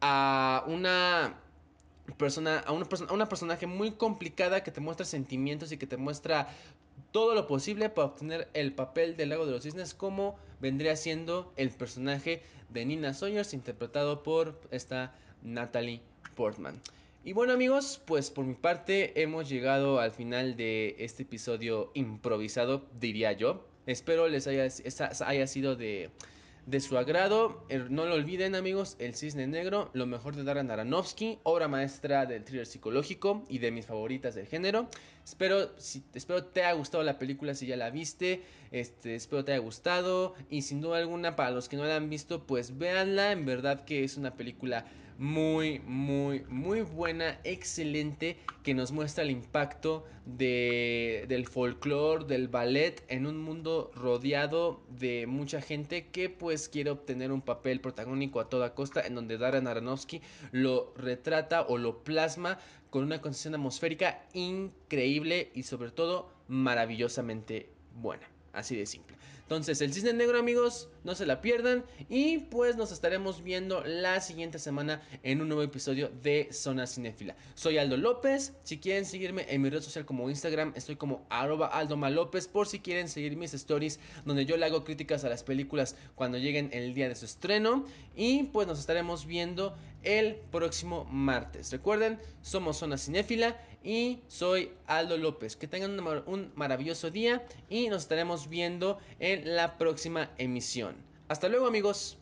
a 0.00 0.64
una 0.66 1.36
persona, 2.18 2.58
a 2.60 2.72
una 2.72 2.86
persona, 2.86 3.10
a 3.10 3.14
una 3.14 3.28
personaje 3.28 3.66
muy 3.66 3.92
complicada 3.92 4.62
que 4.62 4.70
te 4.70 4.80
muestra 4.80 5.06
sentimientos 5.06 5.72
y 5.72 5.78
que 5.78 5.86
te 5.86 5.96
muestra 5.96 6.48
todo 7.12 7.34
lo 7.34 7.46
posible 7.46 7.88
para 7.88 8.08
obtener 8.08 8.48
el 8.54 8.72
papel 8.72 9.16
del 9.16 9.30
lago 9.30 9.46
de 9.46 9.52
los 9.52 9.62
cisnes 9.62 9.94
como 9.94 10.36
vendría 10.60 10.96
siendo 10.96 11.52
el 11.56 11.70
personaje 11.70 12.42
de 12.68 12.84
Nina 12.84 13.14
Sawyers 13.14 13.54
interpretado 13.54 14.22
por 14.22 14.60
esta 14.70 15.14
Natalie 15.42 16.02
Portman. 16.34 16.80
Y 17.26 17.32
bueno 17.32 17.54
amigos, 17.54 18.00
pues 18.04 18.30
por 18.30 18.44
mi 18.44 18.54
parte 18.54 19.20
hemos 19.20 19.48
llegado 19.48 19.98
al 19.98 20.12
final 20.12 20.56
de 20.56 20.94
este 21.00 21.24
episodio 21.24 21.90
improvisado, 21.94 22.86
diría 23.00 23.32
yo. 23.32 23.66
Espero 23.86 24.28
les 24.28 24.46
haya, 24.46 24.68
haya 25.26 25.46
sido 25.48 25.74
de, 25.74 26.10
de 26.66 26.78
su 26.78 26.96
agrado. 26.96 27.66
No 27.90 28.06
lo 28.06 28.14
olviden 28.14 28.54
amigos, 28.54 28.94
El 29.00 29.16
Cisne 29.16 29.48
Negro, 29.48 29.90
lo 29.92 30.06
mejor 30.06 30.36
de 30.36 30.44
Darren 30.44 30.70
Aronofsky, 30.70 31.40
obra 31.42 31.66
maestra 31.66 32.26
del 32.26 32.44
thriller 32.44 32.64
psicológico 32.64 33.44
y 33.48 33.58
de 33.58 33.72
mis 33.72 33.86
favoritas 33.86 34.36
del 34.36 34.46
género. 34.46 34.88
Espero, 35.24 35.76
si, 35.78 36.04
espero 36.14 36.44
te 36.44 36.62
haya 36.62 36.74
gustado 36.74 37.02
la 37.02 37.18
película 37.18 37.56
si 37.56 37.66
ya 37.66 37.76
la 37.76 37.90
viste, 37.90 38.44
este, 38.70 39.16
espero 39.16 39.44
te 39.44 39.50
haya 39.50 39.60
gustado 39.60 40.34
y 40.48 40.62
sin 40.62 40.80
duda 40.80 40.98
alguna 40.98 41.34
para 41.34 41.50
los 41.50 41.68
que 41.68 41.76
no 41.76 41.86
la 41.86 41.96
han 41.96 42.08
visto 42.08 42.46
pues 42.46 42.78
véanla, 42.78 43.32
en 43.32 43.46
verdad 43.46 43.84
que 43.84 44.04
es 44.04 44.16
una 44.16 44.36
película 44.36 44.86
muy, 45.18 45.80
muy, 45.80 46.44
muy 46.48 46.82
buena, 46.82 47.40
excelente, 47.44 48.36
que 48.62 48.74
nos 48.74 48.92
muestra 48.92 49.24
el 49.24 49.30
impacto 49.30 50.04
de, 50.26 51.24
del 51.28 51.46
folclore, 51.46 52.24
del 52.24 52.48
ballet 52.48 53.02
en 53.08 53.26
un 53.26 53.38
mundo 53.38 53.90
rodeado 53.94 54.82
de 54.90 55.26
mucha 55.26 55.60
gente 55.60 56.08
que 56.08 56.28
pues 56.28 56.68
quiere 56.68 56.90
obtener 56.90 57.32
un 57.32 57.42
papel 57.42 57.80
protagónico 57.80 58.40
a 58.40 58.48
toda 58.48 58.74
costa, 58.74 59.00
en 59.00 59.14
donde 59.14 59.38
Darren 59.38 59.66
Aronofsky 59.66 60.20
lo 60.52 60.92
retrata 60.96 61.62
o 61.62 61.78
lo 61.78 62.02
plasma 62.04 62.58
con 62.90 63.04
una 63.04 63.20
concesión 63.20 63.54
atmosférica 63.54 64.26
increíble 64.32 65.50
y 65.54 65.62
sobre 65.62 65.90
todo 65.90 66.30
maravillosamente 66.48 67.70
buena, 67.94 68.28
así 68.52 68.76
de 68.76 68.86
simple. 68.86 69.16
Entonces, 69.46 69.80
el 69.80 69.94
cisne 69.94 70.12
negro, 70.12 70.40
amigos, 70.40 70.88
no 71.04 71.14
se 71.14 71.24
la 71.24 71.40
pierdan. 71.40 71.84
Y 72.08 72.38
pues 72.38 72.74
nos 72.74 72.90
estaremos 72.90 73.44
viendo 73.44 73.80
la 73.84 74.20
siguiente 74.20 74.58
semana 74.58 75.00
en 75.22 75.40
un 75.40 75.46
nuevo 75.46 75.62
episodio 75.62 76.10
de 76.20 76.48
Zona 76.50 76.84
Cinéfila. 76.88 77.36
Soy 77.54 77.78
Aldo 77.78 77.96
López. 77.96 78.54
Si 78.64 78.78
quieren 78.78 79.04
seguirme 79.04 79.46
en 79.48 79.62
mi 79.62 79.70
red 79.70 79.82
social 79.82 80.04
como 80.04 80.28
Instagram, 80.28 80.72
estoy 80.74 80.96
como 80.96 81.24
arroba 81.30 81.68
Aldo 81.68 81.96
Malópez. 81.96 82.48
Por 82.48 82.66
si 82.66 82.80
quieren 82.80 83.08
seguir 83.08 83.36
mis 83.36 83.54
stories, 83.54 84.00
donde 84.24 84.46
yo 84.46 84.56
le 84.56 84.66
hago 84.66 84.82
críticas 84.82 85.22
a 85.22 85.28
las 85.28 85.44
películas 85.44 85.94
cuando 86.16 86.38
lleguen 86.38 86.70
el 86.72 86.92
día 86.92 87.08
de 87.08 87.14
su 87.14 87.26
estreno. 87.26 87.84
Y 88.16 88.44
pues 88.44 88.66
nos 88.66 88.80
estaremos 88.80 89.26
viendo 89.26 89.76
el 90.02 90.36
próximo 90.50 91.04
martes. 91.04 91.70
Recuerden, 91.70 92.18
somos 92.42 92.78
Zona 92.78 92.98
Cinéfila 92.98 93.56
y 93.82 94.20
soy 94.28 94.70
Aldo 94.86 95.16
López. 95.16 95.56
Que 95.56 95.68
tengan 95.68 95.98
un, 96.26 96.52
maravilloso 96.54 97.10
día 97.10 97.44
y 97.68 97.88
nos 97.88 98.02
estaremos 98.02 98.48
viendo 98.48 98.98
en 99.20 99.35
la 99.44 99.78
próxima 99.78 100.30
emisión. 100.38 100.96
Hasta 101.28 101.48
luego 101.48 101.66
amigos. 101.66 102.18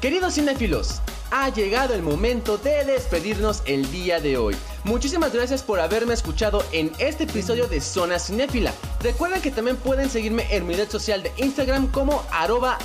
Queridos 0.00 0.34
cinéfilos, 0.34 1.00
ha 1.30 1.48
llegado 1.48 1.94
el 1.94 2.02
momento 2.02 2.58
de 2.58 2.84
despedirnos 2.84 3.62
el 3.64 3.90
día 3.90 4.20
de 4.20 4.36
hoy. 4.36 4.54
Muchísimas 4.84 5.32
gracias 5.32 5.62
por 5.62 5.80
haberme 5.80 6.12
escuchado 6.12 6.62
en 6.72 6.92
este 6.98 7.24
episodio 7.24 7.66
de 7.68 7.80
Zona 7.80 8.18
Cinéfila. 8.18 8.74
Recuerden 9.00 9.40
que 9.40 9.50
también 9.50 9.78
pueden 9.78 10.10
seguirme 10.10 10.46
en 10.54 10.66
mi 10.66 10.74
red 10.74 10.90
social 10.90 11.22
de 11.22 11.32
Instagram 11.38 11.90
como 11.90 12.22
arroba 12.30 12.78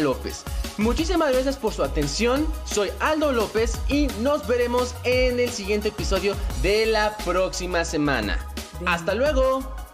López. 0.00 0.44
Muchísimas 0.80 1.30
gracias 1.30 1.58
por 1.58 1.74
su 1.74 1.82
atención, 1.82 2.46
soy 2.64 2.88
Aldo 3.00 3.32
López 3.32 3.78
y 3.88 4.06
nos 4.22 4.46
veremos 4.48 4.94
en 5.04 5.38
el 5.38 5.50
siguiente 5.50 5.88
episodio 5.88 6.34
de 6.62 6.86
la 6.86 7.18
próxima 7.18 7.84
semana. 7.84 8.38
Hasta 8.86 9.14
luego. 9.14 9.89